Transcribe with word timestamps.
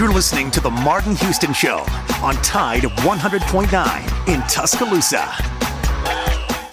You're 0.00 0.14
listening 0.14 0.50
to 0.52 0.60
The 0.62 0.70
Martin 0.70 1.14
Houston 1.14 1.52
Show 1.52 1.84
on 2.22 2.34
Tide 2.36 2.84
100.9 2.84 4.28
in 4.34 4.40
Tuscaloosa. 4.48 5.18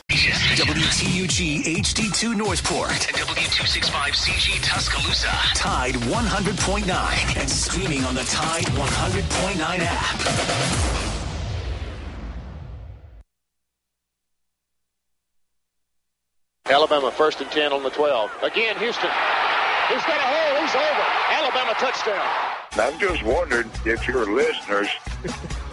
WTUG 0.08 1.64
HD2 1.76 2.38
Northport 2.38 2.90
and 2.90 3.18
W265CG 3.18 4.64
Tuscaloosa. 4.64 5.28
Tide 5.56 5.96
100.9 5.96 7.38
and 7.38 7.50
streaming 7.50 8.06
on 8.06 8.16
the 8.16 8.24
Tide 8.24 8.64
100.9 8.64 9.80
app. 9.82 10.22
Alabama 16.68 17.12
first 17.12 17.42
and 17.42 17.52
10 17.52 17.74
on 17.74 17.84
the 17.84 17.90
12. 17.90 18.32
Again, 18.44 18.78
Houston. 18.78 19.10
He's 19.88 20.04
got 20.04 20.18
a 20.18 20.28
hole. 20.28 20.62
He's 20.62 20.76
over. 20.76 21.06
Alabama 21.32 21.74
touchdown. 21.80 22.48
I'm 22.74 23.00
just 23.00 23.24
wondering 23.24 23.70
if 23.86 24.06
your 24.06 24.26
listeners 24.32 24.90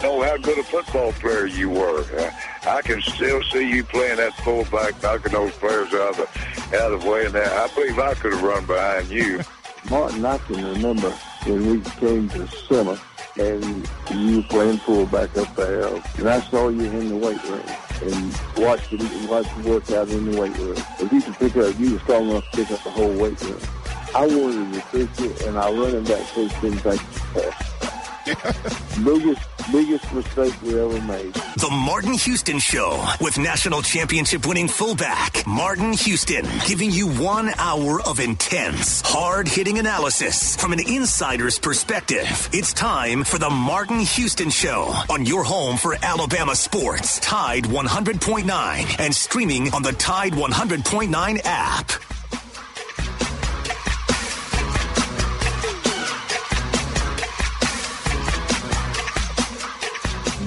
know 0.01 0.21
how 0.23 0.37
good 0.37 0.57
a 0.57 0.63
football 0.63 1.11
player 1.13 1.45
you 1.45 1.69
were. 1.69 2.05
Uh, 2.17 2.31
I 2.65 2.81
can 2.81 3.01
still 3.01 3.43
see 3.43 3.69
you 3.69 3.83
playing 3.83 4.17
that 4.17 4.33
fullback, 4.35 5.01
knocking 5.03 5.33
those 5.33 5.51
players 5.51 5.93
out 5.93 6.11
of 6.11 6.17
the, 6.17 6.77
out 6.77 6.93
of 6.93 7.01
the 7.01 7.09
way. 7.09 7.25
And 7.25 7.35
that, 7.35 7.51
I 7.51 7.73
believe 7.75 7.99
I 7.99 8.13
could 8.13 8.33
have 8.33 8.41
run 8.41 8.65
behind 8.65 9.09
you. 9.09 9.41
Martin, 9.89 10.25
I 10.25 10.37
can 10.39 10.65
remember 10.65 11.09
when 11.45 11.69
we 11.69 11.81
came 11.81 12.29
to 12.29 12.47
summer 12.47 12.97
and 13.37 13.87
you 14.11 14.41
playing 14.43 14.77
fullback 14.77 15.35
up 15.37 15.53
there, 15.57 15.87
and 16.17 16.29
I 16.29 16.39
saw 16.39 16.69
you 16.69 16.85
in 16.85 17.09
the 17.09 17.17
weight 17.17 17.43
room 17.43 17.65
and 18.01 18.65
watched 18.65 18.91
the, 18.91 19.27
watched 19.29 19.55
the 19.61 19.69
workout 19.69 20.07
in 20.07 20.31
the 20.31 20.39
weight 20.39 20.57
room. 20.57 20.77
If 20.99 21.11
you 21.11 21.21
could 21.21 21.35
pick 21.35 21.57
up, 21.57 21.77
you 21.77 21.93
were 21.93 21.99
strong 21.99 22.29
enough 22.29 22.49
to 22.51 22.57
pick 22.57 22.71
up 22.71 22.83
the 22.83 22.91
whole 22.91 23.13
weight 23.13 23.39
room. 23.41 23.59
I 24.15 24.27
wanted 24.27 24.73
to 24.73 24.81
fix 24.81 25.19
it, 25.19 25.41
and 25.41 25.57
our 25.57 25.73
running 25.73 26.05
back 26.05 26.25
coach 26.27 26.61
didn't 26.61 26.79
think 26.79 27.01
biggest 29.03 29.41
biggest 29.71 30.13
mistake 30.13 30.53
we 30.61 30.79
ever 30.79 31.01
made. 31.01 31.33
The 31.33 31.69
Martin 31.69 32.13
Houston 32.13 32.59
Show 32.59 33.05
with 33.19 33.37
national 33.37 33.81
championship 33.81 34.47
winning 34.47 34.69
fullback 34.69 35.45
Martin 35.45 35.91
Houston, 35.91 36.45
giving 36.65 36.91
you 36.91 37.09
one 37.09 37.51
hour 37.57 38.01
of 38.03 38.19
intense, 38.21 39.01
hard 39.03 39.49
hitting 39.49 39.79
analysis 39.79 40.55
from 40.55 40.71
an 40.71 40.79
insider's 40.79 41.59
perspective. 41.59 42.49
It's 42.53 42.71
time 42.73 43.25
for 43.25 43.37
the 43.37 43.49
Martin 43.49 43.99
Houston 43.99 44.49
Show 44.49 44.93
on 45.09 45.25
your 45.25 45.43
home 45.43 45.75
for 45.75 45.97
Alabama 46.01 46.55
sports, 46.55 47.19
Tide 47.19 47.65
100.9, 47.65 48.99
and 48.99 49.13
streaming 49.13 49.73
on 49.73 49.83
the 49.83 49.91
Tide 49.91 50.33
100.9 50.33 51.41
app. 51.43 52.14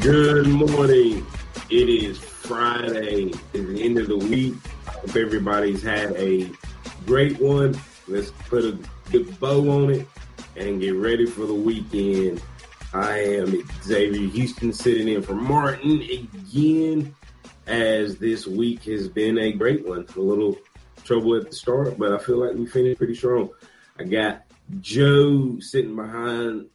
Good 0.01 0.47
morning. 0.47 1.27
It 1.71 1.89
is 1.89 2.19
Friday. 2.19 3.25
It's 3.25 3.39
the 3.53 3.83
end 3.83 3.99
of 3.99 4.07
the 4.07 4.17
week. 4.17 4.55
Hope 4.87 5.17
everybody's 5.17 5.83
had 5.83 6.13
a 6.13 6.49
great 7.05 7.41
one. 7.41 7.77
Let's 8.07 8.31
put 8.31 8.65
a 8.65 8.79
good 9.11 9.39
bow 9.41 9.69
on 9.71 9.91
it 9.91 10.07
and 10.57 10.81
get 10.81 10.95
ready 10.95 11.27
for 11.27 11.47
the 11.47 11.55
weekend. 11.55 12.41
I 12.95 13.19
am 13.19 13.69
Xavier 13.83 14.29
Houston 14.29 14.73
sitting 14.73 15.09
in 15.09 15.21
for 15.21 15.35
Martin 15.35 16.01
again, 16.03 17.13
as 17.67 18.19
this 18.19 18.47
week 18.47 18.85
has 18.85 19.09
been 19.09 19.37
a 19.39 19.51
great 19.51 19.85
one. 19.85 20.07
A 20.17 20.21
little 20.21 20.57
trouble 21.03 21.35
at 21.35 21.51
the 21.51 21.57
start, 21.57 21.99
but 21.99 22.13
I 22.13 22.19
feel 22.19 22.37
like 22.37 22.55
we 22.55 22.67
finished 22.67 22.99
pretty 22.99 23.17
strong. 23.17 23.51
I 23.99 24.05
got 24.05 24.43
Joe 24.81 25.59
sitting 25.59 25.97
behind 25.97 26.67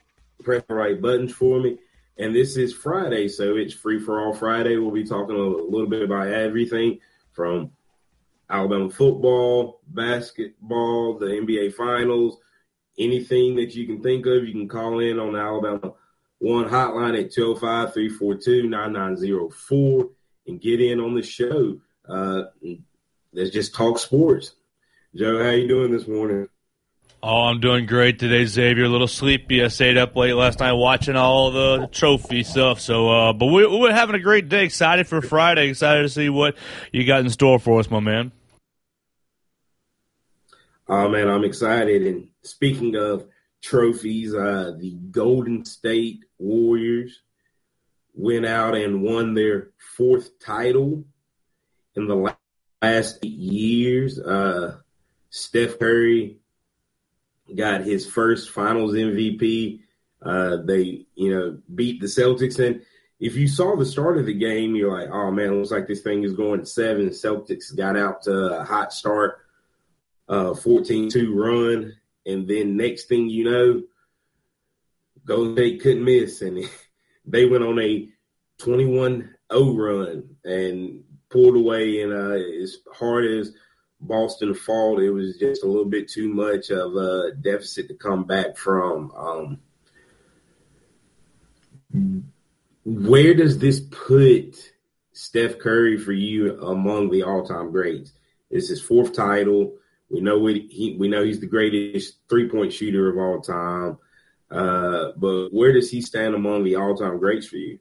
pressing 0.44 0.66
the 0.68 0.76
right 0.76 1.02
buttons 1.02 1.32
for 1.32 1.62
me. 1.62 1.78
And 2.18 2.36
this 2.36 2.58
is 2.58 2.74
Friday, 2.74 3.28
so 3.28 3.56
it's 3.56 3.74
free 3.74 4.00
for 4.00 4.22
all 4.22 4.34
Friday. 4.34 4.78
We'll 4.78 4.92
be 4.92 5.04
talking 5.04 5.36
a 5.36 5.40
little 5.40 5.88
bit 5.88 6.04
about 6.04 6.28
everything 6.28 7.00
from 7.32 7.72
Alabama 8.50 8.90
football, 8.90 9.82
basketball, 9.88 11.18
the 11.18 11.26
NBA 11.26 11.74
finals, 11.74 12.38
anything 13.00 13.56
that 13.56 13.74
you 13.74 13.88
can 13.88 14.04
think 14.04 14.28
of. 14.28 14.46
You 14.46 14.52
can 14.52 14.68
call 14.68 15.00
in 15.00 15.20
on 15.20 15.34
the 15.34 15.40
Alabama 15.40 15.94
One 16.38 16.70
hotline 16.70 17.20
at 17.20 17.32
205 17.32 17.94
342 17.94 18.70
9904 18.70 20.10
and 20.48 20.62
get 20.62 20.82
in 20.82 21.00
on 21.00 21.16
the 21.16 21.24
show. 21.24 21.80
Uh, 22.08 22.44
let's 23.34 23.50
just 23.50 23.74
talk 23.74 23.98
sports. 23.98 24.54
Joe, 25.16 25.44
how 25.44 25.50
you 25.50 25.68
doing 25.68 25.92
this 25.92 26.08
morning? 26.08 26.48
Oh, 27.26 27.44
I'm 27.44 27.62
doing 27.62 27.86
great 27.86 28.20
today, 28.20 28.44
Xavier. 28.44 28.84
A 28.84 28.90
little 28.90 29.08
sleepy. 29.08 29.64
I 29.64 29.70
stayed 29.70 29.98
up 29.98 30.14
late 30.14 30.34
last 30.34 30.60
night 30.60 30.74
watching 30.74 31.16
all 31.16 31.52
the 31.52 31.88
trophy 31.88 32.44
stuff. 32.44 32.82
So, 32.82 33.10
uh, 33.10 33.32
but 33.32 33.46
we, 33.46 33.66
we're 33.66 33.94
having 33.94 34.16
a 34.16 34.20
great 34.20 34.50
day. 34.50 34.66
Excited 34.66 35.08
for 35.08 35.22
Friday. 35.22 35.70
Excited 35.70 36.02
to 36.02 36.10
see 36.10 36.28
what 36.28 36.58
you 36.92 37.06
got 37.06 37.22
in 37.22 37.30
store 37.30 37.60
for 37.60 37.80
us, 37.80 37.90
my 37.90 38.02
man. 38.02 38.34
Oh 40.90 41.08
man, 41.08 41.30
I'm 41.30 41.46
excited. 41.46 42.06
And 42.06 42.28
speaking 42.42 42.98
of 42.98 43.26
trophies, 43.62 44.36
uh, 44.36 44.74
the 44.78 44.92
Golden 45.10 45.64
State 45.64 46.26
Warriors 46.40 47.22
went 48.14 48.46
out 48.46 48.76
and 48.76 49.02
won 49.02 49.34
their 49.34 49.70
fourth 49.96 50.40
title 50.40 51.06
in 51.96 52.06
the 52.08 52.36
last 52.82 53.20
eight 53.24 53.32
years. 53.32 54.20
Uh, 54.20 54.80
Steph 55.30 55.80
Curry 55.80 56.42
got 57.56 57.82
his 57.82 58.06
first 58.06 58.50
Finals 58.50 58.94
MVP. 58.94 59.82
Uh, 60.22 60.58
they, 60.64 61.06
you 61.16 61.34
know, 61.34 61.58
beat 61.74 62.00
the 62.00 62.08
Celtics. 62.08 62.64
And 62.66 62.82
if 63.20 63.36
you 63.36 63.48
saw 63.48 63.76
the 63.76 63.86
start 63.86 64.18
of 64.18 64.26
the 64.26 64.34
game, 64.34 64.76
you're 64.76 64.98
like, 64.98 65.10
oh 65.12 65.32
man, 65.32 65.58
looks 65.58 65.72
like 65.72 65.88
this 65.88 66.02
thing 66.02 66.24
is 66.24 66.34
going 66.34 66.60
to 66.62 66.66
seven. 66.66 67.10
Celtics 67.10 67.76
got 67.76 67.98
out 67.98 68.24
to 68.24 68.60
a 68.60 68.64
hot 68.64 68.94
start, 68.94 69.40
uh, 70.30 70.52
14-2 70.52 71.34
run, 71.34 71.94
and 72.26 72.48
then 72.48 72.78
next 72.78 73.06
thing 73.06 73.30
you 73.30 73.44
know, 73.44 73.84
Golden 75.26 75.56
State 75.56 75.82
couldn't 75.82 76.04
miss, 76.04 76.42
and 76.42 76.70
they 77.26 77.46
went 77.46 77.64
on 77.64 77.80
a 77.80 78.10
21-0 78.60 79.30
run 79.52 80.36
and 80.44 81.04
pulled 81.30 81.56
away. 81.56 82.02
And 82.02 82.14
uh, 82.14 82.62
as 82.62 82.78
hard 82.94 83.26
as 83.26 83.54
Boston 84.08 84.54
fought, 84.54 85.02
it 85.02 85.12
was 85.12 85.38
just 85.38 85.64
a 85.64 85.68
little 85.68 85.86
bit 85.86 86.10
too 86.10 86.28
much 86.28 86.70
of 86.70 86.96
a 86.96 87.32
deficit 87.32 87.88
to 87.88 87.94
come 87.94 88.26
back 88.26 88.58
from. 88.58 89.12
Um, 89.16 89.60
where 92.86 93.34
does 93.34 93.60
this 93.60 93.80
put 93.80 94.74
Steph 95.14 95.60
Curry 95.60 95.98
for 95.98 96.12
you 96.12 96.62
among 96.62 97.10
the 97.10 97.24
all-time 97.24 97.72
greats? 97.72 98.12
It's 98.50 98.70
his 98.70 98.82
fourth 98.82 99.14
title. 99.14 99.76
We 100.10 100.20
know 100.20 100.38
we, 100.38 100.68
he, 100.70 100.96
we 100.98 101.08
know 101.08 101.24
he's 101.24 101.40
the 101.40 101.48
greatest 101.48 102.18
three-point 102.30 102.74
shooter 102.74 103.10
of 103.10 103.18
all 103.18 103.42
time. 103.42 103.98
Uh, 104.52 105.14
but 105.16 105.50
where 105.52 105.72
does 105.72 105.90
he 105.90 106.02
stand 106.02 106.36
among 106.36 106.64
the 106.64 106.76
all-time 106.76 107.18
greats 107.20 107.48
for 107.48 107.58
you? 107.58 107.80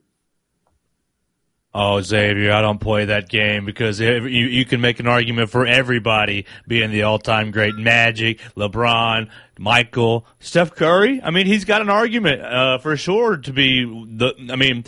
Oh, 1.75 2.01
Xavier, 2.01 2.51
I 2.51 2.61
don't 2.61 2.79
play 2.79 3.05
that 3.05 3.29
game 3.29 3.65
because 3.65 3.99
you, 3.99 4.27
you 4.27 4.63
can 4.63 4.79
make 4.79 4.99
an 4.99 5.07
argument 5.07 5.49
for 5.49 5.65
everybody 5.65 6.45
being 6.67 6.91
the 6.91 7.01
all-time 7.01 7.49
great. 7.49 7.73
Magic, 7.75 8.39
LeBron, 8.55 9.27
Michael, 9.57 10.27
Steph 10.39 10.75
Curry. 10.75 11.19
I 11.23 11.31
mean, 11.31 11.47
he's 11.47 11.65
got 11.65 11.81
an 11.81 11.89
argument 11.89 12.41
uh, 12.41 12.77
for 12.77 12.95
sure 12.95 13.37
to 13.37 13.51
be 13.51 13.85
the. 13.85 14.35
I 14.51 14.55
mean, 14.55 14.83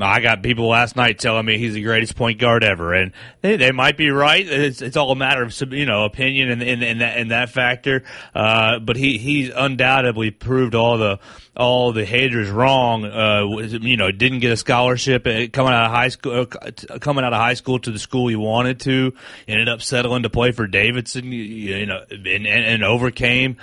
I 0.00 0.20
got 0.20 0.42
people 0.42 0.68
last 0.68 0.94
night 0.94 1.18
telling 1.18 1.44
me 1.44 1.58
he's 1.58 1.74
the 1.74 1.82
greatest 1.82 2.14
point 2.14 2.38
guard 2.38 2.62
ever, 2.62 2.94
and 2.94 3.12
they, 3.40 3.56
they 3.56 3.72
might 3.72 3.96
be 3.96 4.10
right. 4.10 4.46
It's, 4.46 4.82
it's 4.82 4.96
all 4.96 5.10
a 5.10 5.16
matter 5.16 5.42
of 5.42 5.72
you 5.72 5.84
know 5.84 6.04
opinion 6.04 6.50
and 6.50 6.62
in, 6.62 6.82
in, 6.82 6.98
that 6.98 7.16
in 7.16 7.28
that 7.28 7.50
factor. 7.50 8.04
Uh, 8.32 8.78
but 8.78 8.96
he 8.96 9.18
he's 9.18 9.50
undoubtedly 9.54 10.30
proved 10.30 10.76
all 10.76 10.96
the 10.96 11.18
all 11.56 11.92
the 11.92 12.04
haters 12.04 12.48
wrong. 12.50 13.04
Uh, 13.04 13.44
you 13.80 13.96
know, 13.96 14.12
didn't 14.12 14.38
get 14.38 14.52
a 14.52 14.56
scholarship 14.56 15.26
uh, 15.26 15.48
coming 15.52 15.72
out 15.72 15.86
of 15.86 15.90
high 15.90 16.08
school, 16.08 16.46
uh, 16.62 16.98
coming 17.00 17.24
out 17.24 17.32
of 17.32 17.40
high 17.40 17.54
school 17.54 17.80
to 17.80 17.90
the 17.90 17.98
school 17.98 18.28
he 18.28 18.36
wanted 18.36 18.78
to. 18.80 19.12
Ended 19.48 19.68
up 19.68 19.82
settling 19.82 20.22
to 20.22 20.30
play 20.30 20.52
for 20.52 20.68
Davidson. 20.68 21.32
You 21.32 21.86
know, 21.86 22.04
and, 22.10 22.26
and, 22.26 22.46
and 22.46 22.84
overcame 22.84 23.56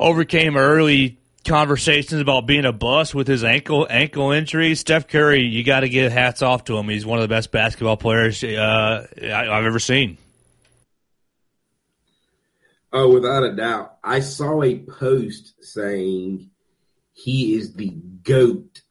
overcame 0.00 0.56
early 0.56 1.18
conversations 1.44 2.20
about 2.20 2.46
being 2.46 2.64
a 2.64 2.72
bust 2.72 3.14
with 3.14 3.28
his 3.28 3.44
ankle 3.44 3.86
ankle 3.88 4.32
injury. 4.32 4.74
Steph 4.74 5.08
Curry, 5.08 5.42
you 5.42 5.64
got 5.64 5.80
to 5.80 5.88
give 5.88 6.12
hats 6.12 6.42
off 6.42 6.64
to 6.64 6.76
him. 6.76 6.88
He's 6.88 7.06
one 7.06 7.18
of 7.18 7.22
the 7.22 7.34
best 7.34 7.50
basketball 7.50 7.96
players 7.96 8.42
uh, 8.42 9.06
I've 9.16 9.64
ever 9.64 9.78
seen. 9.78 10.18
Oh, 12.92 13.12
without 13.12 13.42
a 13.42 13.56
doubt. 13.56 13.96
I 14.04 14.20
saw 14.20 14.62
a 14.62 14.78
post 14.78 15.54
saying 15.64 16.50
he 17.12 17.54
is 17.54 17.74
the 17.74 17.90
goat 17.90 18.82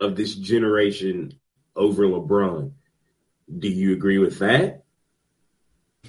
of 0.00 0.16
this 0.16 0.34
generation 0.34 1.38
over 1.76 2.04
LeBron. 2.04 2.72
Do 3.58 3.68
you 3.68 3.92
agree 3.92 4.18
with 4.18 4.40
that? 4.40 4.82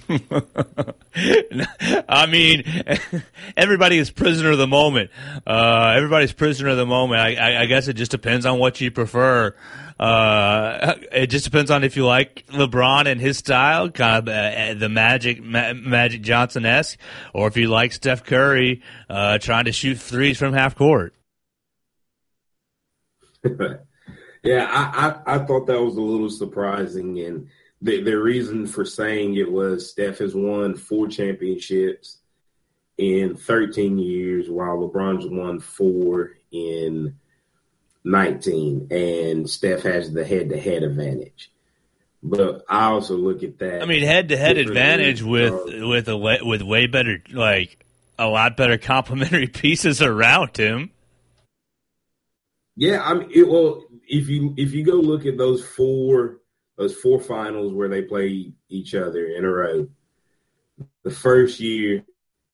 I 2.08 2.26
mean, 2.26 2.64
everybody 3.56 3.98
is 3.98 4.10
prisoner 4.10 4.52
of 4.52 4.58
the 4.58 4.66
moment. 4.66 5.10
Uh, 5.46 5.94
everybody's 5.96 6.32
prisoner 6.32 6.70
of 6.70 6.76
the 6.76 6.86
moment. 6.86 7.20
I, 7.20 7.34
I, 7.34 7.60
I, 7.62 7.66
guess 7.66 7.88
it 7.88 7.94
just 7.94 8.10
depends 8.10 8.46
on 8.46 8.58
what 8.58 8.80
you 8.80 8.90
prefer. 8.90 9.54
Uh, 9.98 10.94
it 11.12 11.28
just 11.28 11.44
depends 11.44 11.70
on 11.70 11.84
if 11.84 11.96
you 11.96 12.06
like 12.06 12.46
LeBron 12.48 13.06
and 13.06 13.20
his 13.20 13.38
style, 13.38 13.90
kind 13.90 14.28
of 14.28 14.34
uh, 14.34 14.74
the 14.78 14.88
Magic 14.88 15.42
Ma- 15.42 15.74
Magic 15.74 16.22
Johnson 16.22 16.64
esque, 16.64 16.98
or 17.32 17.48
if 17.48 17.56
you 17.56 17.68
like 17.68 17.92
Steph 17.92 18.24
Curry 18.24 18.82
uh, 19.08 19.38
trying 19.38 19.66
to 19.66 19.72
shoot 19.72 19.98
threes 19.98 20.38
from 20.38 20.52
half 20.52 20.74
court. 20.74 21.14
yeah, 23.44 24.68
I, 24.70 25.20
I, 25.26 25.34
I 25.34 25.38
thought 25.38 25.66
that 25.66 25.80
was 25.80 25.96
a 25.96 26.00
little 26.00 26.30
surprising 26.30 27.18
and 27.20 27.48
the, 27.80 28.02
the 28.02 28.18
reason 28.18 28.66
for 28.66 28.84
saying 28.84 29.36
it 29.36 29.50
was 29.50 29.90
Steph 29.90 30.18
has 30.18 30.34
won 30.34 30.74
four 30.74 31.08
championships 31.08 32.18
in 32.96 33.36
13 33.36 33.98
years, 33.98 34.50
while 34.50 34.78
LeBron's 34.78 35.26
won 35.26 35.60
four 35.60 36.32
in 36.50 37.14
19, 38.04 38.88
and 38.90 39.48
Steph 39.48 39.82
has 39.82 40.12
the 40.12 40.24
head 40.24 40.48
to 40.50 40.60
head 40.60 40.82
advantage. 40.82 41.52
But 42.20 42.64
I 42.68 42.86
also 42.86 43.16
look 43.16 43.44
at 43.44 43.58
that. 43.60 43.80
I 43.80 43.86
mean, 43.86 44.02
head 44.02 44.30
to 44.30 44.36
head 44.36 44.58
advantage 44.58 45.22
with 45.22 45.52
uh, 45.52 45.86
with 45.86 46.08
a 46.08 46.16
way, 46.16 46.40
with 46.42 46.62
way 46.62 46.88
better 46.88 47.22
like 47.32 47.78
a 48.18 48.26
lot 48.26 48.56
better 48.56 48.76
complementary 48.78 49.46
pieces 49.46 50.02
around 50.02 50.56
him. 50.56 50.90
Yeah, 52.74 53.02
I 53.04 53.14
mean, 53.14 53.30
it, 53.32 53.48
well, 53.48 53.84
if 54.08 54.28
you 54.28 54.52
if 54.56 54.72
you 54.72 54.84
go 54.84 54.94
look 54.94 55.26
at 55.26 55.38
those 55.38 55.64
four 55.64 56.37
those 56.78 56.94
four 56.94 57.20
finals 57.20 57.72
where 57.72 57.88
they 57.88 58.02
play 58.02 58.52
each 58.68 58.94
other 58.94 59.26
in 59.26 59.44
a 59.44 59.50
row. 59.50 59.88
The 61.02 61.10
first 61.10 61.58
year, 61.58 62.04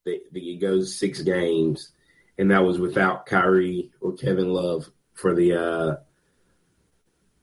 it 0.07 0.61
goes 0.61 0.99
six 0.99 1.21
games, 1.21 1.93
and 2.39 2.51
that 2.51 2.65
was 2.65 2.79
without 2.81 3.27
Kyrie 3.27 3.93
or 4.01 4.15
Kevin 4.15 4.49
Love 4.49 4.91
for 5.13 5.35
the 5.35 5.53
uh, 5.53 5.97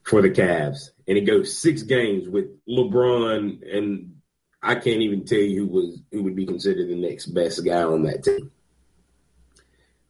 for 0.04 0.24
the 0.24 0.32
Cavs, 0.32 0.90
and 1.08 1.18
it 1.18 1.22
goes 1.22 1.56
six 1.56 1.84
games 1.84 2.28
with 2.28 2.48
LeBron, 2.68 3.62
and 3.76 4.16
I 4.62 4.74
can't 4.74 5.02
even 5.02 5.26
tell 5.26 5.40
you 5.40 5.62
who 5.62 5.68
was 5.68 6.02
who 6.12 6.24
would 6.24 6.36
be 6.36 6.48
considered 6.48 6.90
the 6.90 6.96
next 6.96 7.28
best 7.28 7.64
guy 7.64 7.84
on 7.84 8.04
that 8.04 8.24
team. 8.24 8.52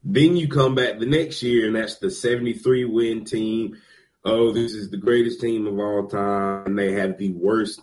Then 0.03 0.38
you 0.38 0.47
come 0.47 0.74
back 0.74 1.00
the 1.00 1.06
next 1.06 1.44
year, 1.44 1.67
and 1.67 1.75
that's 1.75 1.97
the 1.97 2.09
73 2.09 2.85
win 2.85 3.25
team 3.25 3.77
oh, 4.23 4.51
this 4.51 4.73
is 4.73 4.89
the 4.89 4.97
greatest 4.97 5.41
team 5.41 5.68
of 5.68 5.79
all 5.79 6.07
time. 6.07 6.65
And 6.68 6.79
they 6.79 6.94
have 6.94 7.18
the 7.18 7.31
worst 7.31 7.81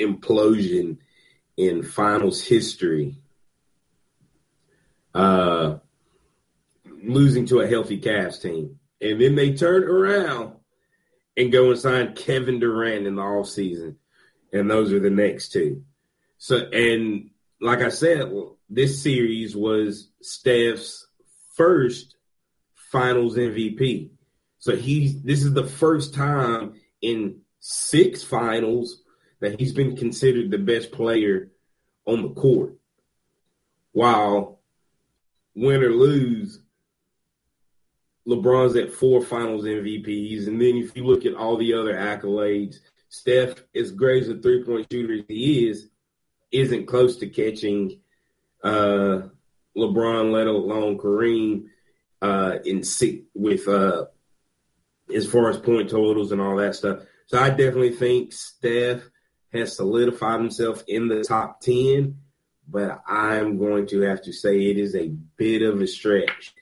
implosion 0.00 0.98
in 1.56 1.82
finals 1.82 2.42
history. 2.42 3.16
Uh, 5.14 5.78
losing 7.02 7.46
to 7.46 7.60
a 7.60 7.66
healthy 7.66 8.00
Cavs 8.00 8.40
team. 8.40 8.78
And 9.00 9.20
then 9.20 9.34
they 9.34 9.54
turn 9.54 9.84
around 9.84 10.54
and 11.36 11.52
go 11.52 11.70
and 11.70 11.78
sign 11.78 12.14
Kevin 12.14 12.60
Durant 12.60 13.06
in 13.06 13.16
the 13.16 13.22
off 13.22 13.48
season. 13.48 13.96
And 14.52 14.70
those 14.70 14.92
are 14.92 15.00
the 15.00 15.10
next 15.10 15.50
two. 15.52 15.84
So, 16.38 16.56
and 16.56 17.30
like 17.60 17.80
I 17.80 17.88
said, 17.88 18.32
this 18.68 19.02
series 19.02 19.56
was 19.56 20.10
Steph's 20.22 21.06
first 21.54 22.16
finals 22.74 23.36
MVP. 23.36 24.10
So 24.60 24.76
he's 24.76 25.20
this 25.22 25.42
is 25.42 25.52
the 25.52 25.66
first 25.66 26.14
time 26.14 26.74
in 27.00 27.40
six 27.60 28.22
finals 28.22 29.02
that 29.40 29.58
he's 29.58 29.72
been 29.72 29.96
considered 29.96 30.50
the 30.50 30.58
best 30.58 30.92
player 30.92 31.50
on 32.06 32.22
the 32.22 32.28
court. 32.30 32.74
While 33.92 34.60
win 35.54 35.82
or 35.82 35.90
lose, 35.90 36.60
LeBron's 38.28 38.76
at 38.76 38.92
four 38.92 39.22
finals 39.22 39.64
MVPs. 39.64 40.46
And 40.46 40.60
then 40.60 40.76
if 40.76 40.94
you 40.94 41.04
look 41.04 41.24
at 41.24 41.34
all 41.34 41.56
the 41.56 41.72
other 41.72 41.94
accolades, 41.94 42.76
Steph, 43.08 43.62
as 43.74 43.90
great 43.90 44.24
as 44.24 44.28
a 44.28 44.38
three 44.38 44.62
point 44.62 44.86
shooter 44.92 45.14
as 45.14 45.24
he 45.26 45.68
is, 45.68 45.88
isn't 46.52 46.86
close 46.86 47.16
to 47.16 47.28
catching 47.28 48.00
uh, 48.62 49.22
LeBron, 49.76 50.32
let 50.32 50.46
alone 50.46 50.98
Kareem, 50.98 51.64
uh, 52.22 52.58
in 52.64 52.84
six, 52.84 53.24
with 53.34 53.66
uh, 53.66 54.04
as 55.14 55.26
far 55.26 55.50
as 55.50 55.56
point 55.56 55.90
totals 55.90 56.32
and 56.32 56.40
all 56.40 56.56
that 56.56 56.74
stuff. 56.74 57.00
So 57.26 57.38
I 57.38 57.50
definitely 57.50 57.92
think 57.92 58.32
Steph 58.32 59.02
has 59.52 59.76
solidified 59.76 60.40
himself 60.40 60.82
in 60.86 61.08
the 61.08 61.22
top 61.22 61.60
10, 61.60 62.16
but 62.68 63.02
I'm 63.06 63.58
going 63.58 63.86
to 63.88 64.00
have 64.02 64.22
to 64.22 64.32
say 64.32 64.66
it 64.66 64.78
is 64.78 64.94
a 64.94 65.08
bit 65.36 65.62
of 65.62 65.80
a 65.80 65.86
stretch 65.86 66.54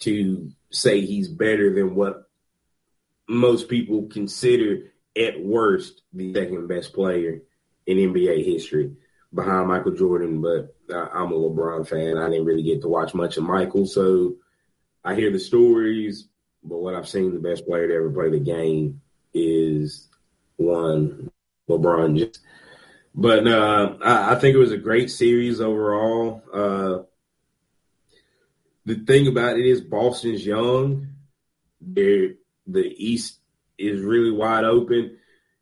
to 0.00 0.50
say 0.70 1.00
he's 1.00 1.28
better 1.28 1.74
than 1.74 1.94
what 1.94 2.28
most 3.28 3.68
people 3.68 4.04
consider 4.04 4.92
at 5.16 5.42
worst 5.42 6.02
the 6.12 6.32
second 6.32 6.68
best 6.68 6.92
player 6.92 7.42
in 7.86 7.98
NBA 7.98 8.44
history 8.44 8.96
behind 9.34 9.68
Michael 9.68 9.92
Jordan. 9.92 10.40
But 10.40 10.74
I'm 10.90 11.32
a 11.32 11.36
LeBron 11.36 11.86
fan. 11.88 12.16
I 12.16 12.28
didn't 12.28 12.46
really 12.46 12.62
get 12.62 12.82
to 12.82 12.88
watch 12.88 13.14
much 13.14 13.36
of 13.36 13.44
Michael, 13.44 13.86
so 13.86 14.36
I 15.04 15.14
hear 15.14 15.30
the 15.30 15.38
stories. 15.38 16.28
But 16.68 16.78
what 16.78 16.94
I've 16.94 17.08
seen, 17.08 17.32
the 17.32 17.40
best 17.40 17.66
player 17.66 17.88
to 17.88 17.94
ever 17.94 18.10
play 18.10 18.30
the 18.30 18.38
game 18.38 19.00
is 19.32 20.08
one 20.56 21.30
LeBron. 21.68 22.18
Just, 22.18 22.40
but 23.14 23.46
uh, 23.46 23.96
I, 24.02 24.32
I, 24.32 24.34
think 24.36 24.54
it 24.54 24.58
was 24.58 24.72
a 24.72 24.76
great 24.78 25.10
series 25.10 25.60
overall. 25.60 26.42
Uh, 26.52 27.02
the 28.84 28.96
thing 28.96 29.28
about 29.28 29.58
it 29.58 29.66
is 29.66 29.80
Boston's 29.80 30.44
young. 30.44 31.08
They're, 31.80 32.34
the 32.66 32.84
East 32.96 33.38
is 33.78 34.02
really 34.02 34.30
wide 34.30 34.64
open 34.64 35.16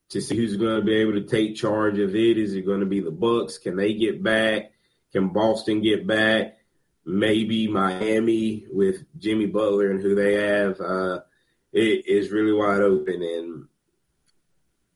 to 0.08 0.20
see 0.20 0.36
who's 0.36 0.56
going 0.56 0.76
to 0.76 0.84
be 0.84 0.96
able 0.96 1.12
to 1.12 1.24
take 1.24 1.56
charge 1.56 1.98
of 1.98 2.14
it. 2.14 2.38
Is 2.38 2.54
it 2.54 2.66
going 2.66 2.80
to 2.80 2.86
be 2.86 3.00
the 3.00 3.10
Bucks? 3.10 3.58
Can 3.58 3.76
they 3.76 3.94
get 3.94 4.22
back? 4.22 4.72
Can 5.12 5.28
Boston 5.28 5.82
get 5.82 6.06
back? 6.06 6.58
Maybe 7.06 7.68
Miami 7.68 8.66
with 8.70 9.04
Jimmy 9.16 9.46
Butler 9.46 9.92
and 9.92 10.02
who 10.02 10.14
they 10.16 10.34
have, 10.34 10.80
uh, 10.80 11.20
it 11.72 12.06
is 12.06 12.32
really 12.32 12.52
wide 12.52 12.82
open. 12.82 13.22
And 13.22 13.68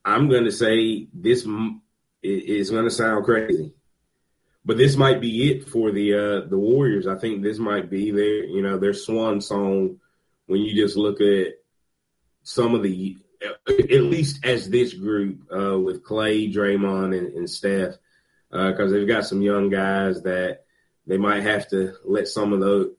I'm 0.03 0.29
going 0.29 0.43
to 0.43 0.51
say 0.51 1.07
this 1.13 1.47
is 2.21 2.69
going 2.69 2.83
to 2.83 2.91
sound 2.91 3.23
crazy, 3.23 3.73
but 4.65 4.77
this 4.77 4.97
might 4.97 5.21
be 5.21 5.51
it 5.51 5.69
for 5.69 5.91
the 5.91 6.13
uh, 6.13 6.49
the 6.49 6.57
Warriors. 6.57 7.07
I 7.07 7.15
think 7.15 7.41
this 7.41 7.57
might 7.57 7.89
be 7.89 8.11
their 8.11 8.43
you 8.43 8.61
know 8.61 8.77
their 8.77 8.93
swan 8.93 9.39
song 9.39 9.99
when 10.47 10.61
you 10.61 10.75
just 10.75 10.97
look 10.97 11.21
at 11.21 11.53
some 12.43 12.75
of 12.75 12.83
the 12.83 13.17
at 13.67 14.01
least 14.01 14.45
as 14.45 14.69
this 14.69 14.93
group 14.93 15.41
uh, 15.51 15.79
with 15.79 16.03
Clay, 16.03 16.51
Draymond, 16.51 17.17
and, 17.17 17.33
and 17.33 17.49
Steph 17.49 17.95
because 18.51 18.91
uh, 18.91 18.95
they've 18.95 19.07
got 19.07 19.25
some 19.25 19.41
young 19.41 19.69
guys 19.69 20.23
that 20.23 20.65
they 21.07 21.17
might 21.17 21.43
have 21.43 21.67
to 21.69 21.93
let 22.05 22.27
some 22.27 22.53
of 22.53 22.59
those, 22.59 22.91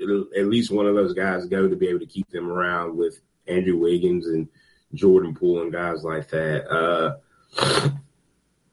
at 0.00 0.46
least 0.46 0.70
one 0.70 0.86
of 0.86 0.94
those 0.94 1.14
guys 1.14 1.46
go 1.46 1.68
to 1.68 1.76
be 1.76 1.88
able 1.88 2.00
to 2.00 2.06
keep 2.06 2.28
them 2.30 2.50
around 2.50 2.96
with 2.96 3.20
Andrew 3.46 3.78
Wiggins 3.78 4.26
and 4.26 4.48
Jordan 4.94 5.34
Poole 5.34 5.62
and 5.62 5.72
guys 5.72 6.04
like 6.04 6.28
that. 6.28 6.68
Uh, 6.68 7.16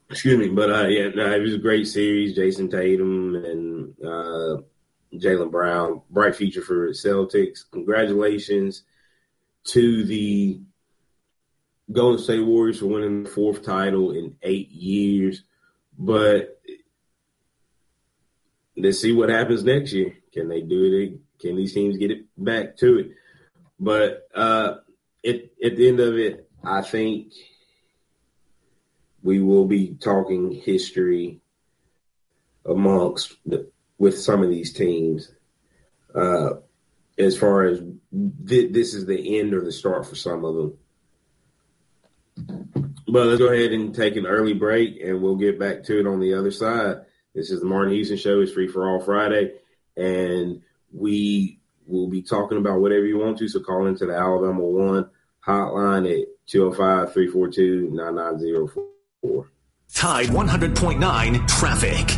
excuse 0.10 0.38
me, 0.38 0.50
but 0.50 0.70
uh, 0.70 0.88
yeah, 0.88 1.10
no, 1.10 1.32
it 1.32 1.42
was 1.42 1.54
a 1.54 1.60
great 1.60 1.88
series. 1.88 2.36
Jayson 2.36 2.70
Tatum 2.70 3.36
and 3.36 3.94
uh, 4.04 4.62
Jaylen 5.14 5.52
Brown, 5.52 6.02
bright 6.10 6.36
future 6.36 6.62
for 6.62 6.90
Celtics. 6.90 7.64
Congratulations 7.72 8.84
to 9.66 10.04
the 10.06 10.62
Golden 11.92 12.20
State 12.20 12.46
Warriors 12.46 12.80
for 12.80 12.88
winning 12.88 13.24
the 13.24 13.30
fourth 13.30 13.64
title 13.64 14.12
in 14.12 14.36
eight 14.42 14.70
years. 14.70 15.44
But 15.98 16.60
let's 18.78 19.00
see 19.00 19.14
what 19.14 19.30
happens 19.30 19.64
next 19.64 19.94
year. 19.94 20.16
Can 20.34 20.48
they 20.48 20.62
do 20.62 20.94
it? 20.94 21.42
Can 21.42 21.56
these 21.56 21.74
teams 21.74 21.98
get 21.98 22.12
it 22.12 22.26
back 22.38 22.78
to 22.78 23.00
it? 23.00 23.12
But 23.80 24.28
uh, 24.34 24.76
at, 25.26 25.36
at 25.64 25.76
the 25.76 25.88
end 25.88 26.00
of 26.00 26.18
it, 26.18 26.50
I 26.64 26.82
think 26.82 27.34
we 29.24 29.40
will 29.42 29.66
be 29.66 29.96
talking 29.96 30.52
history 30.52 31.42
amongst 32.66 33.36
the, 33.46 33.70
with 33.98 34.20
some 34.20 34.44
of 34.44 34.50
these 34.50 34.74
teams. 34.74 35.32
Uh, 36.14 36.52
as 37.18 37.38
far 37.38 37.64
as 37.64 37.80
th- 38.48 38.74
this 38.74 38.94
is 38.94 39.06
the 39.06 39.40
end 39.40 39.54
or 39.54 39.62
the 39.62 39.72
start 39.72 40.06
for 40.06 40.16
some 40.16 40.44
of 40.44 40.56
them. 40.56 40.78
But 43.08 43.28
let's 43.28 43.40
go 43.40 43.52
ahead 43.52 43.74
and 43.74 43.94
take 43.94 44.16
an 44.16 44.26
early 44.26 44.54
break, 44.54 45.02
and 45.02 45.22
we'll 45.22 45.36
get 45.36 45.60
back 45.60 45.84
to 45.84 46.00
it 46.00 46.08
on 46.08 46.20
the 46.20 46.34
other 46.34 46.52
side. 46.52 47.02
This 47.34 47.50
is 47.50 47.62
the 47.62 47.66
Martin 47.66 47.94
Houston 47.94 48.18
Show. 48.18 48.42
It's 48.42 48.52
free 48.52 48.68
for 48.68 48.90
all 48.90 49.00
Friday, 49.00 49.54
and 49.96 50.62
we 50.92 51.62
will 51.88 52.08
be 52.08 52.22
talking 52.22 52.58
about 52.58 52.82
whatever 52.82 53.06
you 53.06 53.18
want 53.18 53.38
to. 53.38 53.48
So 53.48 53.62
call 53.62 53.88
into 53.88 54.06
the 54.06 54.14
Alabama 54.14 54.60
One 54.62 55.10
hotline 55.46 56.12
at 56.12 56.28
205-342-9904. 56.48 59.46
Tide 59.94 60.28
100.9 60.28 61.48
traffic. 61.48 62.18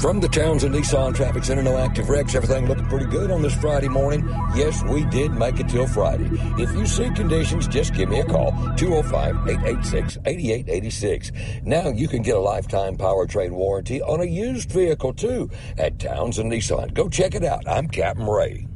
From 0.00 0.20
the 0.20 0.28
Townsend 0.28 0.76
Nissan 0.76 1.12
Traffic 1.12 1.42
Center, 1.42 1.64
no 1.64 1.76
active 1.76 2.08
wrecks. 2.08 2.36
Everything 2.36 2.66
looking 2.66 2.86
pretty 2.86 3.06
good 3.06 3.32
on 3.32 3.42
this 3.42 3.54
Friday 3.54 3.88
morning. 3.88 4.28
Yes, 4.54 4.80
we 4.84 5.04
did 5.06 5.32
make 5.32 5.58
it 5.58 5.68
till 5.68 5.88
Friday. 5.88 6.28
If 6.56 6.72
you 6.72 6.86
see 6.86 7.10
conditions, 7.10 7.66
just 7.66 7.94
give 7.94 8.08
me 8.08 8.20
a 8.20 8.24
call. 8.24 8.52
205-886-8886. 8.76 11.64
Now 11.64 11.88
you 11.88 12.06
can 12.06 12.22
get 12.22 12.36
a 12.36 12.40
lifetime 12.40 12.96
powertrain 12.96 13.50
warranty 13.50 14.00
on 14.00 14.20
a 14.20 14.24
used 14.24 14.70
vehicle 14.70 15.14
too 15.14 15.50
at 15.76 15.98
Townsend 15.98 16.52
Nissan. 16.52 16.94
Go 16.94 17.08
check 17.08 17.34
it 17.34 17.42
out. 17.42 17.66
I'm 17.66 17.88
Captain 17.88 18.26
Ray. 18.26 18.68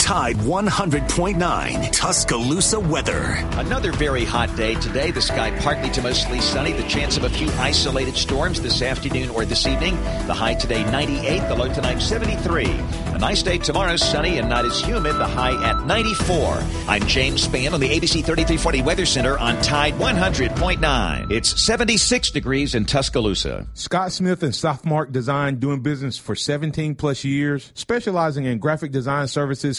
Tide 0.00 0.36
100.9 0.36 1.92
Tuscaloosa 1.92 2.80
weather. 2.80 3.34
Another 3.52 3.92
very 3.92 4.24
hot 4.24 4.56
day 4.56 4.74
today. 4.76 5.10
The 5.10 5.20
sky 5.20 5.56
partly 5.60 5.90
to 5.90 6.02
mostly 6.02 6.40
sunny. 6.40 6.72
The 6.72 6.88
chance 6.88 7.18
of 7.18 7.24
a 7.24 7.28
few 7.28 7.48
isolated 7.58 8.16
storms 8.16 8.62
this 8.62 8.80
afternoon 8.80 9.28
or 9.28 9.44
this 9.44 9.66
evening. 9.66 9.94
The 10.26 10.34
high 10.34 10.54
today 10.54 10.82
98, 10.90 11.46
the 11.48 11.54
low 11.54 11.72
tonight 11.72 12.00
73. 12.00 12.64
A 12.64 13.18
nice 13.18 13.42
day 13.42 13.58
tomorrow, 13.58 13.96
sunny 13.96 14.38
and 14.38 14.48
not 14.48 14.64
as 14.64 14.80
humid. 14.80 15.16
The 15.16 15.26
high 15.26 15.62
at 15.68 15.84
94. 15.84 16.58
I'm 16.88 17.06
James 17.06 17.46
Spann 17.46 17.74
on 17.74 17.80
the 17.80 17.90
ABC 17.90 18.24
3340 18.24 18.82
Weather 18.82 19.06
Center 19.06 19.38
on 19.38 19.60
Tide 19.62 19.94
100.9. 19.94 21.30
It's 21.30 21.60
76 21.62 22.30
degrees 22.30 22.74
in 22.74 22.86
Tuscaloosa. 22.86 23.66
Scott 23.74 24.12
Smith 24.12 24.42
and 24.42 24.54
Softmark 24.54 25.12
Design 25.12 25.56
doing 25.60 25.82
business 25.82 26.16
for 26.16 26.34
17 26.34 26.94
plus 26.94 27.22
years, 27.22 27.70
specializing 27.74 28.46
in 28.46 28.58
graphic 28.58 28.90
design 28.90 29.28
services, 29.28 29.78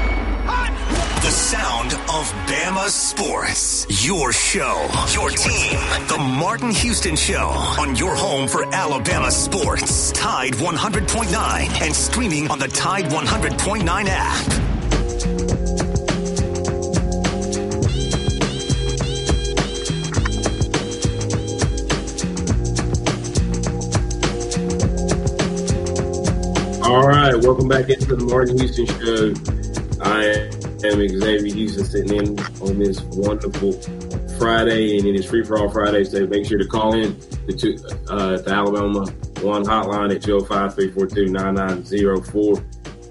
The 1.21 1.29
sound 1.29 1.93
of 1.93 2.33
Bama 2.47 2.89
Sports. 2.89 3.85
Your 4.03 4.33
show, 4.33 4.89
your 5.13 5.29
team. 5.29 5.77
The 6.07 6.17
Martin 6.17 6.71
Houston 6.71 7.15
Show 7.15 7.49
on 7.79 7.95
your 7.95 8.15
home 8.15 8.47
for 8.47 8.65
Alabama 8.73 9.29
sports. 9.29 10.11
Tide 10.13 10.53
100.9 10.53 11.81
and 11.83 11.95
streaming 11.95 12.49
on 12.49 12.57
the 12.57 12.67
Tide 12.69 13.05
100.9 13.05 14.05
app. 14.09 14.71
All 26.83 27.07
right, 27.07 27.35
welcome 27.35 27.67
back 27.67 27.89
into 27.89 28.15
the 28.15 28.25
Martin 28.27 28.57
Houston 28.57 28.87
Show. 28.87 29.35
I 30.03 30.60
am 30.83 31.07
Xavier 31.07 31.53
Houston 31.53 31.85
sitting 31.85 32.15
in 32.15 32.39
on 32.61 32.79
this 32.79 33.01
wonderful 33.01 33.73
Friday, 34.37 34.97
and 34.97 35.07
it 35.07 35.15
is 35.15 35.25
free 35.25 35.43
for 35.43 35.59
all 35.59 35.69
Fridays. 35.69 36.11
So 36.11 36.25
make 36.27 36.45
sure 36.45 36.57
to 36.57 36.67
call 36.67 36.93
in 36.93 37.17
the, 37.45 37.53
two, 37.53 37.77
uh, 38.09 38.37
the 38.37 38.51
Alabama 38.51 39.05
One 39.41 39.63
hotline 39.63 40.13
at 40.15 40.21
205 40.23 40.75
342 40.75 41.31
9904. 41.31 42.63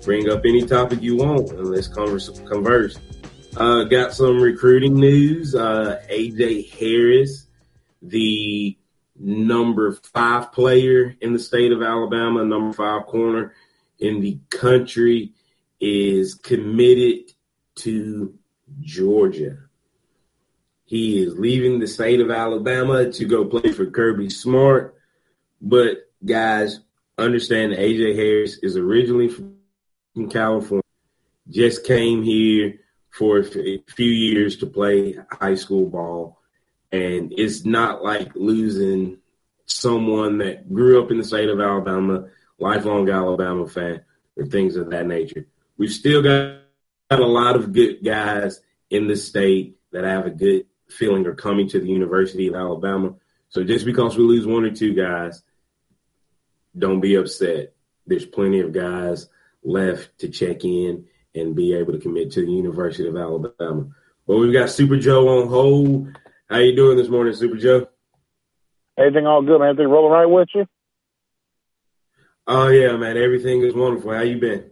Bring 0.04 0.30
up 0.30 0.40
any 0.44 0.66
topic 0.66 1.02
you 1.02 1.16
want 1.16 1.50
and 1.50 1.66
let's 1.66 1.88
converse. 1.88 2.28
converse. 2.40 2.98
Uh, 3.56 3.84
got 3.84 4.12
some 4.12 4.40
recruiting 4.40 4.94
news. 4.94 5.54
Uh, 5.54 6.00
AJ 6.10 6.70
Harris, 6.70 7.46
the 8.02 8.76
number 9.16 9.92
five 9.92 10.52
player 10.52 11.14
in 11.20 11.32
the 11.32 11.38
state 11.38 11.72
of 11.72 11.82
Alabama, 11.82 12.44
number 12.44 12.72
five 12.72 13.06
corner 13.06 13.54
in 13.98 14.20
the 14.20 14.38
country, 14.50 15.32
is 15.80 16.34
committed 16.34 17.32
to 17.82 18.34
Georgia. 18.80 19.58
He 20.84 21.22
is 21.22 21.38
leaving 21.38 21.78
the 21.78 21.86
state 21.86 22.20
of 22.20 22.30
Alabama 22.30 23.12
to 23.12 23.24
go 23.24 23.44
play 23.44 23.72
for 23.72 23.86
Kirby 23.86 24.30
Smart. 24.30 24.96
But 25.60 26.08
guys, 26.24 26.80
understand 27.16 27.72
AJ 27.72 28.16
Harris 28.16 28.58
is 28.58 28.76
originally 28.76 29.28
from 29.28 29.56
California, 30.30 30.82
just 31.48 31.86
came 31.86 32.22
here 32.22 32.80
for 33.10 33.38
a 33.38 33.78
few 33.88 34.10
years 34.10 34.56
to 34.58 34.66
play 34.66 35.16
high 35.30 35.54
school 35.54 35.86
ball. 35.86 36.40
And 36.92 37.32
it's 37.36 37.64
not 37.64 38.02
like 38.02 38.34
losing 38.34 39.18
someone 39.66 40.38
that 40.38 40.72
grew 40.72 41.02
up 41.02 41.10
in 41.10 41.18
the 41.18 41.24
state 41.24 41.48
of 41.48 41.60
Alabama, 41.60 42.26
lifelong 42.58 43.08
Alabama 43.08 43.68
fan, 43.68 44.02
or 44.36 44.46
things 44.46 44.76
of 44.76 44.90
that 44.90 45.06
nature. 45.06 45.46
We've 45.76 45.92
still 45.92 46.22
got 46.22 46.59
a 47.18 47.26
lot 47.26 47.56
of 47.56 47.72
good 47.72 48.04
guys 48.04 48.60
in 48.88 49.08
the 49.08 49.16
state 49.16 49.76
that 49.90 50.04
I 50.04 50.10
have 50.10 50.26
a 50.26 50.30
good 50.30 50.66
feeling 50.88 51.26
are 51.26 51.34
coming 51.34 51.68
to 51.70 51.80
the 51.80 51.88
University 51.88 52.46
of 52.46 52.54
Alabama. 52.54 53.14
So 53.48 53.64
just 53.64 53.84
because 53.84 54.16
we 54.16 54.22
lose 54.22 54.46
one 54.46 54.64
or 54.64 54.70
two 54.70 54.94
guys, 54.94 55.42
don't 56.78 57.00
be 57.00 57.16
upset. 57.16 57.72
There's 58.06 58.24
plenty 58.24 58.60
of 58.60 58.72
guys 58.72 59.28
left 59.64 60.18
to 60.20 60.28
check 60.28 60.64
in 60.64 61.06
and 61.34 61.56
be 61.56 61.74
able 61.74 61.92
to 61.92 61.98
commit 61.98 62.32
to 62.32 62.46
the 62.46 62.52
University 62.52 63.08
of 63.08 63.16
Alabama. 63.16 63.88
But 64.26 64.36
we've 64.36 64.52
got 64.52 64.70
Super 64.70 64.96
Joe 64.96 65.40
on 65.40 65.48
hold. 65.48 66.16
How 66.48 66.58
you 66.58 66.76
doing 66.76 66.96
this 66.96 67.08
morning, 67.08 67.34
Super 67.34 67.56
Joe? 67.56 67.88
Everything 68.96 69.26
all 69.26 69.42
good, 69.42 69.58
man. 69.58 69.70
Everything 69.70 69.90
rolling 69.90 70.12
right 70.12 70.26
with 70.26 70.48
you? 70.54 70.66
Oh 72.46 72.68
yeah, 72.68 72.96
man. 72.96 73.16
Everything 73.16 73.62
is 73.62 73.74
wonderful. 73.74 74.12
How 74.12 74.22
you 74.22 74.38
been? 74.38 74.70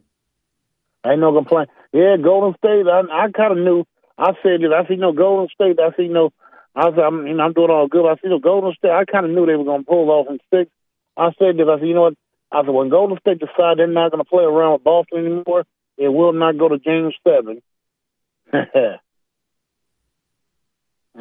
Ain't 1.07 1.21
no 1.21 1.33
complaint. 1.33 1.69
Yeah, 1.93 2.17
Golden 2.23 2.55
State. 2.59 2.87
I 2.87 3.01
I 3.01 3.31
kind 3.31 3.53
of 3.53 3.59
knew. 3.59 3.85
I 4.17 4.33
said 4.43 4.61
that. 4.63 4.73
I 4.75 4.87
see 4.89 4.97
no 4.97 5.13
Golden 5.13 5.49
State. 5.55 5.79
I 5.81 5.97
see 5.97 6.09
no. 6.09 6.33
I 6.75 6.91
said, 6.91 7.01
I'm, 7.01 7.27
you 7.27 7.35
know, 7.35 7.45
I'm 7.45 7.53
doing 7.55 7.71
all 7.71 7.89
good. 7.89 8.09
I 8.09 8.15
see 8.17 8.29
no 8.29 8.39
Golden 8.39 8.73
State. 8.75 8.91
I 8.91 9.05
kind 9.05 9.25
of 9.25 9.33
knew 9.33 9.47
they 9.47 9.57
were 9.57 9.65
going 9.65 9.83
to 9.85 9.87
pull 9.87 10.11
off 10.11 10.27
in 10.29 10.39
six. 10.53 10.71
I 11.17 11.31
said 11.39 11.57
that. 11.57 11.69
I 11.69 11.79
said, 11.79 11.89
you 11.89 11.95
know 11.95 12.03
what? 12.03 12.15
I 12.53 12.63
said 12.63 12.71
when 12.71 12.89
Golden 12.89 13.19
State 13.21 13.41
decide 13.41 13.79
they're 13.79 13.87
not 13.87 14.11
going 14.11 14.23
to 14.23 14.29
play 14.29 14.45
around 14.45 14.75
with 14.75 14.85
Boston 14.85 15.19
anymore, 15.19 15.65
it 15.97 16.09
will 16.09 16.33
not 16.33 16.59
go 16.59 16.69
to 16.69 16.79
Game 16.79 17.11
Seven. 17.27 17.63
and 18.53 19.01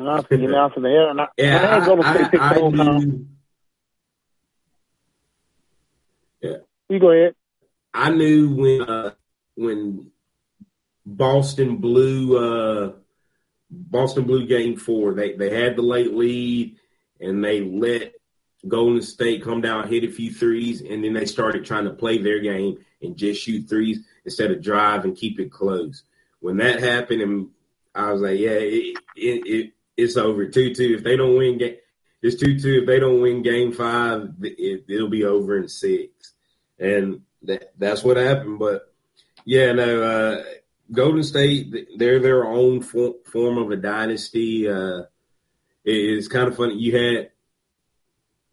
I 0.09 0.21
said, 0.21 0.41
you 0.41 0.47
know, 0.47 0.65
I 0.65 0.73
said, 0.73 0.83
yeah, 0.83 1.09
and 1.09 1.21
I, 1.21 1.27
yeah, 1.37 1.57
I, 1.57 1.81
I, 1.81 1.85
Golden 1.85 2.05
State 2.13 2.41
I, 2.41 2.53
the 2.53 2.59
whole 2.59 2.71
knew, 2.71 2.77
time. 2.77 3.29
Yeah, 6.41 6.57
You 6.89 6.99
go 6.99 7.11
ahead. 7.11 7.35
I 7.93 8.09
knew 8.11 8.55
when 8.55 8.81
uh, 8.83 9.11
when 9.55 10.11
Boston 11.07 11.77
blew 11.77 12.37
uh, 12.37 12.91
Boston 13.71 14.25
blew 14.25 14.45
Game 14.45 14.75
Four. 14.75 15.13
They 15.13 15.33
they 15.33 15.49
had 15.49 15.77
the 15.77 15.81
late 15.81 16.13
lead 16.13 16.75
and 17.19 17.43
they 17.43 17.61
let 17.61 18.13
Golden 18.67 19.01
State 19.01 19.41
come 19.41 19.61
down, 19.61 19.87
hit 19.87 20.03
a 20.03 20.11
few 20.11 20.33
threes, 20.33 20.81
and 20.81 21.03
then 21.03 21.13
they 21.13 21.25
started 21.25 21.65
trying 21.65 21.85
to 21.85 21.93
play 21.93 22.17
their 22.17 22.39
game 22.39 22.79
and 23.01 23.15
just 23.15 23.41
shoot 23.41 23.69
threes 23.69 23.99
instead 24.25 24.51
of 24.51 24.61
drive 24.61 25.05
and 25.05 25.15
keep 25.15 25.39
it 25.39 25.49
close. 25.49 26.03
When 26.41 26.57
that 26.57 26.81
happened, 26.81 27.21
and 27.21 27.49
I 27.95 28.11
was 28.11 28.21
like, 28.21 28.39
yeah, 28.39 28.51
it, 28.51 28.97
it, 29.15 29.47
it 29.47 29.73
it's 29.95 30.17
over 30.17 30.45
two 30.47 30.73
two. 30.73 30.95
If 30.97 31.03
they 31.05 31.15
don't 31.15 31.37
win 31.37 31.57
game, 31.57 31.77
it's 32.21 32.35
two 32.35 32.59
two. 32.59 32.81
If 32.81 32.85
they 32.85 32.99
don't 32.99 33.21
win 33.21 33.43
Game 33.43 33.71
Five, 33.71 34.33
it, 34.41 34.83
it'll 34.89 35.09
be 35.09 35.23
over 35.23 35.57
in 35.57 35.69
six, 35.69 36.33
and 36.77 37.21
that 37.43 37.71
that's 37.77 38.03
what 38.03 38.17
happened. 38.17 38.59
But 38.59 38.93
yeah, 39.45 39.71
no, 39.71 40.03
uh, 40.03 40.43
Golden 40.91 41.23
State, 41.23 41.73
they're 41.97 42.19
their 42.19 42.45
own 42.45 42.81
form, 42.81 43.13
form 43.25 43.57
of 43.57 43.71
a 43.71 43.75
dynasty. 43.75 44.69
Uh, 44.69 45.03
it's 45.83 46.27
kind 46.27 46.47
of 46.47 46.55
funny. 46.57 46.75
You 46.75 46.97
had 46.97 47.31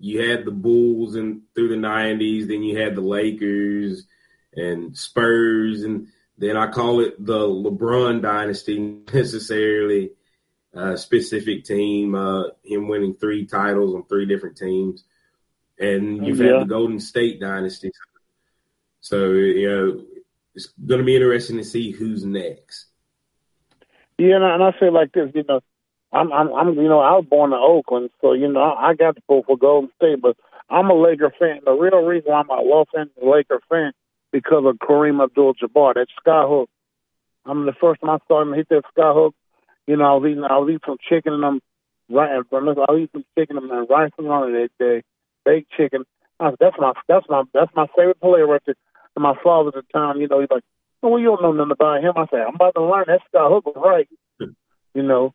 you 0.01 0.29
had 0.29 0.45
the 0.45 0.51
Bulls 0.51 1.15
and 1.15 1.43
through 1.55 1.69
the 1.69 1.77
'90s, 1.77 2.47
then 2.49 2.63
you 2.63 2.79
had 2.79 2.95
the 2.95 3.01
Lakers 3.01 4.07
and 4.55 4.97
Spurs, 4.97 5.83
and 5.83 6.09
then 6.39 6.57
I 6.57 6.71
call 6.71 7.01
it 7.01 7.25
the 7.25 7.39
LeBron 7.47 8.23
dynasty 8.23 8.79
necessarily. 9.13 10.11
Uh, 10.77 10.97
specific 10.97 11.63
team, 11.65 12.17
uh, 12.17 12.49
him 12.65 12.89
winning 12.89 13.15
three 13.15 13.47
titles 13.47 13.95
on 13.95 14.03
three 14.07 14.27
different 14.27 14.57
teams, 14.57 15.05
and 15.79 16.27
you've 16.27 16.41
Yeah. 16.41 16.55
had 16.55 16.63
the 16.63 16.65
Golden 16.69 16.99
State 16.99 17.39
dynasty. 17.39 17.93
So 19.01 19.29
you 19.35 19.69
know 19.71 20.05
it's 20.55 20.73
going 20.87 21.01
to 21.01 21.05
be 21.05 21.17
interesting 21.17 21.57
to 21.57 21.65
see 21.65 21.91
who's 21.91 22.25
next. 22.25 22.87
Yeah, 24.19 24.37
and 24.37 24.45
I, 24.45 24.55
and 24.55 24.63
I 24.63 24.71
say 24.79 24.91
like 24.91 25.13
this, 25.13 25.31
you 25.35 25.45
know, 25.49 25.61
I'm, 26.13 26.33
I'm, 26.33 26.53
I'm, 26.55 26.75
you 26.75 26.89
know, 26.89 27.01
I 27.01 27.13
was 27.13 27.27
born 27.29 27.53
in 27.53 27.59
Oakland, 27.61 28.11
so 28.21 28.33
you 28.33 28.49
know, 28.49 28.61
I, 28.61 28.91
I 28.91 28.95
got 28.95 29.17
to 29.17 29.23
pull 29.27 29.43
for 29.43 29.59
Golden 29.59 29.91
State, 29.97 30.23
but 30.23 30.37
I'm 30.71 30.91
a 30.91 30.95
Laker 30.95 31.33
fan. 31.39 31.61
The 31.65 31.73
real 31.73 32.05
reason 32.05 32.31
why 32.31 32.41
I'm 32.41 32.51
a 32.51 32.61
Los 32.63 32.87
Angeles 32.97 33.19
Laker 33.23 33.61
fan 33.69 33.93
because 34.33 34.65
of 34.67 34.77
Kareem 34.77 35.23
Abdul-Jabbar, 35.23 35.95
that 35.95 36.07
sky 36.21 36.45
hook. 36.47 36.71
I 37.47 37.53
mean, 37.53 37.67
the 37.67 37.75
first 37.81 38.01
time 38.01 38.11
I 38.11 38.19
saw 38.27 38.43
him 38.43 38.53
hit 38.53 38.69
that 38.71 38.83
sky 38.93 39.13
hook, 39.13 39.35
you 39.87 39.97
know, 39.97 40.05
I 40.05 40.15
was 40.17 40.31
eating, 40.31 40.45
I 40.45 40.59
was 40.59 40.69
eating 40.69 40.81
some 40.87 40.97
chicken 41.09 41.35
and 41.35 41.45
I'm 41.45 41.61
right. 42.09 42.31
I 42.31 42.39
was 42.39 42.89
eating 42.95 43.09
some 43.13 43.25
chicken 43.39 43.59
and 43.59 43.89
rice 43.89 44.13
and 44.19 44.29
on 44.29 44.55
it 44.55 44.71
that 44.79 44.85
day, 44.85 45.03
baked 45.45 45.71
chicken. 45.77 46.05
I 46.41 46.51
that's 46.59 46.77
my, 46.79 46.93
that's 47.07 47.27
my, 47.29 47.43
that's 47.53 47.71
my 47.77 47.87
favorite 47.97 48.21
player 48.21 48.47
right 48.47 48.63
there. 48.67 48.75
And 49.17 49.23
my 49.23 49.35
father 49.43 49.69
at 49.69 49.75
the 49.75 49.83
time, 49.93 50.21
you 50.21 50.29
know, 50.29 50.41
he's 50.41 50.51
like, 50.51 50.65
"Oh, 51.03 51.09
well, 51.11 51.21
you 51.21 51.27
don't 51.27 51.43
know 51.43 51.53
nothing 51.53 51.71
about 51.73 52.03
him." 52.03 52.13
I 52.17 52.27
said, 52.31 52.41
"I'm 52.47 52.55
about 52.57 52.75
to 52.75 52.83
learn 52.83 53.05
that 53.07 53.21
sky 53.29 53.47
hook 53.49 53.67
was 53.67 53.77
right." 53.77 54.09
you 54.95 55.03
know, 55.03 55.33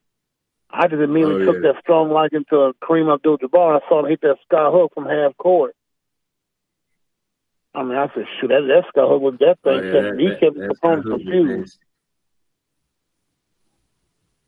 I 0.70 0.88
just 0.88 1.02
immediately 1.02 1.44
Oh, 1.44 1.46
took 1.54 1.64
yeah. 1.64 1.72
that 1.74 1.82
strong 1.82 2.12
liking 2.12 2.46
to 2.50 2.74
Kareem 2.84 3.14
Abdul-Jabbar. 3.14 3.82
I 3.82 3.90
saw 3.90 4.00
him 4.04 4.10
hit 4.10 4.22
that 4.22 4.38
sky 4.46 4.70
hook 4.70 4.92
from 4.94 5.06
half 5.06 5.36
court. 5.38 5.76
I 7.74 7.84
mean, 7.84 7.98
I 7.98 8.08
said, 8.14 8.26
shoot, 8.40 8.48
that, 8.50 8.62
that 8.68 8.84
sky 8.90 9.08
hook 9.08 9.22
was 9.22 9.36
that 9.40 9.58
Oh, 9.64 9.70
thing. 9.72 9.84
yeah, 9.86 9.92
kept, 9.92 10.18
that- 10.18 10.20
he 10.20 10.30
kept 10.40 10.56
the 10.56 10.70
opponent 10.72 10.78
sky 10.78 10.94
hook 10.96 11.06
was 11.06 11.22
confused. 11.24 11.80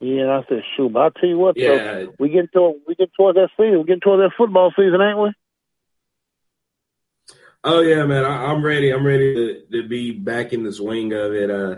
Yeah, 0.02 0.22
and 0.24 0.32
I 0.32 0.44
said, 0.50 0.64
shoot, 0.76 0.92
but 0.92 1.00
I 1.00 1.20
tell 1.20 1.30
you 1.30 1.38
what, 1.38 1.56
though, 1.56 2.12
we 2.18 2.30
get 2.30 2.52
to 2.54 2.74
we 2.88 2.96
get 2.96 3.12
towards 3.14 3.36
that 3.38 3.50
season, 3.56 3.78
we 3.78 3.84
get 3.86 4.02
towards 4.02 4.22
that 4.24 4.36
football 4.36 4.72
season, 4.76 5.00
ain't 5.00 5.18
we? 5.20 5.32
Oh 7.63 7.82
yeah, 7.82 8.06
man, 8.06 8.25
I, 8.25 8.46
I'm 8.46 8.63
ready. 8.63 8.91
I'm 8.91 9.06
ready 9.06 9.36
to, 9.36 9.62
to 9.72 9.88
be 9.88 10.12
back 10.12 10.51
in 10.53 10.63
the 10.63 10.74
swing 10.74 11.13
of 11.13 11.34
it. 11.34 11.51
Uh, 11.51 11.75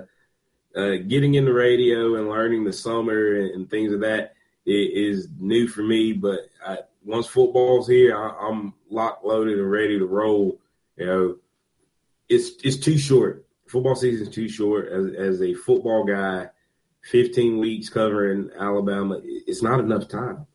uh, 0.75 0.95
getting 1.07 1.35
in 1.35 1.45
the 1.45 1.53
radio 1.53 2.15
and 2.15 2.29
learning 2.29 2.63
the 2.63 2.73
summer 2.73 3.35
and, 3.35 3.51
and 3.51 3.69
things 3.69 3.91
of 3.93 3.99
that 3.99 4.33
i- 4.65 4.71
is 4.93 5.27
new 5.39 5.67
for 5.67 5.83
me. 5.83 6.13
But 6.13 6.49
I, 6.65 6.77
once 7.03 7.27
football's 7.27 7.87
here, 7.87 8.15
I, 8.17 8.47
I'm 8.47 8.73
locked, 8.89 9.25
loaded, 9.25 9.59
and 9.59 9.69
ready 9.69 9.99
to 9.99 10.05
roll. 10.05 10.59
You 10.95 11.05
know, 11.05 11.35
it's 12.29 12.51
it's 12.63 12.77
too 12.77 12.97
short. 12.97 13.45
Football 13.67 13.95
season's 13.95 14.33
too 14.33 14.47
short. 14.47 14.87
As 14.87 15.13
as 15.13 15.41
a 15.41 15.53
football 15.53 16.05
guy, 16.05 16.47
15 17.01 17.57
weeks 17.59 17.89
covering 17.89 18.49
Alabama, 18.57 19.19
it's 19.23 19.61
not 19.61 19.81
enough 19.81 20.07
time. 20.07 20.47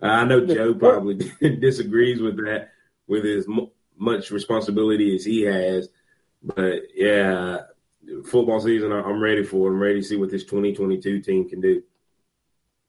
I 0.00 0.24
know 0.24 0.46
Joe 0.46 0.72
probably 0.72 1.16
disagrees 1.60 2.22
with 2.22 2.38
that, 2.46 2.70
with 3.06 3.46
mu- 3.46 3.68
much 4.00 4.30
responsibility 4.30 5.14
as 5.14 5.24
he 5.24 5.42
has. 5.42 5.88
But 6.42 6.82
yeah, 6.94 7.58
football 8.24 8.60
season, 8.60 8.90
I- 8.92 9.02
I'm 9.02 9.20
ready 9.22 9.44
for. 9.44 9.68
it. 9.68 9.74
I'm 9.74 9.80
ready 9.80 10.00
to 10.00 10.06
see 10.06 10.16
what 10.16 10.30
this 10.30 10.44
2022 10.44 11.20
team 11.20 11.48
can 11.48 11.60
do. 11.60 11.82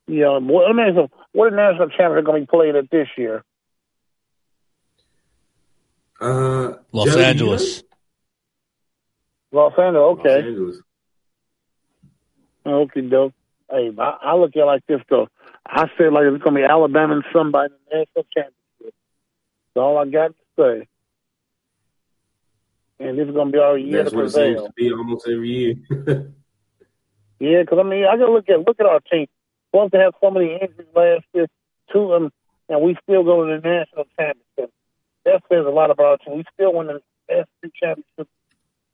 Yeah, 0.07 0.37
what, 0.39 0.67
I 0.67 0.73
mean, 0.73 0.95
so 0.95 1.09
what 1.33 1.53
national 1.53 1.89
champions 1.89 2.17
are 2.17 2.21
going 2.23 2.41
to 2.41 2.45
be 2.47 2.49
playing 2.49 2.75
at 2.75 2.89
this 2.89 3.07
year? 3.17 3.43
Uh, 6.19 6.73
Los 6.91 7.05
Joe, 7.05 7.13
do 7.15 7.19
you 7.19 7.25
Angeles. 7.25 7.83
Los 9.51 9.73
Angeles, 9.77 9.93
know? 9.93 10.09
okay. 10.19 10.35
Los 10.35 10.45
Angeles. 10.45 10.81
Okay, 12.65 13.01
dope. 13.01 13.33
Hey, 13.69 13.91
I, 13.97 14.17
I 14.23 14.35
look 14.35 14.51
at 14.55 14.61
it 14.61 14.65
like 14.65 14.85
this 14.87 15.01
though. 15.09 15.27
I 15.65 15.85
feel 15.97 16.13
like 16.13 16.25
it's 16.25 16.43
gonna 16.43 16.59
be 16.59 16.63
Alabama 16.63 17.15
and 17.15 17.23
somebody 17.33 17.73
in 17.73 17.79
the 17.89 17.97
national 17.99 18.25
championship. 18.33 18.53
That's 19.73 19.77
all 19.77 19.97
I 19.97 20.05
got 20.05 20.27
to 20.27 20.33
say. 20.59 20.87
And 23.01 23.17
this 23.17 23.27
is 23.27 23.33
gonna 23.33 23.51
be 23.51 23.57
our 23.57 23.77
year 23.77 24.03
That's 24.03 24.11
to 24.11 24.15
what 24.15 24.25
it 24.25 24.29
seems 24.31 24.55
prevail. 24.55 24.65
to 24.67 24.73
be 24.75 24.91
almost 24.91 25.27
every 25.27 25.49
year. 25.49 25.75
Yeah, 27.41 27.61
because 27.63 27.79
I 27.79 27.83
mean, 27.83 28.05
I 28.05 28.17
gotta 28.17 28.31
look 28.31 28.47
at 28.49 28.59
look 28.67 28.79
at 28.79 28.85
our 28.85 28.99
team. 28.99 29.25
Once 29.73 29.89
they 29.91 29.97
have 29.97 30.13
so 30.21 30.29
many 30.29 30.53
injuries 30.61 30.87
last 30.95 31.25
year, 31.33 31.47
two 31.91 32.13
of 32.13 32.21
them, 32.21 32.31
and 32.69 32.81
we 32.83 32.95
still 33.01 33.23
go 33.23 33.43
to 33.43 33.59
the 33.59 33.67
national 33.67 34.05
championship. 34.15 34.71
That 35.25 35.41
says 35.49 35.65
a 35.65 35.69
lot 35.71 35.89
about 35.89 36.05
our 36.05 36.17
team. 36.19 36.37
We 36.37 36.45
still 36.53 36.71
win 36.75 36.85
the 36.85 37.01
SC 37.27 37.73
championship, 37.73 38.27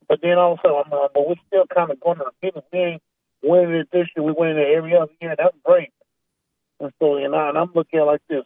but 0.07 0.19
then 0.21 0.37
also, 0.37 0.81
I'm 0.81 0.93
uh, 0.93 1.09
but 1.13 1.27
we're 1.27 1.35
still 1.47 1.65
kind 1.67 1.91
of 1.91 1.99
going 1.99 2.19
to 2.19 2.25
the 2.31 2.47
business. 2.47 2.63
We 2.71 2.79
ain't 2.79 3.01
winning 3.43 3.75
it 3.75 3.89
this 3.91 4.07
year. 4.15 4.23
We 4.25 4.31
winning 4.31 4.59
it 4.59 4.77
every 4.77 4.95
other 4.95 5.11
year. 5.19 5.35
That's 5.37 5.57
great. 5.65 5.91
And 6.79 6.93
so, 6.99 7.17
and, 7.17 7.35
I, 7.35 7.49
and 7.49 7.57
I'm 7.57 7.71
looking 7.75 7.99
at 7.99 8.03
it 8.03 8.05
like 8.05 8.21
this. 8.29 8.45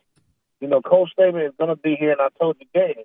You 0.61 0.67
know, 0.67 0.81
Coach 0.81 1.11
Saban 1.15 1.45
is 1.45 1.53
going 1.59 1.69
to 1.69 1.75
be 1.75 1.95
here, 1.95 2.11
and 2.13 2.21
I 2.21 2.29
told 2.39 2.57
you, 2.59 2.65
Dad, 2.73 3.03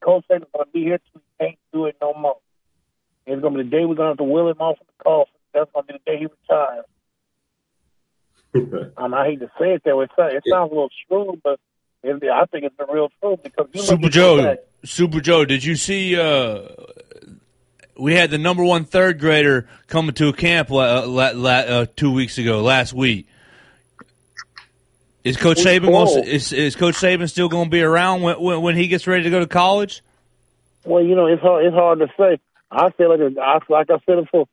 Coach 0.00 0.24
Saban 0.30 0.42
is 0.42 0.48
going 0.52 0.66
to 0.66 0.72
be 0.72 0.80
here 0.82 0.98
till 1.12 1.20
he 1.38 1.44
can't 1.44 1.58
do 1.72 1.86
it 1.86 1.96
no 2.00 2.14
more. 2.14 2.36
It's 3.26 3.40
going 3.42 3.54
to 3.54 3.62
be 3.64 3.68
the 3.68 3.76
day 3.76 3.84
we're 3.84 3.94
going 3.96 4.06
to 4.06 4.10
have 4.12 4.18
to 4.18 4.24
wheel 4.24 4.48
him 4.48 4.58
off 4.60 4.78
of 4.80 4.86
the 4.86 5.02
coffin. 5.04 5.32
That's 5.52 5.70
going 5.72 5.86
to 5.86 5.92
be 5.92 5.98
the 6.04 6.10
day 6.10 6.18
he 6.18 6.26
retires. 6.26 6.84
Um, 8.96 9.12
I 9.12 9.26
hate 9.26 9.40
to 9.40 9.50
say 9.60 9.74
it 9.74 9.82
that 9.84 9.94
way. 9.96 10.04
It 10.04 10.10
sounds, 10.16 10.32
it 10.34 10.44
sounds 10.50 10.70
a 10.70 10.74
little 10.74 10.88
shrewd, 11.06 11.42
but 11.44 11.60
it, 12.02 12.22
I 12.30 12.46
think 12.46 12.64
it's 12.64 12.76
the 12.78 12.86
real 12.90 13.10
truth 13.20 13.42
because 13.42 13.66
you 13.74 13.82
Super 13.82 14.08
Joe, 14.08 14.36
that- 14.38 14.68
Super 14.84 15.20
Joe, 15.20 15.44
did 15.44 15.62
you 15.62 15.76
see? 15.76 16.18
Uh, 16.18 16.60
we 17.98 18.14
had 18.14 18.30
the 18.30 18.38
number 18.38 18.64
one 18.64 18.84
third 18.86 19.18
grader 19.20 19.68
coming 19.88 20.14
to 20.14 20.28
a 20.28 20.32
camp 20.32 20.70
la, 20.70 21.00
la, 21.00 21.32
la, 21.34 21.50
uh, 21.50 21.86
two 21.96 22.10
weeks 22.12 22.38
ago, 22.38 22.62
last 22.62 22.94
week. 22.94 23.26
Is 25.26 25.36
Coach 25.36 25.58
Saban? 25.58 25.90
Paul? 25.90 26.22
Is, 26.22 26.52
is 26.52 26.76
Coach 26.76 26.94
Saban 26.94 27.28
still 27.28 27.48
going 27.48 27.64
to 27.64 27.70
be 27.70 27.82
around 27.82 28.22
when, 28.22 28.40
when 28.40 28.62
when 28.62 28.76
he 28.76 28.86
gets 28.86 29.08
ready 29.08 29.24
to 29.24 29.30
go 29.30 29.40
to 29.40 29.46
college? 29.48 30.04
Well, 30.84 31.02
you 31.02 31.16
know, 31.16 31.26
it's 31.26 31.42
hard. 31.42 31.66
It's 31.66 31.74
hard 31.74 31.98
to 31.98 32.06
say. 32.16 32.38
I 32.70 32.90
feel 32.92 33.10
like 33.10 33.36
I 33.36 33.58
like 33.68 33.90
I 33.90 33.98
said 34.06 34.22
before, 34.22 34.46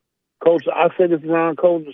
Coach. 0.43 0.63
I 0.73 0.87
said 0.97 1.11
this 1.11 1.23
around 1.23 1.59
Coach 1.59 1.85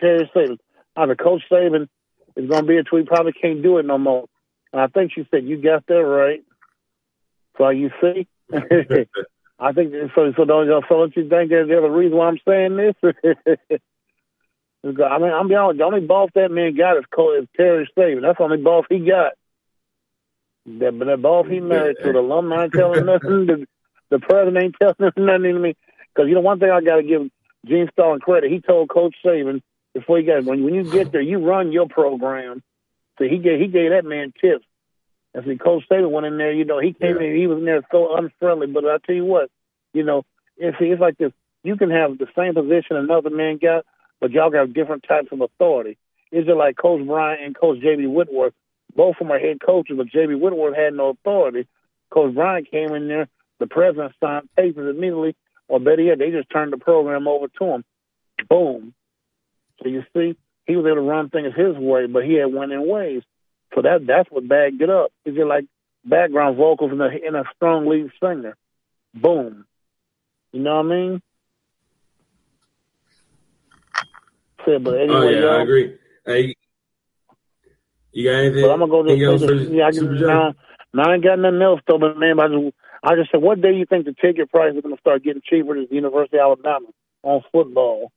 Terry 0.00 0.30
Saban. 0.34 0.56
I 0.96 1.06
said 1.06 1.18
Coach 1.18 1.42
Saban 1.52 1.88
is 2.36 2.48
going 2.48 2.62
to 2.62 2.66
be 2.66 2.78
a 2.78 2.84
tweet. 2.84 3.06
Probably 3.06 3.32
can't 3.32 3.62
do 3.62 3.76
it 3.76 3.84
no 3.84 3.98
more. 3.98 4.24
And 4.72 4.80
I 4.80 4.86
think 4.86 5.12
she 5.14 5.28
said 5.30 5.44
you 5.44 5.60
got 5.60 5.86
that 5.86 5.94
right. 5.94 6.42
So 7.58 7.68
you 7.68 7.90
see, 8.00 8.26
I 9.58 9.72
think 9.72 9.92
so. 10.14 10.32
So 10.38 10.46
don't 10.46 10.84
so 10.88 10.96
don't 10.96 11.16
you 11.16 11.28
think 11.28 11.50
there's 11.50 11.68
the 11.68 11.76
other 11.76 11.90
reason 11.90 12.16
why 12.16 12.28
I'm 12.28 12.38
saying 12.48 12.76
this? 12.78 13.78
I 14.86 15.18
mean, 15.18 15.32
I'm 15.32 15.48
be 15.48 15.54
honest. 15.54 15.78
The 15.78 15.84
only 15.84 16.00
boss 16.00 16.30
that 16.34 16.50
man 16.50 16.76
got 16.76 16.96
is, 16.98 17.04
is 17.04 17.48
Terry 17.56 17.90
Saban. 17.96 18.22
That's 18.22 18.38
the 18.38 18.44
only 18.44 18.58
boss 18.58 18.84
he 18.88 19.00
got. 19.00 19.32
That, 20.66 20.98
but 20.98 21.06
the 21.06 21.16
boss 21.16 21.46
he 21.48 21.60
married 21.60 21.96
to, 22.02 22.12
the 22.12 22.18
alumni 22.18 22.64
ain't 22.64 22.72
telling 22.72 23.06
nothing. 23.06 23.46
The, 23.46 23.66
the 24.10 24.18
president 24.18 24.56
ain't 24.56 24.76
telling 24.80 25.12
nothing 25.16 25.42
to 25.42 25.58
me. 25.58 25.76
Because 26.14 26.28
you 26.28 26.34
know, 26.34 26.40
one 26.40 26.58
thing 26.58 26.70
I 26.70 26.80
got 26.80 26.96
to 26.96 27.02
give 27.02 27.30
Gene 27.66 27.88
Stallings 27.92 28.22
credit. 28.22 28.50
He 28.50 28.60
told 28.60 28.88
Coach 28.88 29.14
Saban 29.24 29.62
before 29.94 30.18
he 30.18 30.24
got 30.24 30.44
when 30.44 30.62
when 30.64 30.74
you 30.74 30.84
get 30.84 31.12
there, 31.12 31.20
you 31.20 31.38
run 31.38 31.72
your 31.72 31.88
program. 31.88 32.62
So 33.18 33.24
he 33.24 33.38
gave 33.38 33.60
he 33.60 33.66
gave 33.66 33.90
that 33.90 34.04
man 34.04 34.32
tips. 34.40 34.64
And 35.34 35.44
see, 35.44 35.56
Coach 35.56 35.84
Saban 35.90 36.10
went 36.10 36.26
in 36.26 36.38
there. 36.38 36.52
You 36.52 36.64
know, 36.64 36.80
he 36.80 36.92
came 36.92 37.18
in. 37.18 37.36
He 37.36 37.46
was 37.46 37.58
in 37.58 37.64
there 37.64 37.82
so 37.90 38.16
unfriendly. 38.16 38.68
But 38.68 38.84
I 38.84 38.98
tell 39.04 39.14
you 39.14 39.24
what, 39.24 39.50
you 39.92 40.04
know, 40.04 40.24
it's 40.56 40.76
it's 40.80 41.00
like 41.00 41.18
this. 41.18 41.32
You 41.62 41.76
can 41.76 41.90
have 41.90 42.18
the 42.18 42.28
same 42.36 42.54
position 42.54 42.96
another 42.96 43.30
man 43.30 43.58
got, 43.60 43.84
but 44.20 44.30
y'all 44.30 44.50
got 44.50 44.72
different 44.72 45.04
types 45.06 45.28
of 45.32 45.40
authority. 45.40 45.98
It's 46.32 46.46
just 46.46 46.58
like 46.58 46.76
Coach 46.76 47.06
Bryant 47.06 47.42
and 47.42 47.58
Coach 47.58 47.80
J.B. 47.80 48.06
Whitworth. 48.06 48.54
Both 48.94 49.16
of 49.16 49.26
them 49.26 49.32
are 49.32 49.38
head 49.38 49.58
coaches, 49.64 49.96
but 49.96 50.08
J.B. 50.08 50.34
Whitworth 50.34 50.76
had 50.76 50.94
no 50.94 51.10
authority. 51.10 51.66
Coach 52.10 52.34
Bryant 52.34 52.70
came 52.70 52.94
in 52.94 53.08
there. 53.08 53.28
The 53.58 53.66
president 53.66 54.12
signed 54.20 54.48
papers 54.56 54.94
immediately, 54.94 55.34
or 55.68 55.80
better 55.80 56.02
yet, 56.02 56.18
they 56.18 56.30
just 56.30 56.50
turned 56.50 56.72
the 56.72 56.78
program 56.78 57.26
over 57.26 57.46
to 57.58 57.64
him. 57.64 57.84
Boom. 58.48 58.94
So 59.82 59.88
you 59.88 60.02
see, 60.14 60.36
he 60.66 60.76
was 60.76 60.84
able 60.86 60.96
to 60.96 61.00
run 61.02 61.30
things 61.30 61.54
his 61.56 61.76
way, 61.76 62.06
but 62.06 62.24
he 62.24 62.34
had 62.34 62.52
winning 62.52 62.86
ways. 62.88 63.22
So 63.74 63.82
that 63.82 64.06
that's 64.06 64.30
what 64.30 64.48
bagged 64.48 64.80
it 64.80 64.90
up. 64.90 65.12
It's 65.24 65.36
just 65.36 65.48
like 65.48 65.66
background 66.04 66.56
vocals 66.56 66.92
in 66.92 67.00
a 67.00 67.08
in 67.08 67.34
a 67.34 67.44
strong 67.54 67.86
lead 67.86 68.10
singer. 68.20 68.56
Boom. 69.14 69.64
You 70.52 70.60
know 70.60 70.76
what 70.76 70.86
I 70.86 70.88
mean? 70.88 71.22
So, 74.66 74.78
but 74.80 75.00
anyway, 75.00 75.14
oh 75.14 75.28
yeah, 75.28 75.40
y'all, 75.40 75.60
I 75.60 75.62
agree. 75.62 75.96
Hey, 76.26 76.54
you 78.12 78.24
got 78.24 78.38
anything? 78.38 78.62
But 78.62 78.72
I'm 78.72 78.80
gonna 78.80 78.90
go 78.90 79.04
anything 79.04 79.22
else 79.22 79.40
to 79.42 79.46
for 79.46 79.54
yeah, 79.54 79.86
I 79.86 79.90
Super 79.92 80.08
just, 80.14 80.20
Joe? 80.20 80.26
now, 80.26 80.54
now 80.92 81.10
I 81.10 81.14
ain't 81.14 81.24
got 81.24 81.38
nothing 81.38 81.62
else 81.62 81.80
though. 81.86 81.98
But 81.98 82.18
man, 82.18 82.40
I 82.40 82.48
just 82.48 82.74
I 83.04 83.14
just 83.14 83.30
said, 83.30 83.42
what 83.42 83.60
day 83.60 83.74
you 83.74 83.86
think 83.86 84.06
the 84.06 84.14
ticket 84.20 84.50
price 84.50 84.74
is 84.74 84.82
gonna 84.82 84.96
start 84.98 85.22
getting 85.22 85.42
cheaper 85.48 85.74
to 85.74 85.86
the 85.88 85.94
University 85.94 86.38
of 86.38 86.42
Alabama 86.42 86.88
on 87.22 87.42
football? 87.52 88.10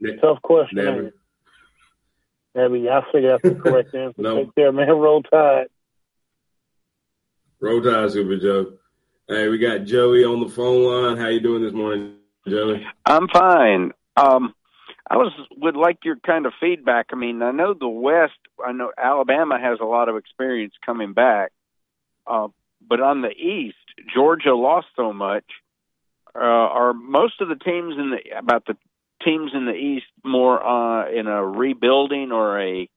Ne- 0.00 0.16
Tough 0.16 0.40
question. 0.42 0.78
Never. 0.78 1.02
Man. 1.02 1.12
I 2.54 2.68
mean, 2.68 2.88
I 2.88 3.02
figure 3.12 3.30
that's 3.32 3.42
the 3.42 3.60
correct 3.60 3.94
answer. 3.94 4.22
No. 4.22 4.36
Take 4.36 4.54
care, 4.54 4.72
man. 4.72 4.88
Roll 4.96 5.22
Tide. 5.22 5.66
Roll 7.60 7.82
Tide, 7.82 8.10
Super 8.12 8.38
Joe. 8.38 8.78
Hey, 9.28 9.48
we 9.48 9.58
got 9.58 9.84
Joey 9.84 10.24
on 10.24 10.40
the 10.40 10.48
phone 10.48 10.84
line. 10.84 11.16
How 11.16 11.28
you 11.28 11.40
doing 11.40 11.62
this 11.62 11.72
morning, 11.72 12.16
Joey? 12.46 12.86
I'm 13.06 13.28
fine. 13.28 13.92
Um, 14.16 14.54
I 15.08 15.16
was 15.16 15.32
would 15.56 15.76
like 15.76 16.04
your 16.04 16.16
kind 16.16 16.46
of 16.46 16.52
feedback. 16.60 17.06
I 17.12 17.16
mean, 17.16 17.42
I 17.42 17.50
know 17.50 17.74
the 17.74 17.88
West. 17.88 18.38
I 18.64 18.72
know 18.72 18.92
Alabama 18.96 19.58
has 19.58 19.78
a 19.80 19.84
lot 19.84 20.08
of 20.08 20.16
experience 20.16 20.74
coming 20.84 21.12
back, 21.12 21.52
uh, 22.26 22.48
but 22.86 23.00
on 23.00 23.22
the 23.22 23.30
East, 23.30 23.76
Georgia 24.14 24.54
lost 24.54 24.88
so 24.96 25.12
much. 25.12 25.44
Uh, 26.34 26.38
are 26.38 26.94
most 26.94 27.40
of 27.40 27.48
the 27.48 27.56
teams 27.56 27.94
in 27.98 28.10
the 28.10 28.38
about 28.38 28.64
the 28.66 28.76
teams 29.24 29.52
in 29.54 29.66
the 29.66 29.74
East 29.74 30.06
more 30.24 30.62
uh, 30.64 31.10
in 31.10 31.26
a 31.26 31.44
rebuilding 31.44 32.32
or 32.32 32.60
a 32.60 32.88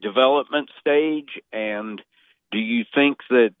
development 0.00 0.70
stage? 0.80 1.40
And 1.52 2.02
do 2.50 2.58
you 2.58 2.84
think 2.94 3.18
that, 3.30 3.54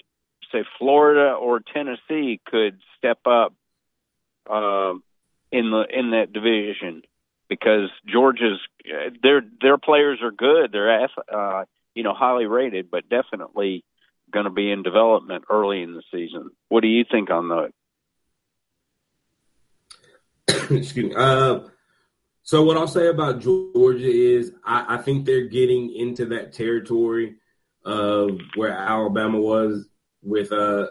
say, 0.52 0.64
Florida 0.78 1.32
or 1.32 1.60
Tennessee 1.60 2.40
could 2.46 2.80
step 2.96 3.20
up 3.26 3.54
uh, 4.48 4.94
in 5.52 5.70
the 5.70 5.86
in 5.90 6.10
that 6.10 6.32
division? 6.32 7.02
Because 7.48 7.88
Georgia's 8.06 8.58
their 9.22 9.42
their 9.60 9.78
players 9.78 10.18
are 10.22 10.30
good, 10.30 10.70
they're 10.72 11.08
uh, 11.32 11.64
you 11.94 12.02
know 12.02 12.14
highly 12.14 12.46
rated, 12.46 12.90
but 12.90 13.08
definitely 13.08 13.84
going 14.30 14.44
to 14.44 14.50
be 14.50 14.70
in 14.70 14.82
development 14.82 15.44
early 15.50 15.82
in 15.82 15.94
the 15.94 16.02
season. 16.12 16.50
What 16.68 16.80
do 16.82 16.88
you 16.88 17.04
think 17.10 17.30
on 17.30 17.48
that? 17.48 17.70
Excuse 20.70 20.94
me. 20.94 21.14
Uh, 21.14 21.60
so 22.42 22.62
what 22.62 22.76
I'll 22.76 22.88
say 22.88 23.08
about 23.08 23.40
Georgia 23.40 24.10
is 24.10 24.52
I, 24.64 24.96
I, 24.96 25.02
think 25.02 25.26
they're 25.26 25.48
getting 25.48 25.94
into 25.94 26.24
that 26.26 26.54
territory 26.54 27.36
of 27.84 28.30
where 28.56 28.72
Alabama 28.72 29.38
was 29.38 29.86
with 30.22 30.50
uh 30.50 30.86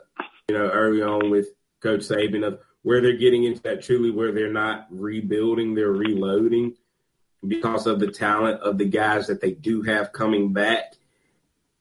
you 0.48 0.56
know 0.56 0.70
early 0.70 1.02
on 1.02 1.32
with 1.32 1.48
Coach 1.82 2.02
Saban 2.02 2.46
of 2.46 2.60
where 2.88 3.02
they're 3.02 3.17
getting 3.17 3.43
into 3.43 3.62
that 3.63 3.84
truly 3.84 4.10
where 4.10 4.32
they're 4.32 4.50
not 4.50 4.88
rebuilding, 4.89 5.76
they're 5.76 5.91
reloading 5.91 6.73
because 7.45 7.86
of 7.86 8.00
the 8.00 8.10
talent 8.10 8.62
of 8.62 8.78
the 8.78 8.86
guys 8.86 9.28
that 9.28 9.41
they 9.41 9.52
do 9.52 9.82
have 9.82 10.13
coming 10.13 10.54
back 10.54 10.93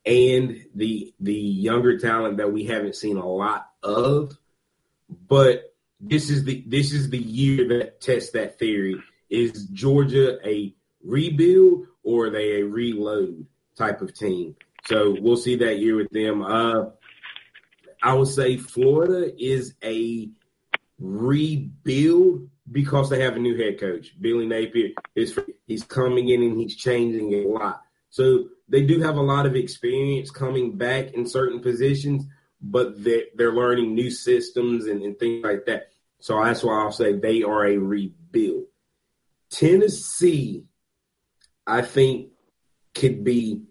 and 0.04 0.66
the 0.74 1.14
the 1.20 1.32
younger 1.32 1.96
talent 1.96 2.38
that 2.38 2.52
we 2.52 2.64
haven't 2.64 2.96
seen 2.96 3.18
a 3.18 3.24
lot 3.24 3.70
of. 3.84 4.36
But 5.28 5.72
this 6.00 6.28
is 6.28 6.42
the 6.42 6.64
this 6.66 6.92
is 6.92 7.08
the 7.08 7.18
year 7.18 7.68
that 7.68 8.00
tests 8.00 8.32
that 8.32 8.58
theory 8.58 9.00
is 9.30 9.66
Georgia 9.66 10.44
a 10.44 10.74
rebuild 11.04 11.86
or 12.02 12.26
are 12.26 12.30
they 12.30 12.62
a 12.62 12.64
reload 12.64 13.46
type 13.76 14.00
of 14.00 14.12
team? 14.12 14.56
So 14.88 15.16
we'll 15.20 15.36
see 15.36 15.54
that 15.54 15.78
year 15.78 15.94
with 15.94 16.10
them. 16.10 16.42
Uh, 16.42 16.86
I 18.02 18.12
would 18.12 18.26
say 18.26 18.56
Florida 18.56 19.32
is 19.38 19.74
a 19.84 20.30
rebuild 20.98 22.48
because 22.70 23.10
they 23.10 23.22
have 23.22 23.36
a 23.36 23.40
new 23.40 23.56
head 23.56 23.78
coach. 23.78 24.14
Billy 24.20 24.46
Napier 24.46 24.90
is 25.14 25.38
he's 25.66 25.84
coming 25.84 26.28
in 26.28 26.42
and 26.42 26.58
he's 26.58 26.76
changing 26.76 27.32
a 27.34 27.48
lot. 27.48 27.82
So 28.10 28.48
they 28.68 28.82
do 28.82 29.00
have 29.00 29.16
a 29.16 29.22
lot 29.22 29.46
of 29.46 29.54
experience 29.54 30.30
coming 30.30 30.76
back 30.76 31.12
in 31.12 31.26
certain 31.26 31.60
positions, 31.60 32.24
but 32.60 33.02
they're, 33.02 33.24
they're 33.36 33.52
learning 33.52 33.94
new 33.94 34.10
systems 34.10 34.86
and, 34.86 35.02
and 35.02 35.18
things 35.18 35.44
like 35.44 35.66
that. 35.66 35.88
So 36.20 36.42
that's 36.42 36.64
why 36.64 36.80
I'll 36.80 36.92
say 36.92 37.12
they 37.12 37.42
are 37.42 37.66
a 37.66 37.76
rebuild. 37.76 38.64
Tennessee, 39.50 40.64
I 41.66 41.82
think, 41.82 42.30
could 42.94 43.22
be 43.22 43.62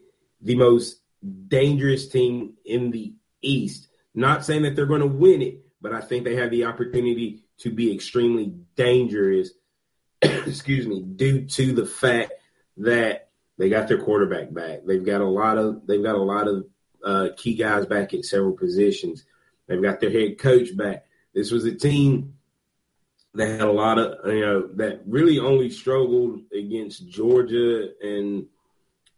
the 0.42 0.56
most 0.56 1.02
dangerous 1.48 2.08
team 2.08 2.54
in 2.64 2.92
the 2.92 3.14
East. 3.42 3.88
Not 4.14 4.46
saying 4.46 4.62
that 4.62 4.76
they're 4.76 4.86
going 4.86 5.02
to 5.02 5.08
win 5.08 5.42
it, 5.42 5.65
but 5.86 5.94
I 5.94 6.02
think 6.02 6.24
they 6.24 6.38
have 6.38 6.50
the 6.50 6.66
opportunity 6.66 7.44
to 7.60 7.70
be 7.70 7.94
extremely 7.94 8.56
dangerous, 8.76 9.52
excuse 10.24 10.88
me, 10.88 11.04
due 11.04 11.46
to 11.46 11.74
the 11.74 11.86
fact 11.86 12.34
that 12.78 13.30
they 13.60 13.70
got 13.70 13.88
their 13.88 14.02
quarterback 14.02 14.52
back. 14.52 14.80
They've 14.84 15.06
got 15.06 15.22
a 15.22 15.28
lot 15.28 15.60
of 15.60 15.86
they've 15.86 16.02
got 16.02 16.16
a 16.16 16.24
lot 16.24 16.48
of 16.48 16.66
uh, 17.06 17.28
key 17.38 17.54
guys 17.54 17.86
back 17.86 18.16
at 18.16 18.26
several 18.26 18.54
positions. 18.54 19.26
They've 19.68 19.80
got 19.80 20.00
their 20.00 20.10
head 20.10 20.40
coach 20.40 20.76
back. 20.76 21.06
This 21.36 21.52
was 21.52 21.66
a 21.66 21.76
team 21.76 22.34
that 23.36 23.48
had 23.48 23.62
a 23.62 23.72
lot 23.72 24.00
of 24.00 24.26
you 24.34 24.42
know 24.42 24.68
that 24.78 25.02
really 25.06 25.38
only 25.38 25.70
struggled 25.70 26.40
against 26.52 27.08
Georgia 27.08 27.90
and 28.02 28.48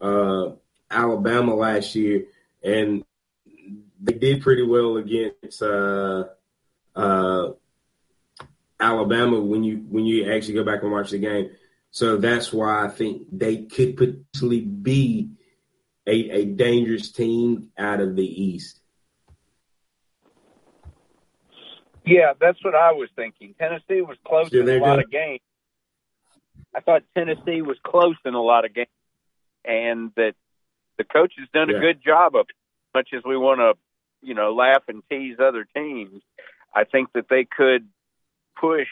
uh, 0.02 0.50
Alabama 0.92 1.56
last 1.56 1.96
year, 1.96 2.26
and 2.62 3.06
they 4.02 4.16
did 4.16 4.42
pretty 4.42 4.64
well 4.64 4.98
against 4.98 5.62
uh, 5.62 6.26
uh, 6.98 7.52
Alabama 8.80 9.40
when 9.40 9.64
you 9.64 9.78
when 9.90 10.06
you 10.06 10.32
actually 10.32 10.56
go 10.56 10.64
back 10.64 10.84
and 10.84 10.92
watch 10.92 11.12
the 11.12 11.20
game. 11.20 11.52
So 11.92 12.18
that's 12.18 12.52
why 12.52 12.86
I 12.86 12.90
think 12.90 13.28
they 13.32 13.64
could 13.64 13.98
potentially 13.98 14.62
be 14.62 15.32
a, 16.06 16.30
a 16.30 16.46
dangerous 16.46 17.12
team 17.12 17.70
out 17.78 18.02
of 18.02 18.16
the 18.16 18.26
East. 18.26 18.80
Yeah, 22.06 22.34
that's 22.40 22.64
what 22.64 22.76
I 22.76 22.94
was 22.94 23.10
thinking. 23.16 23.54
Tennessee 23.60 24.02
was 24.02 24.18
close 24.26 24.52
in 24.54 24.68
a 24.68 24.78
lot 24.78 25.00
of 25.00 25.12
games. 25.12 25.42
I 26.76 26.80
thought 26.80 27.04
Tennessee 27.18 27.62
was 27.62 27.78
close 27.84 28.16
in 28.26 28.34
a 28.34 28.42
lot 28.42 28.64
of 28.64 28.74
games, 28.74 28.88
and 29.66 30.12
that 30.16 30.34
the 30.98 31.04
coach 31.04 31.34
has 31.38 31.48
done 31.54 31.70
yeah. 31.70 31.78
a 31.78 31.80
good 31.80 32.02
job 32.04 32.36
of. 32.36 32.48
It. 32.50 32.56
Much 32.96 33.10
as 33.14 33.24
we 33.24 33.38
want 33.38 33.60
to, 33.60 33.74
you 34.26 34.34
know, 34.34 34.56
laugh 34.56 34.82
and 34.88 35.04
tease 35.10 35.38
other 35.40 35.68
teams, 35.76 36.22
I 36.78 36.84
think 36.84 37.10
that 37.14 37.26
they 37.30 37.46
could 37.46 37.88
push 38.60 38.88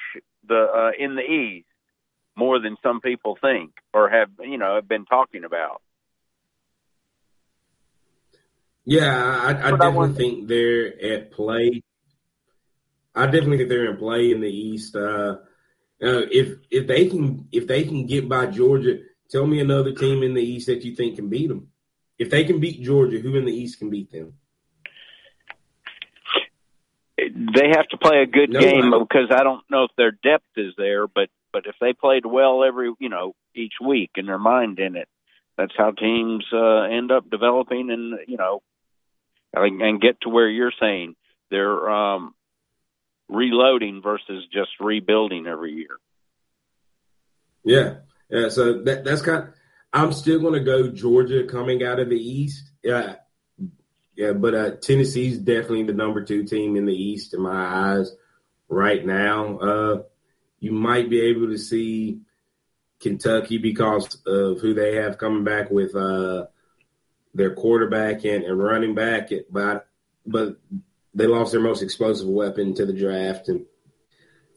the 0.48 0.62
uh, 0.80 0.92
in 0.98 1.16
the 1.16 1.22
East 1.22 1.68
more 2.36 2.60
than 2.60 2.76
some 2.84 3.00
people 3.00 3.38
think 3.40 3.72
or 3.94 4.10
have, 4.10 4.30
you 4.42 4.58
know, 4.58 4.76
have 4.76 4.88
been 4.88 5.06
talking 5.06 5.44
about. 5.46 5.82
Yeah, 8.84 9.16
I, 9.16 9.50
I 9.50 9.72
definitely 9.72 10.10
I 10.10 10.14
think 10.14 10.48
they're 10.48 11.14
at 11.14 11.32
play 11.32 11.82
I 13.16 13.26
definitely 13.28 13.58
think 13.60 13.70
they're 13.70 13.92
in 13.92 13.98
play 13.98 14.32
in 14.32 14.42
the 14.42 14.50
East. 14.50 14.96
Uh, 14.96 15.38
uh, 16.04 16.28
if 16.32 16.58
if 16.70 16.86
they 16.86 17.08
can 17.08 17.48
if 17.52 17.66
they 17.66 17.84
can 17.84 18.06
get 18.06 18.28
by 18.28 18.48
Georgia, 18.48 19.00
tell 19.30 19.48
me 19.48 19.60
another 19.62 19.94
team 19.94 20.22
in 20.22 20.34
the 20.34 20.42
East 20.42 20.68
that 20.68 20.84
you 20.84 20.96
think 20.96 21.16
can 21.16 21.30
beat 21.30 21.48
them. 21.48 21.70
If 22.20 22.30
they 22.30 22.44
can 22.44 22.60
beat 22.60 22.82
Georgia, 22.82 23.20
who 23.20 23.36
in 23.38 23.46
the 23.46 23.54
East 23.54 23.80
can 23.80 23.90
beat 23.90 24.12
them? 24.12 24.34
They 27.54 27.70
have 27.70 27.88
to 27.90 27.98
play 27.98 28.22
a 28.22 28.26
good 28.26 28.52
no, 28.52 28.60
game 28.60 28.92
because 28.92 29.30
I 29.32 29.44
don't 29.44 29.64
know 29.70 29.84
if 29.84 29.92
their 29.98 30.12
depth 30.12 30.46
is 30.58 30.74
there, 30.78 31.08
but 31.08 31.30
but 31.52 31.64
if 31.66 31.76
they 31.80 31.94
played 31.94 32.26
well 32.26 32.64
every 32.64 32.92
you 33.00 33.10
know 33.10 33.34
each 33.56 33.74
week 33.86 34.12
and 34.16 34.28
their 34.28 34.40
mind 34.40 34.80
in 34.80 34.96
it, 34.96 35.08
that's 35.58 35.74
how 35.78 35.92
teams 35.92 36.46
uh, 36.54 36.84
end 36.84 37.12
up 37.12 37.30
developing 37.30 37.90
and 37.92 38.20
you 38.28 38.38
know 38.38 38.62
and, 39.54 39.82
and 39.82 40.02
get 40.02 40.20
to 40.22 40.30
where 40.30 40.50
you're 40.50 40.74
saying 40.80 41.16
they're 41.50 41.90
um, 41.90 42.34
reloading 43.30 44.02
versus 44.02 44.46
just 44.52 44.72
rebuilding 44.80 45.48
every 45.48 45.74
year. 45.74 45.98
Yeah, 47.64 47.96
yeah. 48.30 48.50
So 48.50 48.84
that 48.84 49.04
that's 49.04 49.22
kind. 49.22 49.44
Of, 49.44 49.50
I'm 49.94 50.12
still 50.12 50.40
going 50.40 50.54
to 50.54 50.60
go 50.60 50.90
Georgia 50.90 51.46
coming 51.46 51.84
out 51.84 52.00
of 52.00 52.10
the 52.10 52.18
East. 52.18 52.72
Yeah, 52.84 53.16
yeah. 54.16 54.34
But 54.34 54.56
uh, 54.56 54.72
Tennessee's 54.78 55.38
definitely 55.38 55.84
the 55.84 55.94
number 55.94 56.24
two 56.24 56.44
team 56.44 56.76
in 56.76 56.86
the 56.86 56.96
East 56.96 57.34
in 57.34 57.42
my 57.42 57.96
eyes 57.96 58.14
right 58.70 59.06
now. 59.06 59.58
Uh, 59.58 60.04
you 60.60 60.72
might 60.72 61.10
be 61.10 61.22
able 61.22 61.48
to 61.48 61.58
see 61.58 62.22
Kentucky 63.00 63.58
because 63.58 64.16
of 64.26 64.60
who 64.60 64.74
they 64.74 64.96
have 64.96 65.18
coming 65.18 65.44
back 65.44 65.70
with 65.70 65.96
uh, 65.96 66.46
their 67.34 67.54
quarterback 67.54 68.26
and, 68.26 68.44
and 68.44 68.62
running 68.62 68.96
back. 68.96 69.30
But 69.50 69.88
but 70.26 70.58
they 71.14 71.28
lost 71.28 71.52
their 71.52 71.62
most 71.62 71.82
explosive 71.82 72.28
weapon 72.28 72.74
to 72.76 72.86
the 72.86 72.94
draft 72.94 73.48
and 73.48 73.66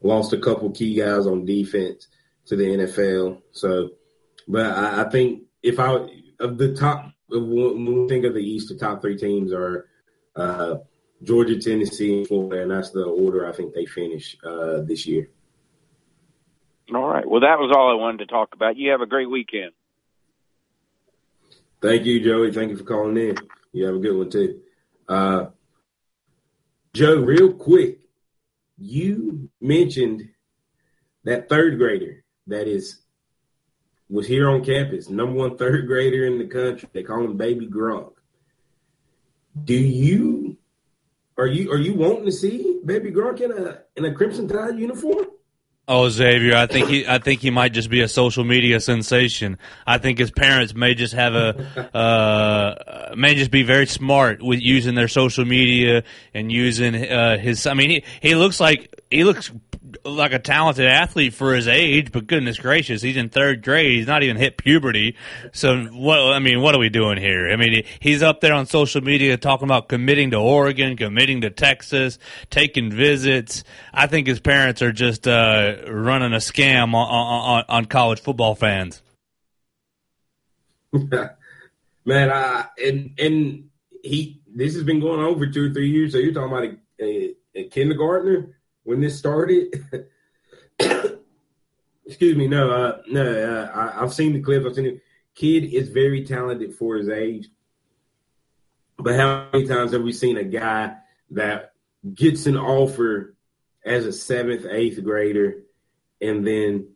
lost 0.03 0.33
a 0.33 0.39
couple 0.39 0.71
key 0.71 0.95
guys 0.95 1.27
on 1.27 1.45
defense 1.45 2.09
to 2.47 2.57
the 2.57 2.65
NFL. 2.65 3.43
So, 3.53 3.91
but 4.47 4.67
I, 4.67 5.03
I 5.03 5.11
think 5.11 5.43
if 5.63 5.79
I 5.79 6.09
of 6.41 6.59
the 6.59 6.75
top, 6.75 7.13
when 7.29 8.03
we 8.03 8.09
think 8.09 8.25
of 8.25 8.35
the 8.35 8.41
East, 8.41 8.69
the 8.69 8.77
top 8.77 9.03
three 9.03 9.17
teams 9.17 9.53
are 9.53 9.89
uh, 10.37 10.77
Georgia, 11.23 11.59
Tennessee, 11.59 12.19
and 12.19 12.27
Florida, 12.27 12.63
and 12.63 12.71
that's 12.71 12.91
the 12.91 13.05
order 13.05 13.47
I 13.47 13.53
think 13.53 13.75
they 13.75 13.87
finish 13.87 14.37
uh, 14.45 14.83
this 14.83 15.07
year. 15.07 15.31
All 16.95 17.07
right. 17.07 17.29
Well, 17.29 17.41
that 17.41 17.59
was 17.59 17.75
all 17.77 17.91
I 17.91 17.95
wanted 17.95 18.19
to 18.19 18.27
talk 18.27 18.55
about. 18.55 18.77
You 18.77 18.93
have 18.93 19.03
a 19.03 19.07
great 19.07 19.31
weekend. 19.31 19.73
Thank 21.83 22.07
you, 22.07 22.25
Joey. 22.25 22.53
Thank 22.53 22.71
you 22.71 22.77
for 22.77 22.85
calling 22.85 23.17
in. 23.17 23.37
You 23.73 23.87
have 23.87 23.97
a 23.97 23.99
good 23.99 24.17
one 24.17 24.31
too. 24.31 24.61
Uh, 25.09 25.47
Joe, 26.95 27.21
real 27.21 27.53
quick, 27.53 27.99
you 28.79 29.51
mentioned 29.61 30.29
that 31.25 31.49
third 31.49 31.79
grader 31.79 32.25
that 32.47 32.67
is 32.67 33.01
was 34.09 34.27
here 34.27 34.49
on 34.49 34.65
campus, 34.65 35.09
number 35.09 35.35
one 35.35 35.57
third 35.57 35.87
grader 35.87 36.27
in 36.27 36.39
the 36.39 36.47
country. 36.47 36.89
They 36.93 37.03
call 37.03 37.25
him 37.25 37.37
Baby 37.37 37.67
Gronk. 37.67 38.13
Do 39.65 39.75
you 39.75 40.57
are 41.37 41.47
you 41.47 41.71
are 41.73 41.79
you 41.79 41.95
wanting 41.95 42.25
to 42.25 42.33
see 42.33 42.81
Baby 42.85 43.11
Gronk 43.11 43.41
in 43.41 43.53
a 43.53 43.83
in 43.97 44.05
a 44.05 44.15
Crimson 44.15 44.49
Tide 44.49 44.79
uniform? 44.79 45.27
Oh, 45.91 46.11
Xavier, 46.11 46.55
I 46.55 46.67
think 46.67 46.89
he, 46.89 47.07
I 47.07 47.17
think 47.17 47.41
he 47.41 47.49
might 47.49 47.73
just 47.73 47.89
be 47.89 48.03
a 48.03 48.09
social 48.09 48.45
media 48.45 48.79
sensation. 48.79 49.57
I 49.87 49.97
think 49.97 50.19
his 50.19 50.31
parents 50.31 50.75
may 50.75 50.93
just 50.93 51.15
have 51.15 51.35
a, 51.35 51.97
uh, 51.97 53.15
may 53.17 53.35
just 53.35 53.51
be 53.51 53.63
very 53.63 53.87
smart 53.87 54.43
with 54.43 54.61
using 54.61 54.95
their 54.95 55.09
social 55.09 55.47
media 55.47 56.03
and 56.35 56.53
using 56.53 56.95
uh, 56.95 57.39
his. 57.39 57.67
I 57.67 57.73
mean, 57.73 57.89
he 57.89 58.05
he 58.21 58.35
looks 58.35 58.61
like 58.61 58.98
he 59.11 59.25
looks 59.25 59.51
like 60.05 60.33
a 60.33 60.39
talented 60.39 60.87
athlete 60.87 61.33
for 61.33 61.55
his 61.55 61.67
age, 61.67 62.13
but 62.13 62.27
goodness 62.27 62.59
gracious, 62.59 63.01
he's 63.01 63.17
in 63.17 63.29
third 63.29 63.63
grade. 63.63 63.97
He's 63.97 64.07
not 64.07 64.23
even 64.23 64.37
hit 64.37 64.59
puberty. 64.59 65.17
So 65.53 65.85
what? 65.87 66.19
I 66.19 66.39
mean, 66.39 66.61
what 66.61 66.75
are 66.75 66.79
we 66.79 66.89
doing 66.89 67.19
here? 67.19 67.49
I 67.49 67.57
mean, 67.57 67.85
he's 68.01 68.23
up 68.23 68.41
there 68.41 68.53
on 68.53 68.67
social 68.67 69.01
media 69.01 69.37
talking 69.37 69.67
about 69.67 69.89
committing 69.89 70.33
to 70.33 70.37
Oregon, 70.37 70.97
committing 70.97 71.43
to 71.43 71.51
Texas, 71.51 72.19
taking 72.51 72.91
visits. 72.91 73.65
I 73.93 74.07
think 74.07 74.27
his 74.27 74.41
parents 74.41 74.83
are 74.83 74.93
just 74.93 75.27
uh, 75.27 75.77
running 75.89 76.33
a 76.33 76.39
scam 76.39 76.95
on, 76.95 77.09
on, 77.09 77.65
on 77.69 77.85
college 77.87 78.21
football 78.21 78.55
fans. 78.55 79.03
Man, 82.05 82.31
I, 82.31 82.67
and 82.83 83.15
and 83.19 83.69
he 84.03 84.41
this 84.55 84.75
has 84.75 84.85
been 84.85 85.01
going 85.01 85.21
on 85.21 85.39
for 85.39 85.47
two 85.47 85.71
or 85.71 85.75
three 85.75 85.91
years. 85.91 86.13
So 86.13 86.19
you're 86.19 86.33
talking 86.33 86.51
about 86.51 86.65
a, 86.65 87.05
a, 87.05 87.35
a 87.55 87.69
kindergartner 87.69 88.58
when 88.89 89.01
this 89.01 89.19
started. 89.19 89.85
Excuse 92.07 92.37
me. 92.39 92.49
No, 92.49 92.71
uh, 92.71 93.03
no. 93.07 93.23
Uh, 93.23 93.71
I, 93.75 94.01
have 94.01 94.15
seen 94.15 94.33
the 94.33 94.41
clips. 94.41 94.65
I've 94.65 94.75
seen 94.75 94.87
it. 94.87 95.03
Kid 95.35 95.65
is 95.75 95.91
very 95.91 96.25
talented 96.25 96.75
for 96.75 96.97
his 96.97 97.11
age. 97.11 97.49
But 98.97 99.17
how 99.17 99.49
many 99.53 99.67
times 99.67 99.93
have 99.93 100.01
we 100.01 100.15
seen 100.15 100.39
a 100.39 100.43
guy 100.43 100.95
that 101.33 101.75
gets 102.15 102.47
an 102.47 102.57
offer 102.57 103.37
as 103.85 104.07
a 104.07 104.13
seventh, 104.13 104.65
eighth 104.71 105.05
grader, 105.05 105.65
and 106.23 106.47
then 106.47 106.89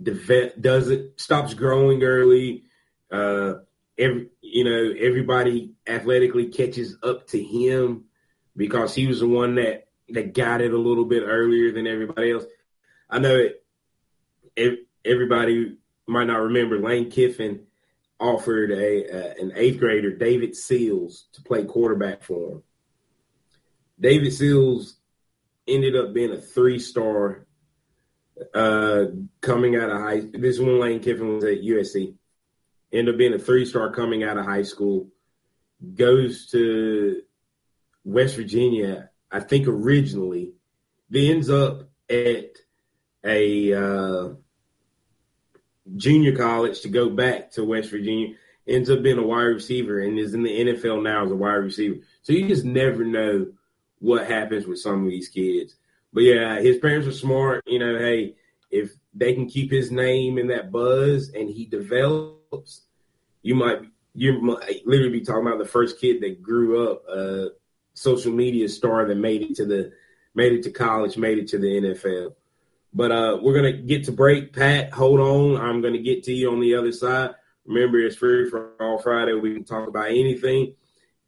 does 0.00 0.88
it 0.88 1.20
stops 1.20 1.54
growing 1.54 2.04
early? 2.04 2.62
Uh, 3.10 3.54
every 3.98 4.28
you 4.40 4.62
know 4.62 4.94
everybody 5.00 5.72
athletically 5.88 6.46
catches 6.46 6.96
up 7.02 7.26
to 7.26 7.42
him 7.42 8.04
because 8.56 8.94
he 8.94 9.08
was 9.08 9.18
the 9.18 9.26
one 9.26 9.56
that 9.56 9.89
that 10.14 10.34
got 10.34 10.60
it 10.60 10.72
a 10.72 10.78
little 10.78 11.04
bit 11.04 11.22
earlier 11.24 11.72
than 11.72 11.86
everybody 11.86 12.32
else. 12.32 12.44
I 13.08 13.18
know 13.18 13.48
it, 14.56 14.78
everybody 15.04 15.76
might 16.06 16.26
not 16.26 16.40
remember 16.40 16.78
Lane 16.78 17.10
Kiffin 17.10 17.66
offered 18.18 18.70
a, 18.70 19.40
an 19.40 19.52
eighth 19.56 19.78
grader 19.78 20.14
David 20.14 20.54
Sills 20.54 21.26
to 21.32 21.42
play 21.42 21.64
quarterback 21.64 22.22
for 22.22 22.52
him. 22.52 22.62
David 23.98 24.32
Sills 24.32 24.96
ended 25.66 25.96
up 25.96 26.12
being 26.12 26.32
a 26.32 26.40
three 26.40 26.78
star 26.78 27.46
uh, 28.54 29.04
coming 29.40 29.76
out 29.76 29.90
of 29.90 30.00
high. 30.00 30.20
This 30.20 30.56
is 30.56 30.60
when 30.60 30.80
Lane 30.80 31.00
Kiffin 31.00 31.34
was 31.34 31.44
at 31.44 31.62
USC. 31.62 32.14
Ended 32.92 33.14
up 33.14 33.18
being 33.18 33.34
a 33.34 33.38
three 33.38 33.64
star 33.64 33.92
coming 33.92 34.24
out 34.24 34.38
of 34.38 34.44
high 34.44 34.62
school. 34.62 35.08
Goes 35.94 36.50
to 36.50 37.22
West 38.04 38.36
Virginia 38.36 39.10
I 39.30 39.40
think 39.40 39.66
originally, 39.66 40.52
then 41.08 41.30
ends 41.30 41.50
up 41.50 41.88
at 42.08 42.56
a 43.24 43.72
uh, 43.74 44.28
junior 45.96 46.36
college 46.36 46.80
to 46.80 46.88
go 46.88 47.10
back 47.10 47.52
to 47.52 47.64
West 47.64 47.90
Virginia, 47.90 48.34
ends 48.66 48.90
up 48.90 49.02
being 49.02 49.18
a 49.18 49.26
wide 49.26 49.42
receiver 49.42 50.00
and 50.00 50.18
is 50.18 50.34
in 50.34 50.42
the 50.42 50.50
NFL 50.50 51.02
now 51.02 51.24
as 51.24 51.30
a 51.30 51.36
wide 51.36 51.54
receiver. 51.54 51.96
So 52.22 52.32
you 52.32 52.48
just 52.48 52.64
never 52.64 53.04
know 53.04 53.46
what 53.98 54.26
happens 54.26 54.66
with 54.66 54.78
some 54.78 55.04
of 55.04 55.10
these 55.10 55.28
kids. 55.28 55.76
But 56.12 56.22
yeah, 56.22 56.60
his 56.60 56.78
parents 56.78 57.06
are 57.06 57.12
smart. 57.12 57.62
You 57.66 57.78
know, 57.78 57.98
hey, 57.98 58.34
if 58.70 58.92
they 59.14 59.34
can 59.34 59.48
keep 59.48 59.70
his 59.70 59.90
name 59.90 60.38
in 60.38 60.48
that 60.48 60.72
buzz 60.72 61.30
and 61.30 61.48
he 61.48 61.66
develops, 61.66 62.82
you 63.42 63.54
might 63.54 63.82
you 64.14 64.40
might 64.42 64.86
literally 64.86 65.20
be 65.20 65.24
talking 65.24 65.46
about 65.46 65.58
the 65.58 65.64
first 65.64 66.00
kid 66.00 66.20
that 66.20 66.42
grew 66.42 66.90
up 66.90 67.04
uh, 67.08 67.50
social 68.00 68.32
media 68.32 68.66
star 68.66 69.04
that 69.04 69.16
made 69.16 69.42
it 69.42 69.54
to 69.54 69.66
the 69.66 69.92
made 70.34 70.52
it 70.52 70.62
to 70.62 70.70
college, 70.70 71.18
made 71.18 71.38
it 71.38 71.48
to 71.48 71.58
the 71.58 71.66
NFL. 71.66 72.34
But 72.94 73.12
uh, 73.12 73.38
we're 73.42 73.54
gonna 73.54 73.74
get 73.74 74.04
to 74.04 74.12
break. 74.12 74.54
Pat, 74.54 74.92
hold 74.92 75.20
on. 75.20 75.60
I'm 75.60 75.82
gonna 75.82 75.98
get 75.98 76.24
to 76.24 76.32
you 76.32 76.50
on 76.50 76.60
the 76.60 76.74
other 76.76 76.92
side. 76.92 77.32
Remember, 77.66 77.98
it's 77.98 78.16
free 78.16 78.48
for 78.48 78.72
all 78.80 78.98
Friday. 78.98 79.34
We 79.34 79.52
can 79.52 79.64
talk 79.64 79.86
about 79.86 80.08
anything 80.08 80.74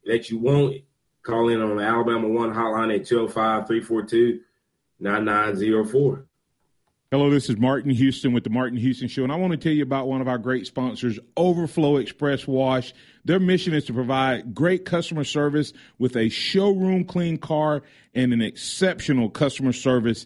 that 0.05 0.31
you 0.31 0.39
want. 0.39 0.77
Call 1.21 1.49
in 1.49 1.61
on 1.61 1.77
the 1.77 1.83
Alabama 1.83 2.27
One 2.27 2.51
hotline 2.51 2.93
at 2.99 3.05
205 3.05 3.67
342 3.67 4.41
9904. 4.99 6.25
Hello, 7.11 7.29
this 7.29 7.47
is 7.47 7.57
Martin 7.57 7.91
Houston 7.91 8.33
with 8.33 8.43
the 8.43 8.49
Martin 8.49 8.79
Houston 8.79 9.07
Show, 9.07 9.21
and 9.21 9.31
I 9.31 9.35
want 9.35 9.51
to 9.51 9.57
tell 9.57 9.71
you 9.71 9.83
about 9.83 10.07
one 10.07 10.21
of 10.21 10.27
our 10.27 10.39
great 10.39 10.65
sponsors, 10.65 11.19
Overflow 11.37 11.97
Express 11.97 12.47
Wash. 12.47 12.95
Their 13.25 13.39
mission 13.39 13.73
is 13.73 13.85
to 13.85 13.93
provide 13.93 14.53
great 14.53 14.85
customer 14.85 15.23
service 15.23 15.71
with 15.97 16.15
a 16.17 16.29
showroom 16.29 17.05
clean 17.05 17.37
car 17.37 17.83
and 18.13 18.33
an 18.33 18.41
exceptional 18.41 19.29
customer 19.29 19.71
service 19.71 20.25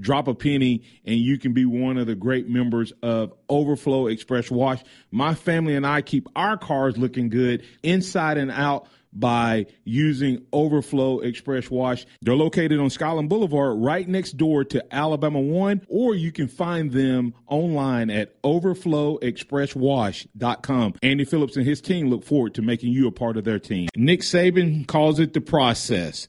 drop 0.00 0.28
a 0.28 0.34
penny, 0.34 0.82
and 1.04 1.16
you 1.16 1.38
can 1.38 1.52
be 1.52 1.64
one 1.64 1.98
of 1.98 2.06
the 2.06 2.14
great 2.14 2.48
members 2.48 2.92
of 3.02 3.32
Overflow 3.48 4.08
Express 4.08 4.50
Wash. 4.50 4.82
My 5.10 5.34
family 5.34 5.74
and 5.74 5.86
I 5.86 6.02
keep 6.02 6.28
our 6.36 6.56
cars 6.56 6.96
looking 6.96 7.28
good 7.28 7.64
inside 7.82 8.38
and 8.38 8.50
out 8.50 8.88
by 9.12 9.66
using 9.84 10.46
Overflow 10.52 11.20
Express 11.20 11.70
Wash. 11.70 12.04
They're 12.20 12.34
located 12.34 12.78
on 12.78 12.90
Skyland 12.90 13.30
Boulevard 13.30 13.78
right 13.78 14.08
next 14.08 14.36
door 14.36 14.64
to 14.64 14.84
Alabama 14.94 15.40
One, 15.40 15.80
or 15.88 16.14
you 16.14 16.30
can 16.32 16.48
find 16.48 16.92
them 16.92 17.34
online 17.46 18.10
at 18.10 18.42
overflowexpresswash.com. 18.42 20.94
Andy 21.02 21.24
Phillips 21.24 21.56
and 21.56 21.66
his 21.66 21.80
team 21.80 22.08
look 22.08 22.22
forward 22.24 22.54
to 22.54 22.62
making 22.62 22.92
you 22.92 23.08
a 23.08 23.12
part 23.12 23.36
of 23.36 23.42
their 23.44 23.58
team. 23.58 23.88
Nick 23.96 24.20
Saban 24.20 24.86
calls 24.86 25.18
it 25.18 25.32
the 25.32 25.40
process. 25.40 26.28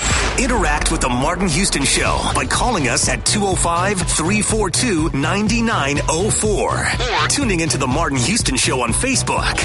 Interact 0.41 0.91
with 0.91 1.01
the 1.01 1.09
Martin 1.09 1.47
Houston 1.47 1.83
Show 1.83 2.19
by 2.33 2.45
calling 2.45 2.87
us 2.87 3.07
at 3.07 3.23
205 3.27 3.99
342 3.99 5.15
9904 5.15 6.79
or 6.79 7.27
tuning 7.27 7.59
into 7.59 7.77
the 7.77 7.85
Martin 7.85 8.17
Houston 8.17 8.55
Show 8.55 8.81
on 8.81 8.91
Facebook. 8.91 9.55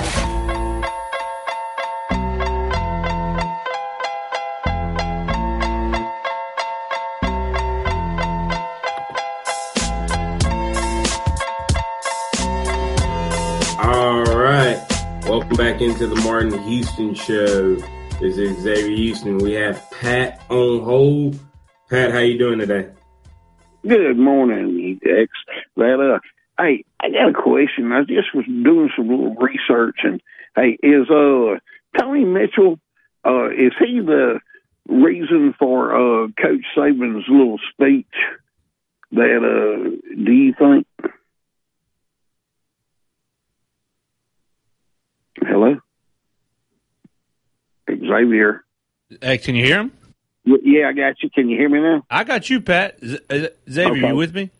Back 15.56 15.80
into 15.80 16.06
the 16.06 16.16
Martin 16.16 16.62
Houston 16.64 17.14
Show. 17.14 17.78
This 18.18 18.38
is 18.38 18.58
Xavier 18.62 18.96
Houston. 18.96 19.38
We 19.38 19.52
have 19.52 19.90
Pat 19.90 20.40
on 20.48 20.82
hold. 20.82 21.38
Pat, 21.90 22.12
how 22.12 22.20
you 22.20 22.38
doing 22.38 22.58
today? 22.58 22.88
Good 23.86 24.16
morning, 24.16 24.98
Dex. 25.04 25.30
Well, 25.76 26.14
uh, 26.14 26.18
hey, 26.58 26.84
I 26.98 27.10
got 27.10 27.28
a 27.28 27.34
question. 27.34 27.92
I 27.92 28.00
just 28.04 28.34
was 28.34 28.46
doing 28.46 28.88
some 28.96 29.08
little 29.08 29.34
research, 29.34 29.98
and 30.02 30.22
hey, 30.56 30.78
is 30.82 31.10
uh 31.10 31.58
Tony 31.98 32.24
Mitchell 32.24 32.80
uh, 33.26 33.50
is 33.50 33.72
he 33.78 34.00
the 34.00 34.40
reason 34.88 35.54
for 35.58 35.94
uh, 35.94 36.28
Coach 36.40 36.64
Saban's 36.76 37.24
little 37.28 37.58
speech? 37.72 38.06
That 39.12 39.42
uh, 39.42 39.90
do 40.24 40.32
you 40.32 40.54
think? 40.58 40.86
Hello, 45.38 45.76
Xavier. 47.88 48.64
Hey, 49.20 49.38
can 49.38 49.54
you 49.54 49.64
hear 49.64 49.80
him? 49.80 49.92
Yeah, 50.44 50.88
I 50.88 50.92
got 50.92 51.22
you. 51.22 51.30
Can 51.30 51.48
you 51.48 51.56
hear 51.58 51.68
me 51.68 51.80
now? 51.80 52.04
I 52.10 52.24
got 52.24 52.48
you, 52.50 52.60
Pat. 52.60 52.98
Z- 53.04 53.18
uh, 53.30 53.46
Xavier, 53.70 53.92
Okay. 53.98 54.08
you 54.08 54.16
with 54.16 54.34
me? 54.34 54.50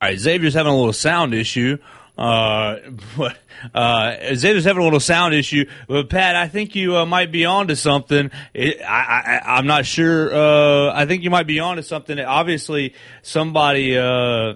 All 0.00 0.08
right, 0.08 0.18
Xavier's 0.18 0.54
having 0.54 0.72
a 0.72 0.76
little 0.76 0.92
sound 0.92 1.34
issue. 1.34 1.78
Uh, 2.16 2.76
but, 3.16 3.38
uh, 3.74 4.16
Xavier's 4.34 4.64
having 4.64 4.80
a 4.80 4.84
little 4.84 5.00
sound 5.00 5.34
issue. 5.34 5.64
But 5.88 6.08
Pat, 6.10 6.36
I 6.36 6.48
think 6.48 6.74
you 6.74 6.96
uh, 6.96 7.06
might 7.06 7.30
be 7.32 7.44
onto 7.44 7.74
something. 7.74 8.30
It, 8.54 8.80
I, 8.82 9.40
I, 9.44 9.56
I'm 9.58 9.66
not 9.66 9.86
sure. 9.86 10.34
Uh, 10.34 10.92
I 10.94 11.06
think 11.06 11.22
you 11.22 11.30
might 11.30 11.46
be 11.46 11.60
onto 11.60 11.82
something. 11.82 12.18
Obviously, 12.18 12.94
somebody, 13.22 13.96
uh, 13.96 14.54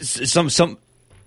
some, 0.00 0.50
some. 0.50 0.78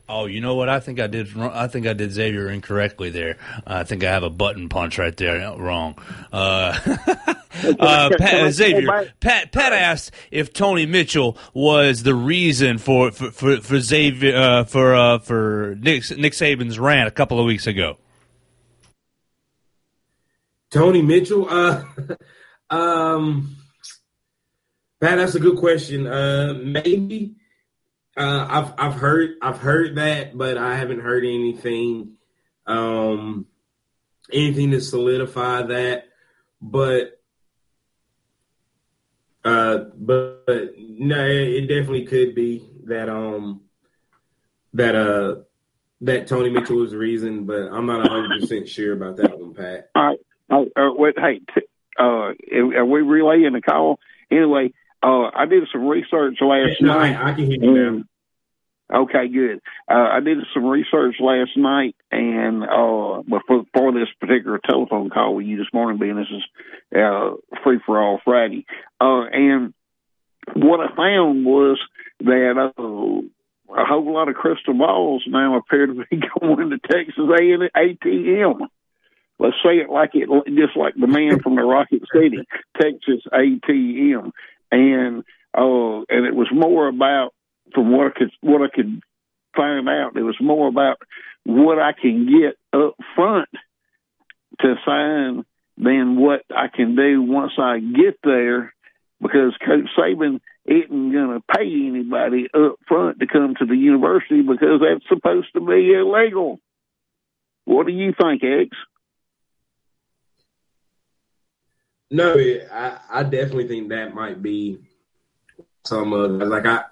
Oh, 0.09 0.25
you 0.25 0.39
know 0.39 0.55
what? 0.55 0.69
I 0.69 0.79
think 0.79 1.01
I 1.01 1.07
did. 1.07 1.37
I 1.37 1.67
think 1.67 1.85
I 1.85 1.91
did 1.91 2.13
Xavier 2.13 2.49
incorrectly 2.49 3.09
there. 3.09 3.37
I 3.65 3.83
think 3.83 4.05
I 4.05 4.11
have 4.11 4.23
a 4.23 4.29
button 4.29 4.69
punch 4.69 4.97
right 4.97 5.15
there. 5.15 5.53
Wrong. 5.57 5.95
Uh, 6.31 6.79
uh, 7.79 8.09
Pat, 8.17 8.53
Xavier, 8.53 9.11
Pat, 9.19 9.51
Pat 9.51 9.73
asked 9.73 10.11
if 10.31 10.53
Tony 10.53 10.85
Mitchell 10.85 11.37
was 11.53 12.03
the 12.03 12.15
reason 12.15 12.77
for 12.77 13.11
for 13.11 13.31
for, 13.31 13.59
for 13.59 13.79
Xavier 13.81 14.35
uh, 14.37 14.63
for 14.63 14.95
uh, 14.95 15.19
for 15.19 15.75
Nick 15.79 16.09
Nick 16.17 16.33
Saban's 16.33 16.79
rant 16.79 17.09
a 17.09 17.11
couple 17.11 17.37
of 17.37 17.45
weeks 17.45 17.67
ago. 17.67 17.97
Tony 20.71 21.01
Mitchell. 21.01 21.49
Uh, 21.49 21.83
um, 22.69 23.57
Pat, 25.01 25.17
that's 25.17 25.35
a 25.35 25.39
good 25.39 25.57
question. 25.57 26.07
Uh, 26.07 26.53
maybe. 26.63 27.35
Uh, 28.17 28.47
I've 28.49 28.73
I've 28.79 28.99
heard 28.99 29.35
I've 29.43 29.59
heard 29.59 29.95
that, 29.95 30.35
but 30.35 30.57
I 30.57 30.75
haven't 30.75 31.01
heard 31.01 31.23
anything, 31.23 32.13
um, 32.65 33.45
anything 34.33 34.71
to 34.71 34.81
solidify 34.81 35.61
that. 35.63 36.05
But, 36.59 37.21
uh, 39.45 39.77
but, 39.95 40.47
but 40.47 40.71
no, 40.79 41.23
it, 41.23 41.47
it 41.47 41.61
definitely 41.67 42.05
could 42.05 42.33
be 42.33 42.67
that 42.85 43.07
um 43.07 43.61
that 44.73 44.95
uh 44.95 45.35
that 46.01 46.25
Tony 46.25 46.49
Mitchell 46.49 46.77
was 46.77 46.91
the 46.91 46.97
reason, 46.97 47.45
but 47.45 47.71
I'm 47.71 47.85
not 47.85 48.09
100 48.09 48.41
percent 48.41 48.67
sure 48.67 48.93
about 48.93 49.17
that 49.17 49.39
one, 49.39 49.53
Pat. 49.53 49.91
All 49.93 50.03
right. 50.03 50.19
Uh, 50.49 50.91
wait, 50.93 51.19
hey, 51.19 51.41
t- 51.53 51.67
uh, 51.99 52.33
are 52.77 52.85
we 52.85 53.01
relaying 53.01 53.53
the 53.53 53.61
call? 53.61 53.99
Anyway, 54.31 54.73
uh, 55.03 55.29
I 55.33 55.45
did 55.45 55.63
some 55.71 55.87
research 55.87 56.37
last 56.41 56.81
No, 56.81 56.97
night. 56.97 57.15
I, 57.15 57.31
I 57.31 57.33
can 57.33 57.45
hear 57.45 57.63
you 57.63 57.91
now. 57.91 58.03
Okay, 58.89 59.27
good. 59.27 59.59
Uh, 59.89 60.07
I 60.13 60.21
did 60.21 60.37
some 60.53 60.65
research 60.65 61.15
last 61.19 61.57
night, 61.57 61.95
and 62.09 62.63
uh, 62.63 63.21
before, 63.23 63.65
for 63.73 63.91
this 63.91 64.07
particular 64.21 64.59
telephone 64.65 65.09
call 65.09 65.35
with 65.35 65.45
you 65.45 65.57
this 65.57 65.73
morning, 65.73 65.99
being 65.99 66.15
this 66.15 66.27
is 66.31 66.97
uh, 66.97 67.31
free 67.63 67.79
for 67.85 68.01
all 68.01 68.21
Friday, 68.23 68.65
uh, 69.01 69.23
and 69.25 69.73
what 70.55 70.79
I 70.79 70.95
found 70.95 71.45
was 71.45 71.79
that 72.21 72.57
uh, 72.57 73.73
a 73.73 73.85
whole 73.85 74.13
lot 74.13 74.29
of 74.29 74.35
crystal 74.35 74.73
balls 74.73 75.23
now 75.27 75.57
appear 75.57 75.87
to 75.87 75.93
be 75.93 76.21
going 76.39 76.69
to 76.69 76.77
Texas 76.79 77.15
A 77.17 77.69
ATM. 77.77 78.67
Let's 79.39 79.57
say 79.63 79.77
it 79.77 79.89
like 79.89 80.11
it, 80.13 80.29
just 80.55 80.77
like 80.77 80.95
the 80.95 81.07
man 81.07 81.41
from 81.41 81.55
the 81.57 81.63
Rocket 81.63 82.03
City, 82.13 82.47
Texas 82.81 83.21
ATM, 83.31 84.31
and 84.71 85.23
uh, 85.57 86.03
and 86.09 86.25
it 86.25 86.35
was 86.35 86.49
more 86.51 86.87
about 86.87 87.33
from 87.73 87.91
what 87.91 88.07
I 88.07 88.19
could 88.19 88.31
what 88.41 88.61
I 88.61 88.73
could 88.73 89.01
find 89.55 89.89
out. 89.89 90.15
It 90.15 90.23
was 90.23 90.37
more 90.39 90.67
about 90.67 90.97
what 91.43 91.79
I 91.79 91.93
can 91.93 92.27
get 92.27 92.57
up 92.77 92.95
front 93.15 93.49
to 94.61 94.75
sign 94.85 95.45
than 95.77 96.17
what 96.17 96.41
I 96.49 96.67
can 96.67 96.95
do 96.95 97.21
once 97.21 97.53
I 97.57 97.79
get 97.79 98.19
there, 98.23 98.73
because 99.21 99.55
Coach 99.65 99.89
Saban 99.97 100.39
isn't 100.65 101.11
going 101.11 101.39
to 101.39 101.55
pay 101.55 101.65
anybody 101.65 102.47
up 102.53 102.75
front 102.87 103.19
to 103.19 103.27
come 103.27 103.55
to 103.59 103.65
the 103.65 103.75
university 103.75 104.41
because 104.41 104.81
that's 104.81 105.07
supposed 105.07 105.47
to 105.53 105.61
be 105.61 105.93
illegal. 105.93 106.59
What 107.65 107.85
do 107.85 107.93
you 107.93 108.13
think, 108.19 108.43
X? 108.43 108.69
No, 112.09 112.37
it- 112.37 112.67
I, 112.71 112.99
I 113.09 113.23
definitely 113.23 113.67
think 113.67 113.89
that 113.89 114.15
might 114.15 114.41
be 114.41 114.79
some 115.85 116.13
of 116.13 116.31
like 116.31 116.65
I 116.65 116.83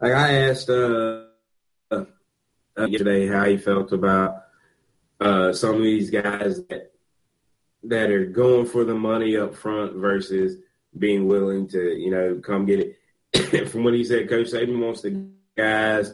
like 0.00 0.12
I 0.12 0.32
asked 0.48 0.68
uh, 0.70 1.24
uh 1.90 2.04
yesterday 2.76 3.28
how 3.28 3.44
he 3.44 3.56
felt 3.56 3.92
about 3.92 4.42
uh 5.20 5.52
some 5.52 5.76
of 5.76 5.82
these 5.82 6.10
guys 6.10 6.64
that 6.66 6.92
that 7.84 8.10
are 8.10 8.26
going 8.26 8.66
for 8.66 8.84
the 8.84 8.94
money 8.94 9.36
up 9.36 9.54
front 9.54 9.94
versus 9.94 10.56
being 10.98 11.26
willing 11.26 11.68
to 11.68 11.94
you 11.96 12.10
know 12.10 12.40
come 12.42 12.66
get 12.66 12.80
it. 12.80 13.68
From 13.68 13.84
what 13.84 13.94
he 13.94 14.04
said, 14.04 14.28
Coach 14.28 14.48
Saban 14.48 14.78
wants 14.80 15.02
the 15.02 15.28
guys 15.56 16.12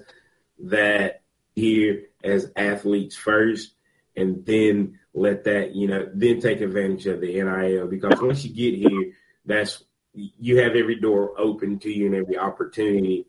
that 0.59 1.23
here 1.55 2.05
as 2.23 2.51
athletes 2.57 3.17
first, 3.17 3.75
and 4.17 4.45
then 4.45 4.99
let 5.15 5.45
that 5.45 5.75
you 5.75 5.89
know 5.89 6.09
then 6.15 6.41
take 6.41 6.61
advantage 6.61 7.07
of 7.07 7.21
the 7.21 7.35
NIL 7.43 7.87
because 7.87 8.21
once 8.21 8.45
you 8.45 8.53
get 8.55 8.91
here, 8.91 9.13
that's 9.45 9.85
you 10.15 10.59
have 10.59 10.75
every 10.75 10.97
door 11.01 11.35
open 11.39 11.79
to 11.81 11.91
you 11.91 12.07
and 12.07 12.15
every 12.15 12.39
opportunity 12.39 13.27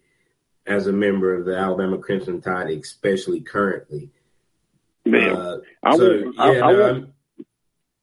as 0.65 0.87
a 0.87 0.93
member 0.93 1.33
of 1.35 1.45
the 1.45 1.57
Alabama 1.57 1.97
Crimson 1.97 2.39
Tide, 2.41 2.69
especially 2.69 3.41
currently. 3.41 4.09
Man, 5.05 5.35
Uh, 5.35 5.57
I 5.83 5.97
so 5.97 6.21
won't- 6.23 6.35
yeah, 6.35 6.43
I 6.43 6.71
no, 6.71 6.79
won't- 6.79 6.95
I'm, 7.39 7.45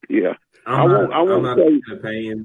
Yeah. 0.09 0.35
I'm 0.67 0.81
I 0.81 0.85
won't- 0.95 1.13
I 1.13 1.17
I'm 1.21 1.29
won't 1.29 1.43
not 1.43 1.57
say- 1.59 2.03
paying. 2.03 2.45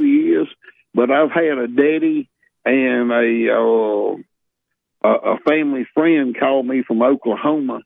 years, 0.00 0.48
but 0.94 1.10
I've 1.10 1.30
had 1.30 1.58
a 1.58 1.68
daddy 1.68 2.28
and 2.64 3.10
a 3.12 3.52
uh, 3.52 4.16
a 5.08 5.32
a 5.34 5.38
family 5.48 5.86
friend 5.94 6.36
call 6.38 6.62
me 6.62 6.82
from 6.82 7.02
Oklahoma 7.02 7.80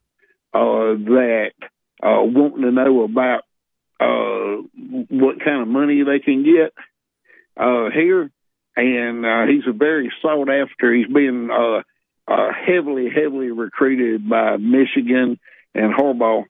uh, 0.55 0.95
that 0.95 1.53
uh, 2.03 2.23
wanting 2.23 2.63
to 2.63 2.73
know 2.73 3.03
about 3.05 3.43
uh, 4.01 4.63
what 5.09 5.45
kind 5.45 5.63
of 5.63 5.69
money 5.69 6.03
they 6.03 6.19
can 6.19 6.45
get 6.45 6.73
uh, 7.57 7.91
here, 7.91 8.31
and 8.77 9.27
uh, 9.27 9.47
he's 9.47 9.67
a 9.69 9.73
very 9.73 10.13
sought 10.21 10.49
after. 10.49 10.95
He's 10.95 11.07
been 11.07 11.51
uh, 11.51 11.83
uh, 12.27 12.49
heavily, 12.67 13.09
heavily 13.15 13.51
recruited 13.51 14.29
by 14.29 14.57
Michigan 14.57 15.39
and 15.75 15.95
Harbaugh. 15.95 16.45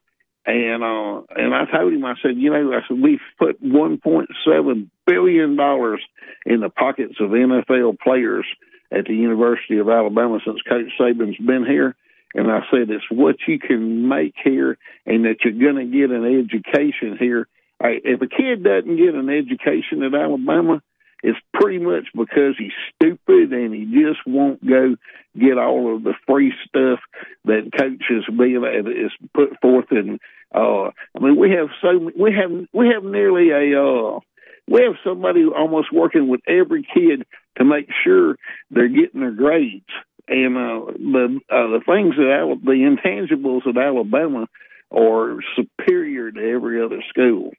And 0.45 0.83
uh, 0.83 1.21
and 1.35 1.55
I 1.55 1.65
told 1.71 1.93
him, 1.93 2.03
I 2.03 2.15
said, 2.21 2.35
you 2.35 2.49
know, 2.49 2.73
I 2.73 2.81
said 2.87 3.01
we've 3.01 3.19
put 3.39 3.61
one 3.61 3.97
point 3.97 4.29
seven 4.45 4.91
billion 5.07 5.55
dollars 5.55 6.01
in 6.45 6.59
the 6.59 6.69
pockets 6.69 7.15
of 7.21 7.29
NFL 7.29 7.99
players 7.99 8.45
at 8.91 9.05
the 9.05 9.15
University 9.15 9.77
of 9.77 9.87
Alabama 9.87 10.39
since 10.45 10.61
Coach 10.67 10.91
Saban's 10.99 11.37
been 11.37 11.65
here. 11.65 11.95
And 12.33 12.51
I 12.51 12.61
said, 12.71 12.89
it's 12.89 13.05
what 13.11 13.35
you 13.47 13.59
can 13.59 14.07
make 14.07 14.33
here, 14.43 14.77
and 15.05 15.25
that 15.25 15.37
you're 15.43 15.53
going 15.53 15.85
to 15.85 15.97
get 15.97 16.09
an 16.11 16.25
education 16.25 17.17
here. 17.19 17.47
I, 17.81 17.99
if 18.03 18.21
a 18.21 18.27
kid 18.27 18.63
doesn't 18.63 18.97
get 18.97 19.13
an 19.13 19.29
education 19.29 20.03
at 20.03 20.15
Alabama, 20.15 20.81
it's 21.23 21.39
pretty 21.53 21.79
much 21.79 22.07
because 22.13 22.55
he's 22.57 22.73
stupid 22.95 23.53
and 23.53 23.73
he 23.73 23.85
just 23.85 24.19
won't 24.27 24.65
go 24.65 24.95
get 25.39 25.57
all 25.57 25.95
of 25.95 26.03
the 26.03 26.13
free 26.27 26.53
stuff 26.67 26.99
that 27.45 27.71
coaches 27.77 28.25
be 28.37 28.53
is 28.53 29.11
put 29.33 29.59
forth 29.61 29.91
in. 29.91 30.19
Uh, 30.53 30.89
I 31.15 31.19
mean, 31.19 31.37
we 31.37 31.51
have 31.51 31.69
so 31.81 32.11
we 32.19 32.33
have 32.33 32.51
we 32.73 32.89
have 32.89 33.03
nearly 33.03 33.51
a 33.51 33.81
uh, 33.81 34.19
we 34.67 34.83
have 34.83 34.95
somebody 35.03 35.45
almost 35.45 35.93
working 35.93 36.27
with 36.27 36.41
every 36.47 36.85
kid 36.93 37.25
to 37.57 37.63
make 37.63 37.87
sure 38.03 38.37
they're 38.69 38.89
getting 38.89 39.21
their 39.21 39.31
grades. 39.31 39.85
And 40.27 40.57
uh, 40.57 40.91
the 40.93 41.39
uh, 41.49 41.67
the 41.67 41.81
things 41.85 42.15
that 42.15 42.37
Al- 42.39 42.55
the 42.55 42.71
intangibles 42.71 43.67
at 43.67 43.77
Alabama 43.77 44.47
are 44.89 45.39
superior 45.55 46.31
to 46.31 46.39
every 46.39 46.83
other 46.83 47.03
school. 47.09 47.51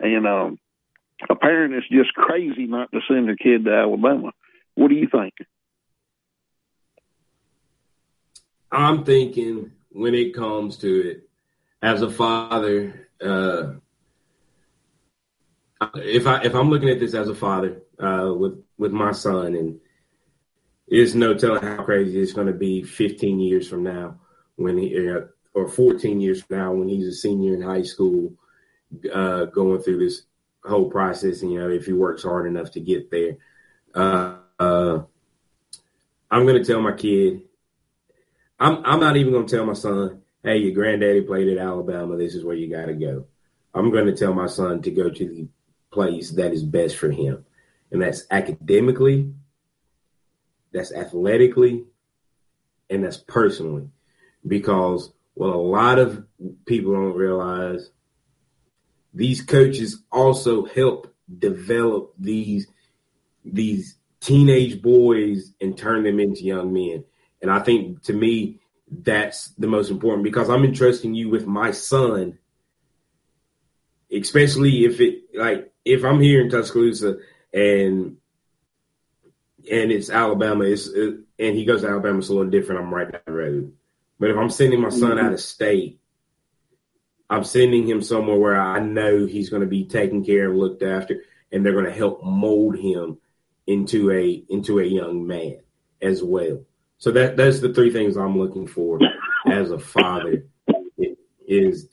And 0.00 0.26
um, 0.26 0.58
a 1.28 1.36
parent 1.36 1.74
is 1.74 1.84
just 1.90 2.12
crazy 2.14 2.66
not 2.66 2.90
to 2.92 3.00
send 3.08 3.28
their 3.28 3.36
kid 3.36 3.64
to 3.64 3.72
Alabama. 3.72 4.32
What 4.74 4.88
do 4.88 4.96
you 4.96 5.08
think? 5.10 5.34
I'm 8.72 9.04
thinking 9.04 9.70
when 9.90 10.14
it 10.14 10.34
comes 10.34 10.78
to 10.78 11.10
it, 11.10 11.28
as 11.80 12.02
a 12.02 12.10
father, 12.10 13.08
uh, 13.24 13.74
if 15.96 16.26
I 16.26 16.42
if 16.42 16.54
I'm 16.54 16.70
looking 16.70 16.88
at 16.88 16.98
this 16.98 17.14
as 17.14 17.28
a 17.28 17.34
father 17.34 17.82
uh, 18.00 18.32
with 18.34 18.64
with 18.78 18.90
my 18.90 19.12
son, 19.12 19.54
and 19.54 19.80
there's 20.88 21.14
no 21.14 21.34
telling 21.34 21.62
how 21.62 21.82
crazy 21.82 22.20
it's 22.20 22.32
going 22.32 22.46
to 22.46 22.52
be 22.52 22.82
15 22.82 23.40
years 23.40 23.68
from 23.68 23.82
now 23.82 24.18
when 24.56 24.78
he 24.78 25.08
uh, 25.08 25.20
or 25.54 25.68
14 25.68 26.20
years 26.20 26.42
from 26.42 26.58
now 26.58 26.72
when 26.72 26.88
he's 26.88 27.06
a 27.06 27.12
senior 27.12 27.54
in 27.54 27.62
high 27.62 27.82
school, 27.82 28.32
uh, 29.12 29.44
going 29.46 29.80
through 29.80 30.00
this 30.00 30.22
whole 30.64 30.90
process. 30.90 31.42
You 31.42 31.60
know, 31.60 31.70
if 31.70 31.86
he 31.86 31.92
works 31.92 32.24
hard 32.24 32.46
enough 32.46 32.72
to 32.72 32.80
get 32.80 33.10
there, 33.10 33.36
uh, 33.94 34.36
uh, 34.58 35.02
I'm 36.30 36.46
going 36.46 36.62
to 36.62 36.64
tell 36.64 36.80
my 36.80 36.92
kid. 36.92 37.42
I'm 38.58 38.84
I'm 38.84 39.00
not 39.00 39.16
even 39.16 39.32
going 39.32 39.46
to 39.46 39.56
tell 39.56 39.66
my 39.66 39.74
son, 39.74 40.22
"Hey, 40.42 40.58
your 40.58 40.72
granddaddy 40.72 41.22
played 41.22 41.48
at 41.48 41.58
Alabama. 41.58 42.16
This 42.16 42.34
is 42.34 42.44
where 42.44 42.56
you 42.56 42.68
got 42.70 42.86
to 42.86 42.94
go." 42.94 43.26
I'm 43.74 43.90
going 43.90 44.06
to 44.06 44.16
tell 44.16 44.32
my 44.32 44.46
son 44.46 44.82
to 44.82 44.90
go 44.90 45.10
to 45.10 45.28
the 45.28 45.48
place 45.90 46.30
that 46.32 46.52
is 46.52 46.62
best 46.62 46.96
for 46.96 47.10
him, 47.10 47.44
and 47.90 48.02
that's 48.02 48.24
academically, 48.30 49.32
that's 50.74 50.92
athletically, 50.92 51.84
and 52.90 53.04
that's 53.04 53.16
personally, 53.16 53.88
because 54.46 55.10
what 55.34 55.54
a 55.54 55.58
lot 55.58 55.98
of 55.98 56.26
people 56.66 56.92
don't 56.92 57.14
realize, 57.14 57.90
these 59.14 59.40
coaches 59.40 60.02
also 60.10 60.64
help 60.64 61.14
develop 61.38 62.12
these 62.18 62.66
these 63.44 63.96
teenage 64.20 64.82
boys 64.82 65.52
and 65.60 65.78
turn 65.78 66.02
them 66.02 66.18
into 66.18 66.42
young 66.42 66.72
men. 66.72 67.04
And 67.40 67.50
I 67.50 67.60
think 67.60 68.02
to 68.04 68.12
me, 68.12 68.60
that's 68.90 69.48
the 69.58 69.66
most 69.66 69.90
important 69.90 70.24
because 70.24 70.48
I'm 70.50 70.64
entrusting 70.64 71.14
you 71.14 71.28
with 71.28 71.46
my 71.46 71.70
son, 71.70 72.38
especially 74.10 74.84
if 74.84 75.00
it 75.00 75.22
like 75.34 75.72
if 75.84 76.04
I'm 76.04 76.20
here 76.20 76.40
in 76.40 76.50
Tuscaloosa 76.50 77.18
and 77.52 78.16
and 79.70 79.92
it's 79.92 80.10
Alabama, 80.10 80.64
it's 80.64 80.86
it, 80.88 81.20
and 81.38 81.56
he 81.56 81.64
goes 81.64 81.82
to 81.82 81.88
Alabama, 81.88 82.18
it's 82.18 82.28
a 82.28 82.34
little 82.34 82.50
different. 82.50 82.80
I'm 82.80 82.94
right 82.94 83.10
down 83.10 83.20
the 83.26 83.32
road. 83.32 83.72
But 84.18 84.30
if 84.30 84.36
I'm 84.36 84.50
sending 84.50 84.80
my 84.80 84.90
son 84.90 85.18
out 85.18 85.26
of 85.26 85.32
mm-hmm. 85.32 85.36
state, 85.36 86.00
I'm 87.28 87.44
sending 87.44 87.88
him 87.88 88.02
somewhere 88.02 88.38
where 88.38 88.60
I 88.60 88.78
know 88.78 89.26
he's 89.26 89.50
going 89.50 89.62
to 89.62 89.68
be 89.68 89.84
taken 89.84 90.24
care 90.24 90.50
of, 90.50 90.56
looked 90.56 90.82
after, 90.82 91.22
and 91.50 91.64
they're 91.64 91.72
going 91.72 91.84
to 91.86 91.92
help 91.92 92.22
mold 92.22 92.76
him 92.76 93.18
into 93.66 94.10
a 94.10 94.44
into 94.48 94.80
a 94.80 94.84
young 94.84 95.26
man 95.26 95.58
as 96.02 96.22
well. 96.22 96.64
So 96.98 97.10
that 97.12 97.36
that's 97.36 97.60
the 97.60 97.72
three 97.72 97.92
things 97.92 98.16
I'm 98.16 98.38
looking 98.38 98.66
for 98.66 99.00
as 99.46 99.70
a 99.70 99.78
father 99.78 100.46
is 101.46 101.88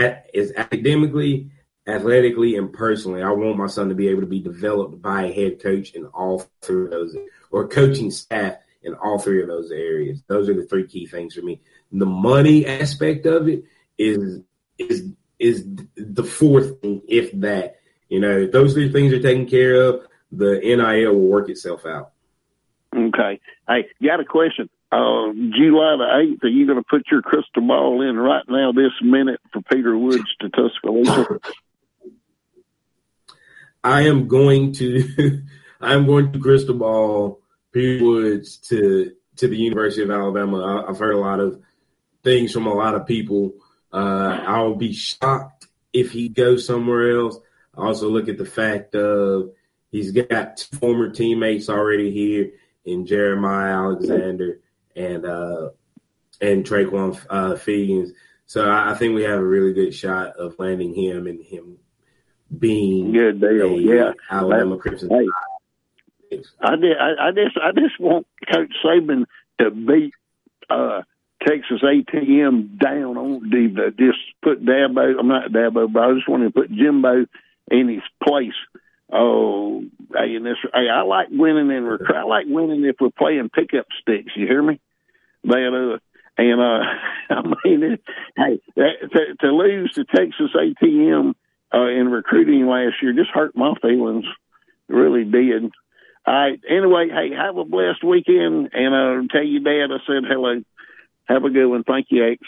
is 0.00 0.52
academically, 0.56 1.50
athletically, 1.86 2.56
and 2.56 2.72
personally. 2.72 3.22
I 3.22 3.30
want 3.30 3.56
my 3.56 3.66
son 3.66 3.88
to 3.88 3.94
be 3.94 4.08
able 4.08 4.22
to 4.22 4.26
be 4.26 4.40
developed 4.40 5.02
by 5.02 5.24
a 5.24 5.32
head 5.32 5.62
coach 5.62 5.92
in 5.92 6.06
all 6.06 6.44
three 6.62 6.84
of 6.84 6.90
those 6.90 7.16
or 7.50 7.68
coaching 7.68 8.10
staff 8.10 8.56
in 8.82 8.94
all 8.94 9.18
three 9.18 9.42
of 9.42 9.48
those 9.48 9.70
areas. 9.70 10.22
Those 10.26 10.48
are 10.48 10.54
the 10.54 10.66
three 10.66 10.86
key 10.86 11.06
things 11.06 11.34
for 11.34 11.42
me. 11.42 11.60
The 11.92 12.06
money 12.06 12.66
aspect 12.66 13.26
of 13.26 13.48
it 13.48 13.64
is 13.98 14.40
is 14.78 15.10
is 15.38 15.64
the 15.96 16.24
fourth 16.24 16.80
thing, 16.80 17.02
if 17.08 17.32
that. 17.40 17.76
You 18.08 18.20
know, 18.20 18.46
those 18.46 18.74
three 18.74 18.92
things 18.92 19.12
are 19.12 19.20
taken 19.20 19.46
care 19.46 19.74
of, 19.74 20.06
the 20.30 20.60
NIL 20.60 21.14
will 21.14 21.28
work 21.28 21.48
itself 21.48 21.86
out. 21.86 22.12
Okay. 22.94 23.40
Hey, 23.66 23.86
got 24.02 24.20
a 24.20 24.24
question. 24.24 24.68
Uh, 24.92 25.32
July 25.32 25.96
the 25.96 26.36
8th, 26.38 26.44
are 26.44 26.48
you 26.48 26.66
going 26.66 26.78
to 26.78 26.84
put 26.88 27.06
your 27.10 27.22
crystal 27.22 27.62
ball 27.62 28.08
in 28.08 28.16
right 28.16 28.44
now, 28.48 28.70
this 28.70 28.92
minute, 29.02 29.40
for 29.52 29.60
Peter 29.62 29.98
Woods 29.98 30.22
to 30.40 30.48
Tuscaloosa? 30.50 31.40
I 33.84 34.02
am 34.02 34.26
going 34.26 34.72
to, 34.74 35.42
I'm 35.80 36.06
going 36.06 36.32
to 36.32 36.40
crystal 36.40 36.74
ball 36.74 37.40
Peter 37.72 38.04
Woods 38.04 38.56
to 38.68 39.12
to 39.36 39.48
the 39.48 39.56
University 39.56 40.02
of 40.02 40.10
Alabama. 40.10 40.84
I, 40.84 40.86
have 40.88 40.98
heard 40.98 41.14
a 41.14 41.18
lot 41.18 41.40
of 41.40 41.60
things 42.22 42.52
from 42.52 42.66
a 42.66 42.74
lot 42.74 42.94
of 42.94 43.06
people. 43.06 43.54
Uh, 43.92 44.40
I'll 44.46 44.76
be 44.76 44.92
shocked 44.92 45.66
if 45.92 46.12
he 46.12 46.28
goes 46.28 46.66
somewhere 46.66 47.18
else. 47.18 47.36
I 47.76 47.86
also 47.86 48.08
look 48.08 48.28
at 48.28 48.38
the 48.38 48.44
fact 48.44 48.94
of 48.94 49.50
He's 49.94 50.10
got 50.10 50.58
former 50.80 51.10
teammates 51.10 51.68
already 51.68 52.10
here 52.10 52.50
in 52.84 53.06
Jeremiah 53.06 53.74
Alexander 53.74 54.58
and 54.96 55.24
uh, 55.24 55.68
and 56.40 56.64
Traquan 56.64 57.16
uh, 57.30 57.52
Fegans. 57.52 58.08
So 58.46 58.68
I, 58.68 58.90
I, 58.90 58.94
think 58.96 59.14
we 59.14 59.22
have 59.22 59.38
a 59.38 59.44
really 59.44 59.72
good 59.72 59.94
shot 59.94 60.30
of 60.30 60.58
landing 60.58 60.96
him 60.96 61.28
and 61.28 61.40
him 61.40 61.78
being 62.58 63.12
good 63.12 63.40
deal. 63.40 63.80
yeah, 63.80 64.12
Alabama 64.30 64.76
Crimson. 64.76 65.10
Hey, 65.10 66.38
I 66.60 66.76
did. 66.76 66.96
I, 66.96 67.28
I 67.28 67.30
just 67.32 67.56
I 67.56 67.72
just 67.72 67.98
want 68.00 68.26
Coach 68.52 68.72
Saban 68.84 69.24
to 69.60 69.70
beat 69.70 70.14
uh, 70.70 71.02
Texas 71.46 71.82
A&M 71.82 72.78
down 72.80 73.16
on 73.16 73.50
the 73.50 73.92
just 73.98 74.18
put 74.42 74.64
Dabo. 74.64 75.18
I'm 75.18 75.28
not 75.28 75.50
Dabo, 75.50 75.92
but 75.92 76.02
I 76.02 76.14
just 76.14 76.28
want 76.28 76.44
to 76.44 76.50
put 76.50 76.70
Jimbo 76.70 77.26
in 77.70 77.88
his 77.88 78.02
place 78.22 78.54
Oh, 79.12 79.82
hey, 80.12 80.34
and 80.34 80.46
this, 80.46 80.56
hey, 80.72 80.88
I 80.92 81.02
like 81.02 81.28
winning 81.30 81.70
in 81.70 81.84
recruit. 81.84 82.16
I 82.16 82.24
like 82.24 82.46
winning 82.48 82.84
if 82.84 82.96
we're 83.00 83.10
playing 83.10 83.50
pickup 83.50 83.86
sticks. 84.00 84.32
You 84.34 84.46
hear 84.46 84.62
me? 84.62 84.80
That, 85.44 85.98
uh, 85.98 85.98
and 86.36 86.60
uh, 86.60 86.80
I 87.30 87.42
mean, 87.64 87.82
it, 87.82 88.00
hey, 88.36 88.60
that, 88.76 89.10
to, 89.12 89.36
to 89.40 89.54
lose 89.54 89.92
to 89.92 90.04
Texas 90.04 90.50
A&M 90.56 91.34
uh, 91.72 91.86
in 91.86 92.08
recruiting 92.08 92.66
last 92.66 92.96
year 93.02 93.12
just 93.12 93.30
hurt 93.30 93.56
my 93.56 93.74
feelings. 93.80 94.24
Really 94.88 95.24
did. 95.24 95.70
All 96.26 96.34
right. 96.34 96.60
Anyway, 96.68 97.08
hey, 97.10 97.34
have 97.34 97.56
a 97.56 97.64
blessed 97.64 98.02
weekend, 98.02 98.70
and 98.72 98.94
uh, 98.94 99.32
tell 99.32 99.44
your 99.44 99.60
dad 99.60 99.94
I 99.94 99.98
said 100.06 100.24
hello. 100.28 100.62
Have 101.26 101.44
a 101.44 101.50
good 101.50 101.66
one. 101.66 101.84
Thank 101.84 102.06
you, 102.10 102.32
X. 102.32 102.40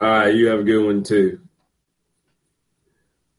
All 0.00 0.08
right, 0.08 0.34
you 0.34 0.48
have 0.48 0.60
a 0.60 0.64
good 0.64 0.84
one 0.84 1.02
too. 1.02 1.40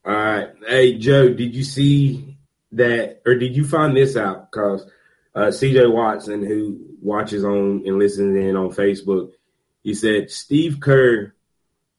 All 0.05 0.13
right. 0.13 0.49
Hey, 0.67 0.97
Joe, 0.97 1.33
did 1.33 1.55
you 1.55 1.63
see 1.63 2.37
that, 2.71 3.21
or 3.25 3.35
did 3.35 3.55
you 3.55 3.65
find 3.65 3.95
this 3.95 4.15
out? 4.15 4.51
Because 4.51 4.89
uh, 5.35 5.47
CJ 5.47 5.91
Watson, 5.91 6.45
who 6.45 6.79
watches 7.01 7.43
on 7.43 7.83
and 7.85 7.99
listens 7.99 8.35
in 8.37 8.55
on 8.55 8.69
Facebook, 8.69 9.31
he 9.83 9.93
said 9.93 10.31
Steve 10.31 10.79
Kerr 10.79 11.34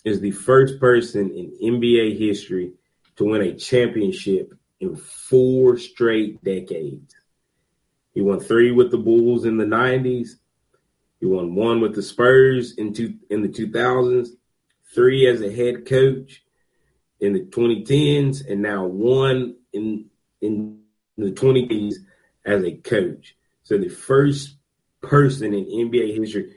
is 0.06 0.20
the 0.20 0.30
first 0.30 0.78
person 0.78 1.30
in 1.30 1.58
NBA 1.60 2.16
history 2.16 2.72
to 3.16 3.24
win 3.24 3.42
a 3.42 3.56
championship 3.56 4.54
in 4.78 4.94
four 4.94 5.76
straight 5.78 6.42
decades. 6.44 7.12
He 8.14 8.22
won 8.22 8.38
three 8.38 8.70
with 8.70 8.92
the 8.92 8.98
Bulls 8.98 9.44
in 9.44 9.56
the 9.56 9.64
90s. 9.64 10.28
He 11.18 11.26
won 11.26 11.56
one 11.56 11.80
with 11.80 11.96
the 11.96 12.04
Spurs 12.04 12.74
in 12.74 12.94
two, 12.94 13.16
in 13.30 13.42
the 13.42 13.48
2000s, 13.48 14.28
three 14.94 15.26
as 15.26 15.42
a 15.42 15.52
head 15.52 15.86
coach, 15.86 16.44
in 17.18 17.32
the 17.32 17.40
2010s 17.40 18.48
and 18.48 18.62
now 18.62 18.84
one 18.84 19.56
in 19.72 20.04
in 20.40 20.82
the 21.18 21.32
20s 21.32 21.94
as 22.44 22.62
a 22.62 22.76
coach. 22.76 23.34
So 23.64 23.76
the 23.76 23.88
first 23.88 24.54
person 25.02 25.52
in 25.52 25.64
NBA 25.64 26.16
history 26.16 26.52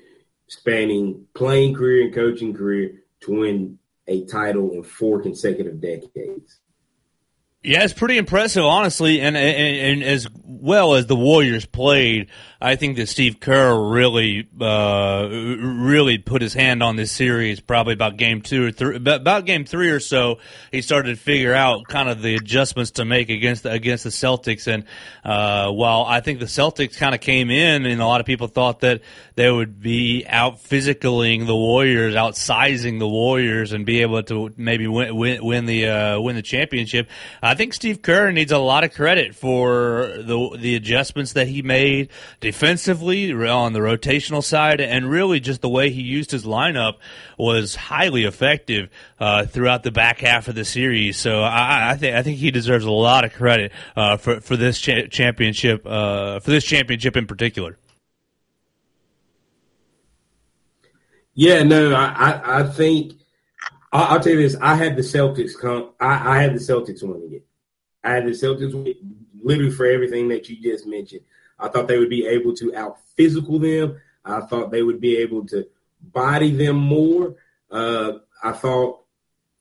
spanning 0.47 1.25
playing 1.33 1.73
career 1.73 2.05
and 2.05 2.13
coaching 2.13 2.53
career 2.53 2.99
to 3.21 3.39
win 3.39 3.79
a 4.07 4.25
title 4.25 4.71
in 4.71 4.83
four 4.83 5.21
consecutive 5.21 5.79
decades. 5.79 6.59
Yeah, 7.61 7.83
it's 7.83 7.91
pretty 7.93 8.17
impressive, 8.17 8.63
honestly, 8.63 9.19
and, 9.19 9.35
and, 9.35 9.57
and 9.57 10.03
as 10.03 10.29
well 10.45 10.93
as 10.93 11.07
the 11.07 11.15
Warriors 11.15 11.65
played, 11.65 12.29
I 12.61 12.77
think 12.77 12.95
that 12.95 13.07
Steve 13.07 13.41
Kerr 13.41 13.77
really, 13.77 14.47
uh, 14.61 15.27
really 15.29 16.17
put 16.17 16.41
his 16.41 16.53
hand 16.53 16.81
on 16.81 16.95
this 16.95 17.11
series. 17.11 17.59
Probably 17.59 17.93
about 17.93 18.15
game 18.15 18.41
two 18.41 18.67
or 18.67 18.71
three, 18.71 18.95
about 18.95 19.45
game 19.45 19.65
three 19.65 19.89
or 19.89 19.99
so, 19.99 20.39
he 20.71 20.81
started 20.81 21.15
to 21.15 21.21
figure 21.21 21.53
out 21.53 21.87
kind 21.87 22.09
of 22.09 22.21
the 22.21 22.35
adjustments 22.35 22.91
to 22.91 23.05
make 23.05 23.29
against 23.29 23.65
against 23.65 24.03
the 24.05 24.09
Celtics. 24.09 24.67
And 24.67 24.85
uh, 25.23 25.71
while 25.71 26.05
I 26.05 26.21
think 26.21 26.39
the 26.39 26.45
Celtics 26.45 26.97
kind 26.97 27.13
of 27.15 27.21
came 27.21 27.49
in, 27.49 27.85
and 27.85 28.01
a 28.01 28.05
lot 28.05 28.19
of 28.19 28.25
people 28.25 28.47
thought 28.47 28.81
that 28.81 29.01
they 29.35 29.49
would 29.49 29.79
be 29.81 30.25
out 30.27 30.63
physicaling 30.63 31.45
the 31.45 31.55
Warriors, 31.55 32.15
outsizing 32.15 32.99
the 32.99 33.07
Warriors, 33.07 33.71
and 33.71 33.85
be 33.85 34.01
able 34.01 34.21
to 34.23 34.53
maybe 34.57 34.87
win 34.87 35.15
win, 35.15 35.45
win 35.45 35.65
the 35.65 35.87
uh, 35.87 36.19
win 36.19 36.35
the 36.35 36.41
championship. 36.41 37.09
I 37.49 37.55
think 37.55 37.73
Steve 37.73 38.03
Kerr 38.03 38.31
needs 38.31 38.51
a 38.51 38.59
lot 38.59 38.83
of 38.83 38.93
credit 38.93 39.33
for 39.33 40.13
the 40.17 40.55
the 40.55 40.75
adjustments 40.75 41.33
that 41.33 41.47
he 41.47 41.63
made 41.63 42.09
defensively 42.41 43.33
on 43.33 43.73
the 43.73 43.79
rotational 43.79 44.43
side, 44.43 44.79
and 44.79 45.09
really 45.09 45.39
just 45.39 45.61
the 45.61 45.69
way 45.69 45.89
he 45.89 46.03
used 46.03 46.29
his 46.29 46.45
lineup 46.45 46.97
was 47.39 47.73
highly 47.73 48.25
effective 48.25 48.89
uh, 49.19 49.47
throughout 49.47 49.81
the 49.81 49.89
back 49.89 50.19
half 50.19 50.47
of 50.47 50.53
the 50.53 50.63
series. 50.63 51.17
So 51.17 51.41
I, 51.41 51.89
I 51.89 51.95
think 51.95 52.15
I 52.15 52.21
think 52.21 52.37
he 52.37 52.51
deserves 52.51 52.85
a 52.85 52.91
lot 52.91 53.25
of 53.25 53.33
credit 53.33 53.71
uh, 53.95 54.17
for 54.17 54.41
for 54.41 54.55
this 54.55 54.79
cha- 54.79 55.07
championship 55.09 55.87
uh, 55.87 56.39
for 56.41 56.51
this 56.51 56.63
championship 56.63 57.17
in 57.17 57.25
particular. 57.25 57.79
Yeah, 61.33 61.63
no, 61.63 61.95
I, 61.95 62.05
I, 62.05 62.59
I 62.59 62.63
think 62.63 63.18
I'll, 63.91 64.15
I'll, 64.15 64.19
tell 64.19 64.33
you 64.33 64.41
this. 64.41 64.55
I 64.61 64.75
had 64.75 64.95
the 64.95 65.01
Celtics 65.01 65.57
come. 65.59 65.91
I, 65.99 66.37
I 66.37 66.41
had 66.41 66.53
the 66.53 66.59
Celtics 66.59 67.03
winning 67.03 67.33
it. 67.33 67.45
I 68.03 68.11
had 68.13 68.25
the 68.25 68.31
Celtics 68.31 68.73
win, 68.73 68.95
literally 69.41 69.71
for 69.71 69.85
everything 69.85 70.27
that 70.29 70.49
you 70.49 70.61
just 70.61 70.85
mentioned. 70.85 71.21
I 71.59 71.67
thought 71.67 71.87
they 71.87 71.97
would 71.97 72.09
be 72.09 72.25
able 72.25 72.53
to 72.55 72.75
out 72.75 72.99
physical 73.17 73.59
them. 73.59 73.99
I 74.23 74.41
thought 74.41 74.71
they 74.71 74.83
would 74.83 75.01
be 75.01 75.17
able 75.17 75.45
to 75.47 75.67
body 76.01 76.51
them 76.51 76.77
more. 76.77 77.35
Uh, 77.69 78.13
I 78.43 78.51
thought 78.51 79.03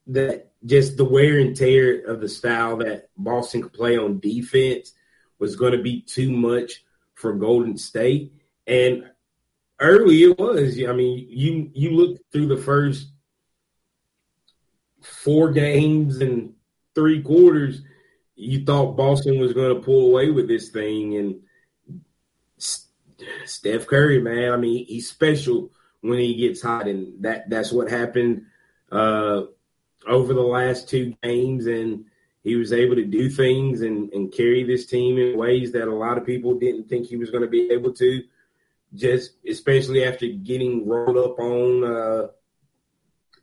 that 0.09 0.53
just 0.64 0.97
the 0.97 1.05
wear 1.05 1.39
and 1.39 1.57
tear 1.57 2.05
of 2.07 2.20
the 2.20 2.29
style 2.29 2.76
that 2.79 3.09
Boston 3.16 3.62
could 3.62 3.72
play 3.72 3.97
on 3.97 4.20
defense 4.20 4.93
was 5.39 5.57
going 5.57 5.72
to 5.72 5.83
be 5.83 6.03
too 6.03 6.31
much 6.31 6.85
for 7.14 7.33
Golden 7.33 7.76
State. 7.76 8.33
And 8.66 9.05
early 9.81 10.22
it 10.24 10.39
was. 10.39 10.79
I 10.83 10.93
mean, 10.93 11.26
you 11.29 11.70
you 11.74 11.91
look 11.91 12.20
through 12.33 12.49
the 12.49 12.57
first 12.57 13.09
four 15.09 15.51
games 15.51 16.19
and 16.19 16.55
three 16.95 17.23
quarters, 17.23 17.83
you 18.37 18.65
thought 18.65 18.97
Boston 18.97 19.39
was 19.41 19.53
going 19.53 19.75
to 19.75 19.83
pull 19.83 20.07
away 20.07 20.31
with 20.31 20.49
this 20.49 20.69
thing, 20.69 21.17
and 21.17 21.41
Steph 23.45 23.87
Curry, 23.87 24.21
man, 24.21 24.53
I 24.53 24.57
mean, 24.57 24.87
he's 24.87 25.09
special 25.09 25.71
when 26.01 26.19
he 26.19 26.35
gets 26.35 26.63
hot, 26.63 26.87
and 26.87 27.23
that 27.23 27.51
that's 27.51 27.73
what 27.73 27.91
happened 27.91 28.47
uh, 28.93 29.43
over 30.07 30.35
the 30.35 30.41
last 30.41 30.89
two 30.89 31.15
games, 31.23 31.67
and 31.67 32.05
he 32.45 32.57
was 32.57 32.73
able 32.73 32.95
to 32.95 33.05
do 33.05 33.29
things 33.29 33.83
and, 33.83 34.13
and 34.13 34.33
carry 34.33 34.65
this 34.65 34.87
team 34.87 35.19
in 35.19 35.37
ways 35.37 35.73
that 35.73 35.89
a 35.89 35.95
lot 35.95 36.17
of 36.17 36.25
people 36.25 36.55
didn't 36.55 36.89
think 36.89 37.07
he 37.07 37.17
was 37.17 37.31
going 37.31 37.43
to 37.43 37.49
be 37.49 37.71
able 37.71 37.93
to. 37.95 38.23
Just 38.95 39.33
especially 39.47 40.05
after 40.05 40.27
getting 40.27 40.89
rolled 40.89 41.19
up 41.19 41.39
on 41.39 41.85
uh, 41.85 42.29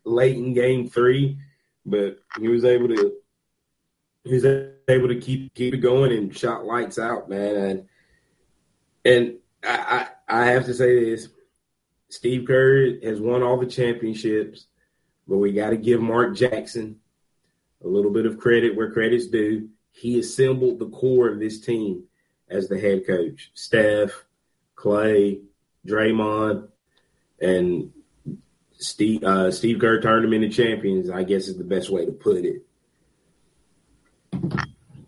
late 0.04 0.38
in 0.38 0.54
Game 0.54 0.90
Three, 0.90 1.38
but 1.86 2.20
he 2.40 2.48
was 2.48 2.66
able 2.66 2.88
to 2.90 3.14
he 4.24 4.34
was 4.34 4.46
able 4.46 5.08
to 5.08 5.20
keep 5.20 5.54
keep 5.54 5.74
it 5.74 5.78
going 5.78 6.12
and 6.12 6.36
shot 6.36 6.66
lights 6.66 6.98
out, 6.98 7.30
man. 7.30 7.56
And 7.56 7.88
and 9.06 9.36
I, 9.64 10.08
I, 10.28 10.42
I 10.42 10.46
have 10.48 10.66
to 10.66 10.74
say 10.74 11.06
this: 11.06 11.30
Steve 12.10 12.48
Kerr 12.48 13.00
has 13.04 13.22
won 13.22 13.44
all 13.44 13.58
the 13.58 13.68
championships, 13.68 14.66
but 15.28 15.38
we 15.38 15.54
got 15.54 15.70
to 15.70 15.78
give 15.78 16.02
Mark 16.02 16.36
Jackson 16.36 17.00
a 17.84 17.88
little 17.88 18.12
bit 18.12 18.26
of 18.26 18.40
credit 18.40 18.76
where 18.76 18.92
credit's 18.92 19.28
due. 19.28 19.70
He 19.92 20.20
assembled 20.20 20.80
the 20.80 20.90
core 20.90 21.30
of 21.30 21.40
this 21.40 21.62
team 21.62 22.04
as 22.50 22.68
the 22.68 22.80
head 22.80 23.06
coach. 23.06 23.52
Steph, 23.54 24.26
Klay, 24.76 25.40
Draymond, 25.88 26.68
and 27.40 27.92
Steve 28.78 29.24
uh, 29.24 29.52
Steve 29.52 29.80
Kerr 29.80 30.02
turned 30.02 30.26
them 30.26 30.34
into 30.34 30.50
champions. 30.50 31.10
I 31.10 31.24
guess 31.24 31.48
is 31.48 31.58
the 31.58 31.64
best 31.64 31.90
way 31.90 32.06
to 32.06 32.12
put 32.12 32.44
it. 32.46 32.66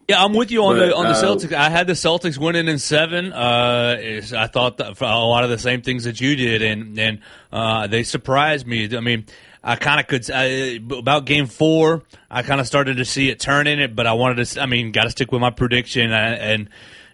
Yeah, 0.07 0.24
I'm 0.24 0.34
with 0.34 0.51
you 0.51 0.63
on 0.63 0.78
But, 0.78 0.86
the 0.86 0.95
on 0.95 1.03
the 1.03 1.11
uh, 1.11 1.22
Celtics. 1.22 1.51
I 1.51 1.70
had 1.70 1.86
the 1.86 1.93
Celtics 1.93 2.38
winning 2.38 2.70
in 2.70 2.80
seven. 2.80 3.34
Uh, 3.34 3.97
is- 3.99 4.34
I 4.34 4.47
thought 4.47 4.80
a 4.80 5.03
lot 5.03 5.43
of 5.43 5.49
the 5.49 5.57
same 5.57 5.82
things 5.82 6.05
that 6.05 6.22
you 6.22 6.36
did, 6.38 6.61
and 6.61 6.97
and 6.97 7.20
uh, 7.51 7.88
they 7.88 8.03
surprised 8.03 8.65
me. 8.65 8.95
I 8.95 9.01
mean, 9.01 9.26
I 9.61 9.76
kind 9.76 9.99
of 9.99 10.07
could 10.07 10.32
I, 10.32 10.80
about 10.97 11.26
Game 11.26 11.45
Four. 11.45 12.03
I 12.32 12.41
kind 12.43 12.61
of 12.61 12.68
started 12.68 12.97
to 12.97 13.05
see 13.05 13.30
it 13.30 13.41
turn 13.41 13.68
in 13.68 13.82
it, 13.82 13.97
but 13.97 14.07
I 14.07 14.13
wanted 14.13 14.45
to. 14.45 14.61
I 14.61 14.65
mean, 14.65 14.93
got 14.93 15.03
to 15.03 15.09
stick 15.09 15.34
with 15.34 15.41
my 15.41 15.49
prediction, 15.49 16.13
I, 16.13 16.36
and 16.36 16.70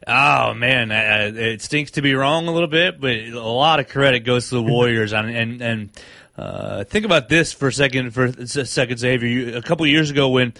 oh 0.05 0.53
man, 0.53 0.91
I, 0.91 1.29
it 1.29 1.63
stinks 1.63 1.91
to 1.91 2.03
be 2.03 2.13
wrong 2.13 2.47
a 2.47 2.51
little 2.51 2.67
bit, 2.67 3.01
but 3.01 3.15
a 3.15 3.39
lot 3.41 3.79
of 3.79 3.89
credit 3.89 4.19
goes 4.19 4.49
to 4.49 4.55
the 4.55 4.63
Warriors, 4.63 5.13
and 5.13 5.35
and 5.35 5.61
and. 5.63 5.89
Uh, 6.37 6.83
think 6.83 7.05
about 7.05 7.29
this 7.29 7.53
for 7.53 7.67
a 7.67 7.73
second. 7.73 8.11
For 8.11 8.25
a 8.25 8.47
second, 8.47 8.97
Xavier. 8.97 9.27
You, 9.27 9.57
a 9.57 9.61
couple 9.61 9.85
years 9.85 10.09
ago, 10.09 10.29
when 10.29 10.53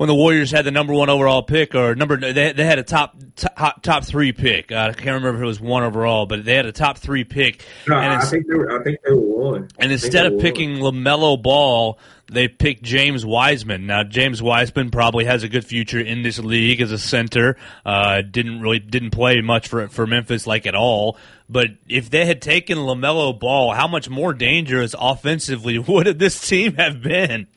when 0.00 0.08
the 0.08 0.14
Warriors 0.14 0.50
had 0.50 0.64
the 0.64 0.70
number 0.70 0.94
one 0.94 1.10
overall 1.10 1.42
pick, 1.42 1.74
or 1.74 1.94
number 1.94 2.16
they, 2.16 2.52
they 2.52 2.64
had 2.64 2.78
a 2.78 2.82
top 2.82 3.16
top, 3.36 3.82
top 3.82 4.04
three 4.04 4.32
pick. 4.32 4.72
Uh, 4.72 4.88
I 4.90 4.92
can't 4.92 5.08
remember 5.08 5.34
if 5.34 5.42
it 5.42 5.44
was 5.44 5.60
one 5.60 5.82
overall, 5.82 6.26
but 6.26 6.44
they 6.44 6.54
had 6.54 6.64
a 6.64 6.72
top 6.72 6.96
three 6.96 7.24
pick. 7.24 7.64
No, 7.86 7.96
and 7.96 8.14
I 8.14 8.24
think 8.24 8.46
they 8.46 8.54
were. 8.54 8.80
I 8.80 8.82
think 8.82 9.00
they 9.06 9.12
were 9.12 9.20
one. 9.20 9.68
and 9.78 9.92
instead 9.92 10.24
of 10.24 10.40
picking 10.40 10.76
LaMelo 10.76 11.42
Ball, 11.42 11.98
they 12.30 12.48
picked 12.48 12.82
James 12.82 13.26
Wiseman. 13.26 13.86
Now 13.86 14.02
James 14.04 14.42
Wiseman 14.42 14.90
probably 14.90 15.24
has 15.24 15.42
a 15.42 15.48
good 15.48 15.64
future 15.64 16.00
in 16.00 16.22
this 16.22 16.38
league 16.38 16.80
as 16.80 16.92
a 16.92 16.98
center. 16.98 17.56
Uh, 17.84 18.22
didn't 18.22 18.60
really 18.60 18.78
didn't 18.78 19.10
play 19.10 19.40
much 19.40 19.68
for 19.68 19.88
for 19.88 20.06
Memphis 20.06 20.46
like 20.46 20.66
at 20.66 20.74
all. 20.74 21.18
But 21.48 21.68
if 21.88 22.10
they 22.10 22.26
had 22.26 22.40
taken 22.40 22.78
LaMelo 22.78 23.38
Ball, 23.38 23.72
how 23.72 23.88
much 23.88 24.08
more 24.08 24.32
dangerous 24.32 24.94
offensively 24.98 25.78
would 25.88 26.18
this 26.18 26.48
team 26.48 26.74
have 26.74 27.02
been? 27.02 27.48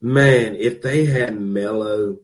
Man, 0.00 0.56
if 0.56 0.82
they 0.82 1.06
had 1.06 1.40
Melo, 1.40 2.18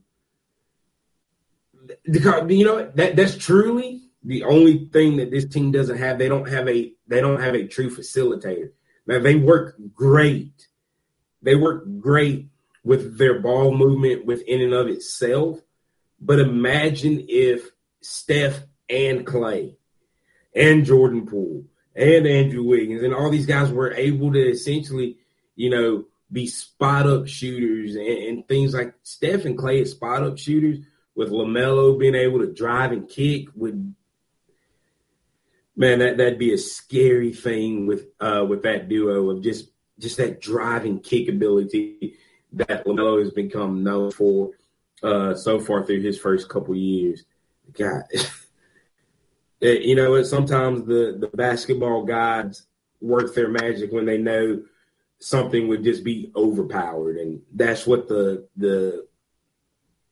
because 2.04 2.50
you 2.50 2.64
know 2.64 2.90
that 2.94 3.16
that's 3.16 3.36
truly 3.36 4.02
the 4.24 4.44
only 4.44 4.88
thing 4.92 5.16
that 5.16 5.30
this 5.30 5.46
team 5.46 5.72
doesn't 5.72 5.98
have. 5.98 6.18
They 6.18 6.28
don't 6.28 6.48
have 6.48 6.68
a 6.68 6.92
they 7.06 7.20
don't 7.20 7.40
have 7.40 7.54
a 7.54 7.66
true 7.66 7.90
facilitator. 7.90 8.70
Now 9.06 9.18
they 9.18 9.36
work 9.36 9.76
great. 9.94 10.68
They 11.42 11.56
work 11.56 11.84
great 11.98 12.48
with 12.84 13.18
their 13.18 13.40
ball 13.40 13.76
movement 13.76 14.26
within 14.26 14.60
and 14.60 14.72
of 14.72 14.88
itself. 14.88 15.60
But 16.20 16.38
imagine 16.38 17.26
if 17.28 17.70
Steph 18.00 18.60
and 18.88 19.26
Klay 19.26 19.76
and 20.54 20.84
Jordan 20.84 21.26
Poole 21.26 21.64
and 21.94 22.26
Andrew 22.26 22.62
Wiggins 22.62 23.02
and 23.02 23.14
all 23.14 23.30
these 23.30 23.46
guys 23.46 23.72
were 23.72 23.92
able 23.92 24.32
to 24.32 24.50
essentially, 24.50 25.16
you 25.56 25.70
know, 25.70 26.04
be 26.30 26.46
spot 26.46 27.06
up 27.06 27.28
shooters 27.28 27.94
and, 27.94 28.06
and 28.06 28.48
things 28.48 28.72
like 28.74 28.94
Steph 29.02 29.44
and 29.44 29.58
Klay 29.58 29.82
as 29.82 29.90
spot 29.90 30.22
up 30.22 30.38
shooters 30.38 30.78
with 31.14 31.30
LaMelo 31.30 31.98
being 31.98 32.14
able 32.14 32.38
to 32.38 32.52
drive 32.52 32.92
and 32.92 33.08
kick 33.08 33.48
would 33.54 33.94
man, 35.76 35.98
that 36.00 36.16
that'd 36.16 36.38
be 36.38 36.52
a 36.52 36.58
scary 36.58 37.32
thing 37.32 37.86
with 37.86 38.06
uh 38.20 38.44
with 38.48 38.62
that 38.62 38.88
duo 38.88 39.30
of 39.30 39.42
just 39.42 39.70
just 39.98 40.16
that 40.16 40.40
driving 40.40 41.00
kick 41.00 41.28
ability 41.28 42.16
that 42.52 42.84
LaMelo 42.84 43.20
has 43.20 43.30
become 43.30 43.82
known 43.82 44.10
for 44.10 44.50
uh 45.02 45.34
so 45.34 45.58
far 45.60 45.84
through 45.84 46.00
his 46.00 46.18
first 46.18 46.48
couple 46.48 46.74
years. 46.74 47.24
God, 47.72 48.02
Eh, 49.62 49.78
you 49.80 49.94
know, 49.94 50.20
sometimes 50.24 50.84
the 50.84 51.16
the 51.18 51.28
basketball 51.28 52.04
gods 52.04 52.66
work 53.00 53.32
their 53.34 53.48
magic 53.48 53.92
when 53.92 54.04
they 54.04 54.18
know 54.18 54.60
something 55.20 55.68
would 55.68 55.84
just 55.84 56.02
be 56.02 56.32
overpowered, 56.34 57.16
and 57.16 57.40
that's 57.54 57.86
what 57.86 58.08
the 58.08 58.48
the 58.56 59.06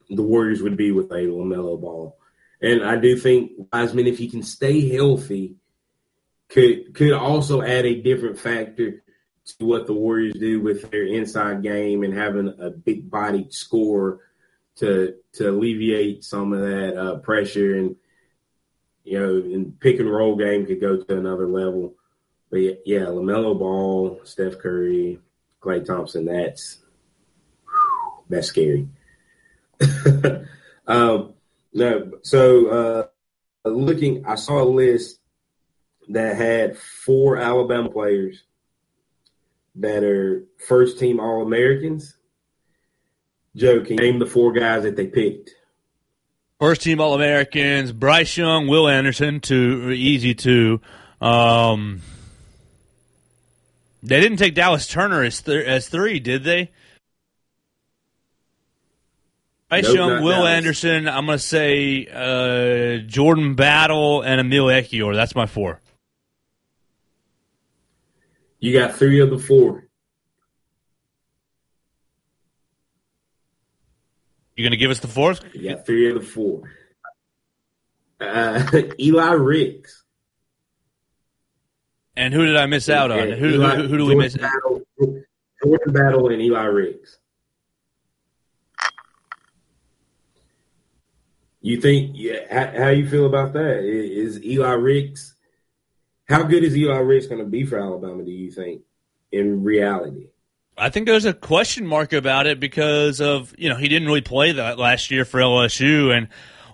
the 0.09 0.23
Warriors 0.23 0.63
would 0.63 0.77
be 0.77 0.93
with 0.93 1.11
a 1.11 1.27
LaMelo 1.27 1.81
Ball. 1.81 2.17
And 2.63 2.85
I 2.85 2.97
do 2.97 3.17
think 3.17 3.53
Wiseman, 3.73 4.07
if 4.07 4.19
he 4.19 4.29
can 4.29 4.43
stay 4.43 4.89
healthy, 4.89 5.57
could 6.49 6.95
could 6.95 7.13
also 7.13 7.63
add 7.63 7.87
a 7.87 8.03
different 8.03 8.39
factor 8.39 9.03
to 9.45 9.65
what 9.65 9.87
the 9.87 9.95
Warriors 9.95 10.35
do 10.35 10.61
with 10.61 10.91
their 10.91 11.05
inside 11.05 11.63
game 11.63 12.03
and 12.03 12.13
having 12.13 12.55
a 12.61 12.71
big 12.71 13.11
bodied 13.11 13.53
scorer 13.53 14.21
to 14.77 15.15
to 15.35 15.51
alleviate 15.51 16.25
some 16.25 16.53
of 16.53 16.61
that 16.61 16.97
uh, 16.97 17.17
pressure 17.19 17.77
and 17.77 17.97
you 19.05 19.19
know, 19.19 19.37
and 19.37 19.79
pick 19.81 19.99
and 19.99 20.11
roll 20.11 20.37
game 20.37 20.67
could 20.67 20.81
go 20.81 20.97
to 20.97 21.19
another 21.19 21.49
level. 21.49 21.95
But 22.51 22.59
yeah, 22.59 22.73
yeah 22.85 23.05
LaMelo 23.07 23.59
Ball, 23.59 24.21
Steph 24.25 24.59
Curry, 24.59 25.19
Klay 25.61 25.85
Thompson, 25.85 26.27
that's 26.27 26.79
that's 28.29 28.49
scary. 28.49 28.89
um, 30.87 31.35
no, 31.73 32.13
so 32.23 32.67
uh, 32.69 33.69
looking, 33.69 34.27
I 34.27 34.35
saw 34.35 34.63
a 34.63 34.65
list 34.65 35.21
that 36.09 36.37
had 36.37 36.77
four 36.77 37.37
Alabama 37.37 37.89
players 37.89 38.43
that 39.77 40.03
are 40.03 40.45
first 40.67 40.99
team 40.99 41.21
All 41.21 41.43
Americans. 41.43 42.17
Joe, 43.57 43.81
can 43.81 43.97
name 43.97 44.19
the 44.19 44.27
four 44.27 44.53
guys 44.53 44.85
that 44.85 44.97
they 44.97 45.07
picked? 45.07 45.51
First 46.59 46.83
team 46.83 47.01
All 47.01 47.15
Americans: 47.15 47.93
Bryce 47.93 48.37
Young, 48.37 48.69
Will 48.69 48.89
Anderson, 48.89 49.41
two 49.41 49.91
easy 49.91 50.35
two. 50.35 50.81
Um, 51.21 52.01
they 54.03 54.21
didn't 54.21 54.39
take 54.39 54.55
Dallas 54.55 54.87
Turner 54.87 55.23
as 55.23 55.43
th- 55.43 55.67
as 55.67 55.89
three, 55.89 56.21
did 56.21 56.45
they? 56.45 56.71
Bryce 59.71 59.85
Nope, 59.85 59.95
Young, 59.95 60.23
Will 60.25 60.33
Dallas. 60.33 60.51
Anderson. 60.51 61.09
I'm 61.09 61.27
gonna 61.27 61.39
say 61.39 62.07
uh, 62.07 63.07
Jordan 63.07 63.55
Battle 63.55 64.21
and 64.23 64.41
Emil 64.41 64.67
Ekiyor. 64.67 65.15
That's 65.15 65.35
my 65.37 65.47
four. 65.47 65.81
You 68.59 68.79
got 68.79 68.97
three 68.97 69.21
of 69.21 69.31
the 69.31 69.39
four. 69.39 69.85
You 74.57 74.65
gonna 74.67 74.77
give 74.77 74.91
us 74.91 74.99
the 74.99 75.09
fourth? 75.09 75.41
You 75.55 75.71
got 75.71 75.87
three 75.87 76.11
of 76.11 76.17
the 76.21 76.27
four. 76.27 76.63
Uh, 78.21 78.67
Eli 79.01 79.31
Ricks. 79.33 80.03
And 82.17 82.35
who 82.35 82.45
did 82.45 82.57
I 82.57 82.67
miss 82.67 82.91
out 82.91 83.13
on? 83.13 83.31
Who, 83.31 83.47
Eli- 83.51 83.77
who, 83.77 83.87
who 83.87 83.99
do 83.99 84.07
we 84.07 84.17
miss? 84.17 84.37
Battle, 84.37 84.83
Jordan 85.65 85.93
Battle 85.93 86.29
and 86.29 86.43
Eli 86.43 86.65
Ricks. 86.65 87.20
You 91.61 91.81
think? 91.81 92.13
Yeah, 92.15 92.41
how, 92.51 92.85
how 92.85 92.89
you 92.89 93.09
feel 93.09 93.27
about 93.27 93.53
that? 93.53 93.85
Is 93.85 94.43
Eli 94.43 94.73
Ricks 94.73 95.35
How 96.29 96.43
good 96.45 96.65
is 96.65 96.77
Eli 96.77 96.99
Ricks 96.99 97.27
going 97.27 97.41
to 97.41 97.51
be 97.51 97.65
for 97.65 97.79
Alabama? 97.79 98.25
Do 98.25 98.31
you 98.31 98.51
think, 98.51 98.83
in 99.31 99.63
reality? 99.63 100.29
I 100.79 100.89
think 100.89 101.07
there's 101.07 101.27
a 101.27 101.35
question 101.35 101.87
mark 101.87 102.15
about 102.15 102.47
it 102.47 102.59
because 102.59 103.21
of 103.21 103.55
you 103.59 103.69
know 103.69 103.77
he 103.77 103.89
didn't 103.89 104.09
really 104.09 104.23
play 104.23 104.53
that 104.53 104.79
last 104.79 105.11
year 105.11 105.25
for 105.25 105.39
LSU, 105.39 106.17
and 106.17 106.29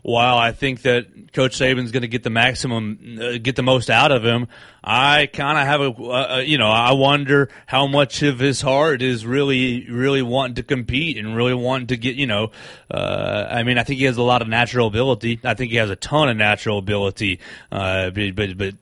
while 0.07 0.39
I 0.39 0.53
think 0.53 0.83
that 0.83 1.33
Coach 1.33 1.59
Saban's 1.59 1.91
going 1.91 2.03
to 2.03 2.09
get 2.09 2.23
the 2.23 2.31
maximum, 2.31 3.19
uh, 3.21 3.39
get 3.43 3.57
the 3.57 3.65
most 3.65 3.91
out 3.91 4.13
of 4.13 4.25
him, 4.25 4.47
I 4.85 5.27
kind 5.27 5.59
of 5.59 5.67
have 5.67 5.81
a, 5.81 5.91
uh, 5.91 6.39
you 6.47 6.59
know, 6.59 6.69
I 6.71 6.93
wonder 6.93 7.49
how 7.67 7.89
much 7.89 8.23
of 8.23 8.39
his 8.39 8.61
heart 8.61 9.03
is 9.03 9.27
really, 9.27 9.91
really 9.91 10.23
wanting 10.23 10.55
to 10.55 10.63
compete 10.63 11.19
and 11.19 11.35
really 11.35 11.55
wanting 11.55 11.89
to 11.89 11.97
get, 11.97 12.15
you 12.15 12.29
know, 12.29 12.53
uh, 12.89 13.49
I 13.51 13.65
mean, 13.65 13.79
I 13.79 13.83
think 13.83 13.99
he 13.99 14.05
has 14.05 14.17
a 14.17 14.23
lot 14.23 14.43
of 14.43 14.49
natural 14.49 14.87
ability. 14.87 15.41
I 15.43 15.55
think 15.55 15.73
he 15.73 15.79
has 15.79 15.91
a 15.91 15.97
ton 15.97 16.29
of 16.29 16.37
natural 16.37 16.79
ability, 16.79 17.41
uh, 17.73 18.11
but, 18.11 18.37
but, 18.37 18.57
but 18.57 18.75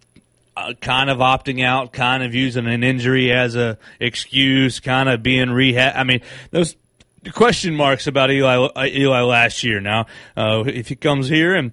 uh, 0.58 0.74
kind 0.82 1.08
of 1.08 1.20
opting 1.20 1.64
out, 1.64 1.94
kind 1.94 2.22
of 2.22 2.34
using 2.34 2.66
an 2.66 2.84
injury 2.84 3.32
as 3.32 3.56
a 3.56 3.78
excuse, 3.98 4.78
kind 4.78 5.08
of 5.08 5.22
being 5.22 5.48
rehab. 5.48 5.94
I 5.96 6.04
mean, 6.04 6.20
those 6.50 6.76
question 7.32 7.74
marks 7.74 8.06
about 8.06 8.30
Eli 8.30 8.56
uh, 8.56 8.86
Eli 8.86 9.20
last 9.22 9.62
year. 9.62 9.80
Now, 9.80 10.06
uh, 10.36 10.64
if 10.66 10.88
he 10.88 10.96
comes 10.96 11.28
here 11.28 11.54
and 11.54 11.72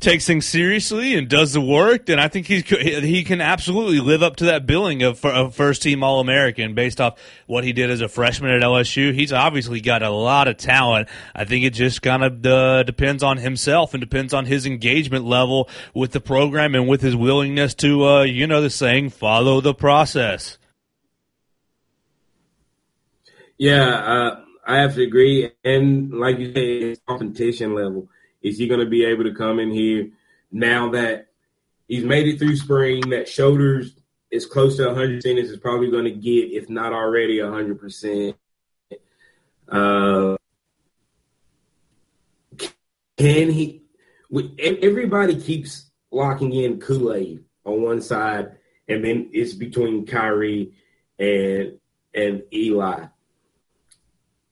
takes 0.00 0.26
things 0.26 0.46
seriously 0.46 1.14
and 1.14 1.28
does 1.28 1.52
the 1.52 1.60
work, 1.60 2.06
then 2.06 2.18
I 2.18 2.28
think 2.28 2.46
he's 2.46 2.64
he 2.68 3.22
can 3.22 3.40
absolutely 3.40 4.00
live 4.00 4.22
up 4.22 4.36
to 4.36 4.46
that 4.46 4.66
billing 4.66 5.02
of, 5.02 5.24
of 5.24 5.54
first 5.54 5.82
team 5.82 6.02
All 6.02 6.20
American 6.20 6.74
based 6.74 7.00
off 7.00 7.18
what 7.46 7.64
he 7.64 7.72
did 7.72 7.90
as 7.90 8.00
a 8.00 8.08
freshman 8.08 8.50
at 8.50 8.62
LSU. 8.62 9.12
He's 9.12 9.32
obviously 9.32 9.80
got 9.80 10.02
a 10.02 10.10
lot 10.10 10.48
of 10.48 10.56
talent. 10.56 11.08
I 11.34 11.44
think 11.44 11.64
it 11.64 11.74
just 11.74 12.02
kind 12.02 12.24
of 12.24 12.44
uh, 12.46 12.82
depends 12.82 13.22
on 13.22 13.36
himself 13.36 13.94
and 13.94 14.00
depends 14.00 14.32
on 14.32 14.46
his 14.46 14.66
engagement 14.66 15.24
level 15.24 15.68
with 15.94 16.12
the 16.12 16.20
program 16.20 16.74
and 16.74 16.88
with 16.88 17.02
his 17.02 17.14
willingness 17.14 17.74
to, 17.76 18.04
uh, 18.04 18.22
you 18.22 18.46
know, 18.46 18.62
the 18.62 18.70
saying, 18.70 19.10
follow 19.10 19.60
the 19.60 19.74
process. 19.74 20.56
Yeah, 23.58 23.90
uh, 23.90 24.40
I 24.66 24.76
have 24.78 24.94
to 24.94 25.02
agree. 25.02 25.50
And 25.64 26.12
like 26.12 26.38
you 26.38 26.52
say, 26.52 26.96
competition 27.06 27.74
level. 27.74 28.08
Is 28.42 28.58
he 28.58 28.68
going 28.68 28.80
to 28.80 28.86
be 28.86 29.04
able 29.04 29.24
to 29.24 29.34
come 29.34 29.58
in 29.58 29.70
here 29.70 30.10
now 30.50 30.90
that 30.90 31.28
he's 31.88 32.04
made 32.04 32.26
it 32.26 32.38
through 32.38 32.56
spring? 32.56 33.10
That 33.10 33.28
shoulders 33.28 33.94
is 34.30 34.46
close 34.46 34.76
to 34.76 34.86
100 34.86 35.16
percent. 35.16 35.38
Is 35.38 35.56
probably 35.58 35.90
going 35.90 36.04
to 36.04 36.10
get, 36.10 36.52
if 36.52 36.70
not 36.70 36.92
already, 36.92 37.42
100 37.42 37.78
percent. 37.78 38.36
Uh, 39.68 40.36
can 43.18 43.50
he? 43.50 43.82
Everybody 44.58 45.40
keeps 45.40 45.90
locking 46.10 46.52
in 46.52 46.80
Kool 46.80 47.12
Aid 47.12 47.44
on 47.64 47.82
one 47.82 48.00
side, 48.00 48.56
and 48.88 49.04
then 49.04 49.30
it's 49.32 49.52
between 49.52 50.06
Khyree 50.06 50.72
and 51.18 51.78
and 52.14 52.42
Eli. 52.52 53.06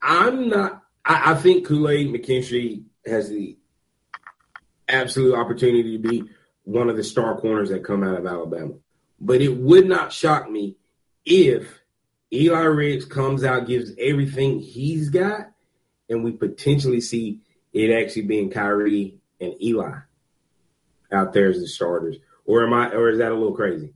I'm 0.03 0.49
not. 0.49 0.83
I, 1.05 1.33
I 1.33 1.35
think 1.35 1.67
Kool 1.67 1.89
Aid 1.89 2.09
McKinstry 2.09 2.85
has 3.07 3.29
the 3.29 3.57
absolute 4.89 5.35
opportunity 5.35 5.97
to 5.97 6.09
be 6.09 6.25
one 6.65 6.91
of 6.91 6.97
the 6.97 7.05
star 7.05 7.39
corners 7.41 7.71
that 7.71 7.85
come 7.85 8.03
out 8.03 8.19
of 8.19 8.27
Alabama. 8.27 8.75
But 9.21 9.41
it 9.41 9.57
would 9.57 9.87
not 9.87 10.13
shock 10.13 10.51
me 10.51 10.77
if 11.25 11.81
Eli 12.33 12.61
Ricks 12.61 13.05
comes 13.05 13.45
out, 13.45 13.67
gives 13.67 13.93
everything 13.99 14.61
he's 14.61 15.09
got, 15.09 15.51
and 16.09 16.23
we 16.23 16.33
potentially 16.33 17.01
see 17.01 17.41
it 17.73 17.91
actually 17.91 18.23
being 18.23 18.51
Khyree 18.51 19.15
and 19.41 19.61
Eli 19.63 19.99
out 21.11 21.33
there 21.33 21.49
as 21.49 21.61
the 21.61 21.67
starters. 21.67 22.17
Or 22.45 22.65
am 22.65 22.73
I? 22.73 22.91
Or 22.93 23.11
is 23.11 23.19
that 23.19 23.33
a 23.33 23.35
little 23.35 23.55
crazy? 23.55 23.93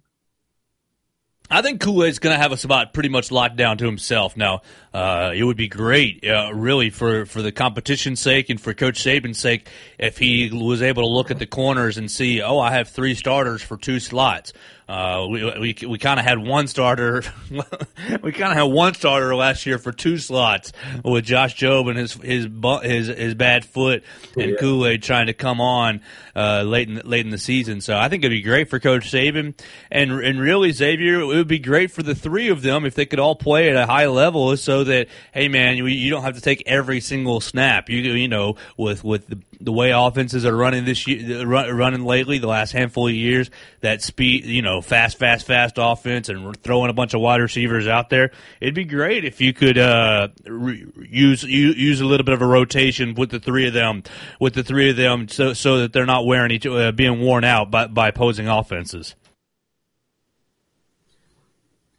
I 1.51 1.61
think 1.61 1.83
Kool 1.83 2.05
Aid's 2.05 2.19
going 2.19 2.35
to 2.35 2.41
have 2.41 2.53
a 2.53 2.57
spot 2.57 2.95
pretty 2.95 3.11
much 3.11 3.31
locked 3.31 3.57
down 3.57 3.77
to 3.79 3.85
himself. 3.85 4.37
Now, 4.39 4.63
uh, 4.95 5.33
it 5.35 5.45
would 5.45 5.57
be 5.57 5.69
great, 5.69 6.27
uh, 6.27 6.51
really, 6.55 6.89
for, 6.89 7.27
for 7.27 7.43
the 7.43 7.53
competition's 7.53 8.21
sake 8.21 8.49
and 8.49 8.59
for 8.59 8.73
Coach 8.73 9.05
Saban's 9.05 9.39
sake, 9.39 9.69
if 9.99 10.17
he 10.17 10.51
was 10.51 10.81
able 10.81 11.03
to 11.03 11.09
look 11.09 11.31
at 11.31 11.39
the 11.39 11.47
corners 11.47 11.99
and 11.99 12.11
see, 12.11 12.41
oh, 12.41 12.59
I 12.59 12.73
have 12.73 12.89
three 12.89 13.15
starters 13.15 13.63
for 13.63 13.77
two 13.77 14.01
slots. 14.01 14.55
Uh, 14.89 15.27
we 15.31 15.45
we, 15.45 15.77
we 15.87 15.99
kind 15.99 16.19
of 16.19 16.27
had 16.27 16.39
one 16.39 16.67
starter. 16.67 17.23
we 17.51 18.33
kind 18.33 18.53
of 18.53 18.57
had 18.57 18.63
one 18.63 18.95
starter 18.95 19.35
last 19.35 19.65
year 19.65 19.79
for 19.79 19.93
two 19.93 20.19
slots 20.19 20.73
with 21.05 21.25
Josh 21.25 21.57
Jobe 21.57 21.89
and 21.91 21.99
his 21.99 22.15
his 22.15 22.49
his 22.83 23.07
his 23.07 23.35
bad 23.35 23.65
foot 23.65 24.03
and 24.37 24.51
yeah. 24.51 24.57
Kool 24.59 24.87
Aid 24.87 25.03
trying 25.03 25.27
to 25.27 25.35
come 25.35 25.61
on 25.61 26.01
uh, 26.35 26.63
late 26.63 26.89
in 26.89 27.01
late 27.05 27.25
in 27.25 27.31
the 27.31 27.39
season. 27.39 27.81
So 27.81 27.97
I 27.97 28.09
think 28.09 28.25
it'd 28.25 28.37
be 28.37 28.43
great 28.43 28.69
for 28.69 28.81
Coach 28.81 29.11
Saban 29.11 29.55
and 29.91 30.13
and 30.13 30.41
really 30.41 30.73
Xavier. 30.73 31.21
It 31.21 31.27
would 31.27 31.49
be 31.49 31.59
great 31.59 31.91
for 31.91 32.03
the 32.03 32.15
three 32.15 32.49
of 32.49 32.63
them 32.63 32.85
if 32.85 32.95
they 32.95 33.07
could 33.07 33.21
all 33.21 33.37
play 33.37 33.71
at 33.71 33.77
a 33.77 33.87
high 33.87 34.07
level, 34.07 34.57
so 34.57 34.85
that 34.85 35.09
hey 35.33 35.49
man, 35.49 35.77
you, 35.77 35.87
you 35.87 36.11
don't 36.11 36.23
have 36.23 36.35
to 36.35 36.41
take 36.41 36.63
every 36.67 37.01
single 37.01 37.41
snap. 37.41 37.89
You 37.89 38.01
you 38.01 38.29
know 38.29 38.57
with 38.77 39.05
with 39.05 39.29
the 39.29 39.39
the 39.63 39.73
way 39.73 39.91
offenses 39.91 40.45
are 40.45 40.57
running 40.57 40.85
this 40.85 41.07
year, 41.07 41.47
running 41.47 42.05
lately, 42.05 42.39
the 42.39 42.49
last 42.49 42.73
handful 42.73 43.07
of 43.07 43.15
years, 43.15 43.51
that 43.81 44.03
speed, 44.03 44.45
you 44.45 44.63
know, 44.63 44.82
fast, 44.83 45.19
fast, 45.19 45.47
fast 45.47 45.75
offense, 45.79 46.29
and 46.29 46.57
throwing 46.63 46.91
a 46.91 46.93
bunch 46.93 47.15
of 47.15 47.21
wide 47.21 47.41
receivers 47.41 47.87
out 47.87 48.11
there. 48.11 48.31
It'd 48.61 48.75
be 48.75 48.85
great 48.85 49.25
if 49.25 49.41
you 49.41 49.53
could 49.53 49.79
uh, 49.79 50.29
re- 50.45 50.87
use 51.09 51.43
use 51.43 52.01
a 52.01 52.05
little 52.05 52.25
bit 52.25 52.35
of 52.35 52.43
a 52.43 52.47
rotation 52.47 53.15
with 53.15 53.31
the 53.31 53.41
three 53.41 53.67
of 53.67 53.75
them, 53.75 54.03
with 54.41 54.55
the 54.55 54.63
three 54.63 54.91
of 54.91 54.97
them, 54.97 55.29
so 55.29 55.53
so 55.53 55.79
that 55.79 55.93
they're 55.93 56.07
not 56.07 56.27
wearing 56.27 56.51
each 56.51 56.67
uh, 56.67 56.93
being 56.93 57.21
worn 57.21 57.45
out 57.45 57.71
by 57.71 57.87
by 57.87 58.09
opposing 58.09 58.49
offenses. 58.49 59.15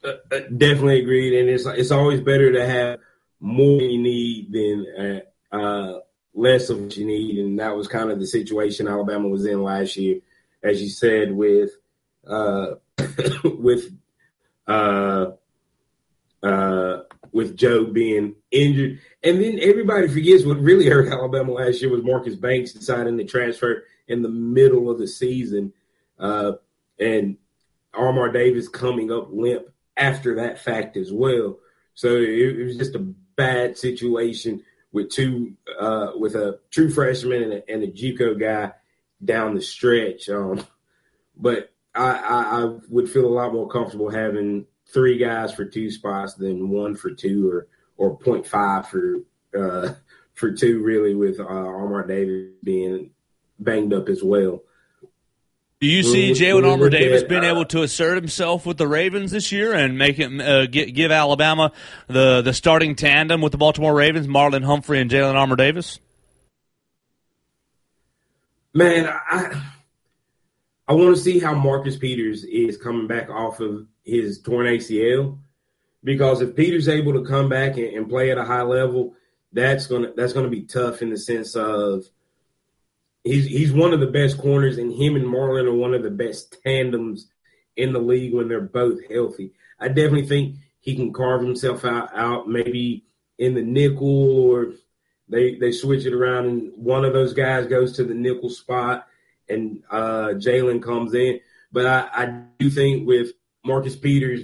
Uh, 0.02 0.12
uh 0.30 0.40
definitely 0.56 1.00
agreed, 1.00 1.38
and 1.38 1.48
it's 1.48 1.66
it's 1.66 1.90
always 1.90 2.20
better 2.20 2.52
to 2.52 2.66
have 2.66 3.00
more 3.40 3.80
you 3.80 4.00
need 4.00 4.52
than 4.52 5.22
uh, 5.52 5.56
uh 5.56 6.00
less 6.34 6.68
of 6.68 6.80
what 6.80 6.96
you 6.96 7.06
need, 7.06 7.38
and 7.38 7.58
that 7.58 7.76
was 7.76 7.88
kind 7.88 8.10
of 8.10 8.18
the 8.18 8.26
situation 8.26 8.88
Alabama 8.88 9.28
was 9.28 9.46
in 9.46 9.62
last 9.62 9.96
year, 9.96 10.20
as 10.62 10.82
you 10.82 10.88
said, 10.88 11.32
with 11.32 11.70
uh, 12.26 12.74
with 13.44 13.92
uh, 14.66 15.32
uh, 16.42 17.02
with 17.32 17.56
Joe 17.56 17.86
being 17.86 18.36
injured, 18.50 19.00
and 19.22 19.42
then 19.42 19.58
everybody 19.60 20.08
forgets 20.08 20.44
what 20.44 20.58
really 20.60 20.86
hurt 20.86 21.08
Alabama 21.08 21.52
last 21.52 21.80
year 21.80 21.90
was 21.90 22.02
Marcus 22.02 22.36
Banks 22.36 22.72
deciding 22.72 23.18
to 23.18 23.24
transfer 23.24 23.84
in 24.06 24.22
the 24.22 24.28
middle 24.28 24.90
of 24.90 24.98
the 24.98 25.08
season, 25.08 25.72
uh, 26.18 26.52
and 26.98 27.36
Armour 27.92 28.32
Davis 28.32 28.68
coming 28.68 29.10
up 29.10 29.28
limp 29.30 29.66
after 29.96 30.36
that 30.36 30.58
fact 30.58 30.96
as 30.96 31.12
well. 31.12 31.58
So 31.94 32.16
it, 32.16 32.58
it 32.58 32.64
was 32.64 32.76
just 32.76 32.94
a 32.94 33.14
bad 33.36 33.76
situation 33.78 34.62
with 34.92 35.10
two 35.10 35.54
uh, 35.78 36.12
with 36.16 36.34
a 36.36 36.60
true 36.70 36.90
freshman 36.90 37.42
and 37.42 37.52
a, 37.52 37.70
and 37.70 37.82
a 37.82 37.88
JUCO 37.88 38.38
guy 38.38 38.72
down 39.24 39.54
the 39.54 39.60
stretch. 39.60 40.28
Um, 40.28 40.64
but 41.36 41.73
I, 41.94 42.12
I, 42.12 42.62
I, 42.62 42.76
would 42.88 43.08
feel 43.08 43.26
a 43.26 43.28
lot 43.28 43.52
more 43.52 43.68
comfortable 43.68 44.10
having 44.10 44.66
three 44.92 45.18
guys 45.18 45.52
for 45.52 45.64
two 45.64 45.90
spots 45.90 46.34
than 46.34 46.68
one 46.68 46.94
for 46.96 47.10
two 47.10 47.48
or 47.48 47.68
or 47.96 48.18
0.5 48.18 48.86
for 48.86 49.20
uh, 49.56 49.94
for 50.34 50.52
two. 50.52 50.82
Really, 50.82 51.14
with 51.14 51.40
uh, 51.40 51.44
Armour 51.44 52.06
Davis 52.06 52.52
being 52.62 53.10
banged 53.58 53.92
up 53.92 54.08
as 54.08 54.22
well. 54.22 54.62
Do 55.80 55.90
you 55.90 56.02
see 56.02 56.32
Jalyn 56.32 56.70
Armour 56.70 56.88
Davis 56.88 57.24
being 57.24 57.44
able 57.44 57.66
to 57.66 57.82
assert 57.82 58.16
himself 58.16 58.64
with 58.64 58.78
the 58.78 58.88
Ravens 58.88 59.32
this 59.32 59.52
year 59.52 59.74
and 59.74 59.98
make 59.98 60.18
it 60.18 60.40
uh, 60.40 60.66
give 60.66 61.10
Alabama 61.10 61.72
the 62.06 62.40
the 62.40 62.54
starting 62.54 62.96
tandem 62.96 63.42
with 63.42 63.52
the 63.52 63.58
Baltimore 63.58 63.94
Ravens, 63.94 64.26
Marlon 64.26 64.64
Humphrey 64.64 65.00
and 65.00 65.10
Jalyn 65.10 65.34
Armour 65.34 65.56
Davis? 65.56 66.00
Man, 68.72 69.06
I 69.06 69.73
I 70.86 70.92
want 70.92 71.16
to 71.16 71.22
see 71.22 71.38
how 71.38 71.54
Marcus 71.54 71.96
Peters 71.96 72.44
is 72.44 72.76
coming 72.76 73.06
back 73.06 73.30
off 73.30 73.60
of 73.60 73.86
his 74.04 74.40
torn 74.40 74.66
ACL 74.66 75.38
because 76.02 76.42
if 76.42 76.54
Peters 76.54 76.88
able 76.88 77.14
to 77.14 77.24
come 77.24 77.48
back 77.48 77.76
and, 77.76 77.86
and 77.86 78.08
play 78.08 78.30
at 78.30 78.38
a 78.38 78.44
high 78.44 78.62
level, 78.62 79.14
that's 79.52 79.86
gonna 79.86 80.12
that's 80.14 80.34
gonna 80.34 80.48
be 80.48 80.62
tough 80.62 81.00
in 81.00 81.10
the 81.10 81.16
sense 81.16 81.56
of 81.56 82.04
he's 83.22 83.46
he's 83.46 83.72
one 83.72 83.94
of 83.94 84.00
the 84.00 84.06
best 84.06 84.36
corners, 84.38 84.76
and 84.76 84.92
him 84.92 85.16
and 85.16 85.24
Marlon 85.24 85.66
are 85.66 85.74
one 85.74 85.94
of 85.94 86.02
the 86.02 86.10
best 86.10 86.56
tandems 86.62 87.28
in 87.76 87.92
the 87.92 87.98
league 87.98 88.34
when 88.34 88.48
they're 88.48 88.60
both 88.60 88.98
healthy. 89.08 89.52
I 89.80 89.88
definitely 89.88 90.26
think 90.26 90.56
he 90.80 90.94
can 90.94 91.12
carve 91.12 91.42
himself 91.42 91.84
out, 91.84 92.10
out 92.14 92.48
maybe 92.48 93.06
in 93.38 93.54
the 93.54 93.62
nickel 93.62 94.50
or 94.50 94.72
they 95.28 95.54
they 95.54 95.72
switch 95.72 96.04
it 96.04 96.12
around 96.12 96.46
and 96.46 96.72
one 96.76 97.04
of 97.04 97.14
those 97.14 97.32
guys 97.32 97.66
goes 97.66 97.96
to 97.96 98.04
the 98.04 98.14
nickel 98.14 98.50
spot 98.50 99.06
and 99.48 99.82
uh, 99.90 100.30
Jalyn 100.34 100.82
comes 100.82 101.14
in. 101.14 101.40
But 101.72 101.86
I, 101.86 102.08
I 102.12 102.42
do 102.58 102.70
think 102.70 103.06
with 103.06 103.32
Marcus 103.64 103.96
Peters 103.96 104.42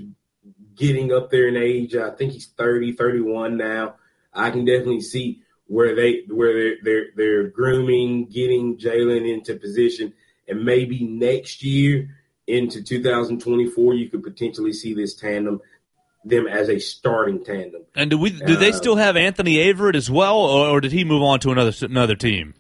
getting 0.75 1.13
up 1.13 1.31
there 1.31 1.49
in 1.49 1.57
age, 1.57 1.95
I 1.95 2.11
think 2.11 2.33
he's 2.33 2.47
30, 2.47 2.93
31 2.93 3.57
now. 3.57 3.97
I 4.33 4.51
can 4.51 4.65
definitely 4.65 5.01
see 5.03 5.43
where 5.67 5.95
they 5.95 6.23
where 6.29 6.53
they're 6.53 6.77
they're, 6.83 7.07
they're 7.17 7.49
grooming, 7.49 8.27
getting 8.27 8.77
Jalyn 8.79 9.29
into 9.33 9.55
position, 9.57 10.13
and 10.49 10.65
maybe 10.65 11.05
next 11.05 11.63
year 11.63 12.17
into 12.47 12.83
2024, 12.83 13.95
you 13.95 14.09
could 14.09 14.23
potentially 14.25 14.73
see 14.73 14.95
this 14.95 15.15
tandem 15.15 15.61
them 16.25 16.47
as 16.47 16.69
a 16.69 16.79
starting 16.79 17.43
tandem. 17.45 17.83
And 17.95 18.11
do 18.11 18.19
we 18.19 18.31
do 18.31 18.57
they 18.57 18.71
Uh, 18.71 18.77
still 18.77 18.97
have 18.97 19.17
Anthony 19.17 19.57
Averett 19.57 19.95
as 19.95 20.11
well, 20.11 20.39
or, 20.39 20.69
or 20.69 20.81
did 20.81 20.93
he 20.93 21.05
move 21.05 21.23
on 21.23 21.41
to 21.41 21.51
another 21.51 21.73
another 21.87 22.17
team? 22.17 22.55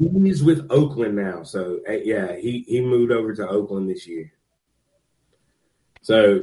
He's 0.00 0.42
with 0.42 0.66
Oakland 0.70 1.16
now, 1.16 1.42
so 1.42 1.80
uh, 1.86 1.92
yeah, 1.92 2.34
he 2.34 2.64
he 2.66 2.80
moved 2.80 3.12
over 3.12 3.34
to 3.34 3.46
Oakland 3.46 3.90
this 3.90 4.06
year. 4.06 4.32
So, 6.00 6.40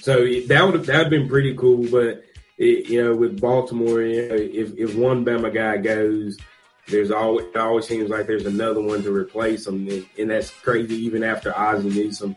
so 0.00 0.24
that 0.46 0.62
would 0.64 0.84
that 0.84 0.98
would 0.98 1.10
been 1.10 1.28
pretty 1.28 1.56
cool. 1.56 1.88
But 1.90 2.22
it, 2.56 2.88
you 2.88 3.02
know, 3.02 3.16
with 3.16 3.40
Baltimore, 3.40 4.00
you 4.00 4.28
know, 4.28 4.36
if 4.36 4.78
if 4.78 4.94
one 4.94 5.24
Bama 5.24 5.52
guy 5.52 5.78
goes, 5.78 6.38
there's 6.86 7.10
always 7.10 7.46
it 7.46 7.56
always 7.56 7.88
seems 7.88 8.10
like 8.10 8.28
there's 8.28 8.46
another 8.46 8.80
one 8.80 9.02
to 9.02 9.12
replace 9.12 9.66
him, 9.66 9.88
and, 9.88 10.06
and 10.16 10.30
that's 10.30 10.50
crazy. 10.50 10.94
Even 10.94 11.24
after 11.24 11.56
Ozzie 11.58 11.88
Newsome 11.88 12.36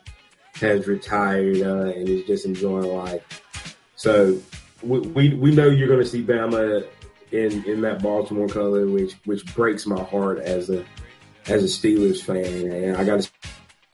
has 0.56 0.88
retired 0.88 1.62
uh, 1.62 1.92
and 1.96 2.10
is 2.10 2.26
just 2.26 2.46
enjoying 2.46 2.92
life, 2.92 3.76
so 3.96 4.42
we 4.82 5.00
we, 5.02 5.34
we 5.36 5.52
know 5.54 5.68
you're 5.68 5.88
going 5.88 6.00
to 6.00 6.06
see 6.06 6.24
Bama 6.24 6.84
in 7.32 7.64
in 7.66 7.82
that 7.82 8.02
Baltimore 8.02 8.48
color, 8.48 8.88
which 8.88 9.14
which 9.26 9.46
breaks 9.54 9.86
my 9.86 10.02
heart 10.04 10.40
as 10.40 10.70
a 10.70 10.86
as 11.48 11.64
a 11.64 11.68
Steelers 11.68 12.22
fan, 12.22 12.72
and 12.72 12.98
I 12.98 13.04
got 13.04 13.22
to 13.22 13.32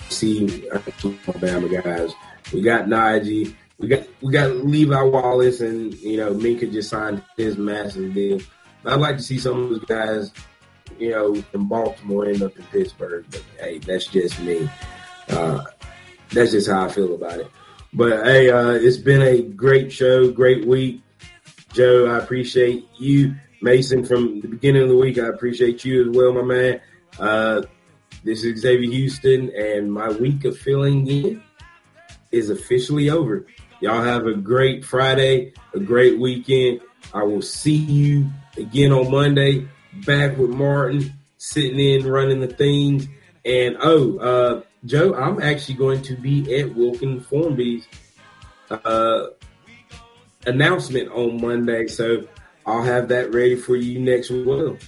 see 0.09 0.69
uh, 0.69 0.79
my 0.95 1.33
Bama 1.33 1.83
guys. 1.83 2.13
We 2.51 2.61
got 2.61 2.85
Najee, 2.85 3.55
we 3.77 3.87
got 3.87 4.07
we 4.21 4.31
got 4.31 4.51
Levi 4.51 5.01
Wallace, 5.03 5.61
and 5.61 5.93
you 5.95 6.17
know 6.17 6.33
Minkah 6.33 6.71
just 6.71 6.89
signed 6.89 7.23
his 7.37 7.57
massive 7.57 8.13
deal. 8.13 8.39
I'd 8.85 8.99
like 8.99 9.17
to 9.17 9.23
see 9.23 9.39
some 9.39 9.63
of 9.63 9.69
those 9.69 9.85
guys, 9.85 10.31
you 10.99 11.11
know, 11.11 11.43
in 11.53 11.67
Baltimore 11.67 12.25
end 12.25 12.43
up 12.43 12.57
in 12.57 12.63
Pittsburgh. 12.65 13.25
But 13.29 13.43
hey, 13.59 13.79
that's 13.79 14.07
just 14.07 14.39
me. 14.39 14.69
Uh, 15.29 15.63
that's 16.31 16.51
just 16.51 16.69
how 16.69 16.85
I 16.85 16.89
feel 16.89 17.13
about 17.15 17.39
it. 17.39 17.47
But 17.93 18.25
hey, 18.25 18.49
uh, 18.49 18.71
it's 18.71 18.97
been 18.97 19.21
a 19.21 19.41
great 19.41 19.91
show, 19.91 20.31
great 20.31 20.65
week. 20.65 21.02
Joe, 21.73 22.05
I 22.05 22.19
appreciate 22.19 22.87
you. 22.97 23.35
Mason, 23.61 24.05
from 24.05 24.41
the 24.41 24.47
beginning 24.47 24.83
of 24.83 24.89
the 24.89 24.95
week, 24.95 25.17
I 25.17 25.25
appreciate 25.27 25.83
you 25.83 26.01
as 26.01 26.15
well, 26.15 26.33
my 26.33 26.43
man. 26.43 26.81
Uh, 27.19 27.63
this 28.23 28.43
is 28.43 28.61
Xavier 28.61 28.91
Houston, 28.91 29.51
and 29.55 29.91
my 29.91 30.09
week 30.09 30.45
of 30.45 30.55
filling 30.57 31.07
in 31.07 31.41
is 32.31 32.51
officially 32.51 33.09
over. 33.09 33.47
Y'all 33.79 34.03
have 34.03 34.27
a 34.27 34.35
great 34.35 34.85
Friday, 34.85 35.53
a 35.73 35.79
great 35.79 36.19
weekend. 36.19 36.81
I 37.11 37.23
will 37.23 37.41
see 37.41 37.75
you 37.75 38.29
again 38.55 38.91
on 38.91 39.09
Monday, 39.09 39.67
back 40.05 40.37
with 40.37 40.51
Martin, 40.51 41.11
sitting 41.37 41.79
in, 41.79 42.05
running 42.05 42.39
the 42.39 42.47
things. 42.47 43.07
And 43.45 43.77
oh, 43.79 44.17
uh, 44.19 44.61
Joe, 44.85 45.15
I'm 45.15 45.41
actually 45.41 45.75
going 45.75 46.03
to 46.03 46.15
be 46.15 46.59
at 46.59 46.75
Wilkin 46.75 47.19
Formby's 47.19 47.87
uh, 48.69 49.27
announcement 50.45 51.11
on 51.11 51.41
Monday, 51.41 51.87
so 51.87 52.27
I'll 52.65 52.83
have 52.83 53.09
that 53.09 53.33
ready 53.33 53.55
for 53.55 53.75
you 53.75 53.99
next 53.99 54.29
week. 54.29 54.79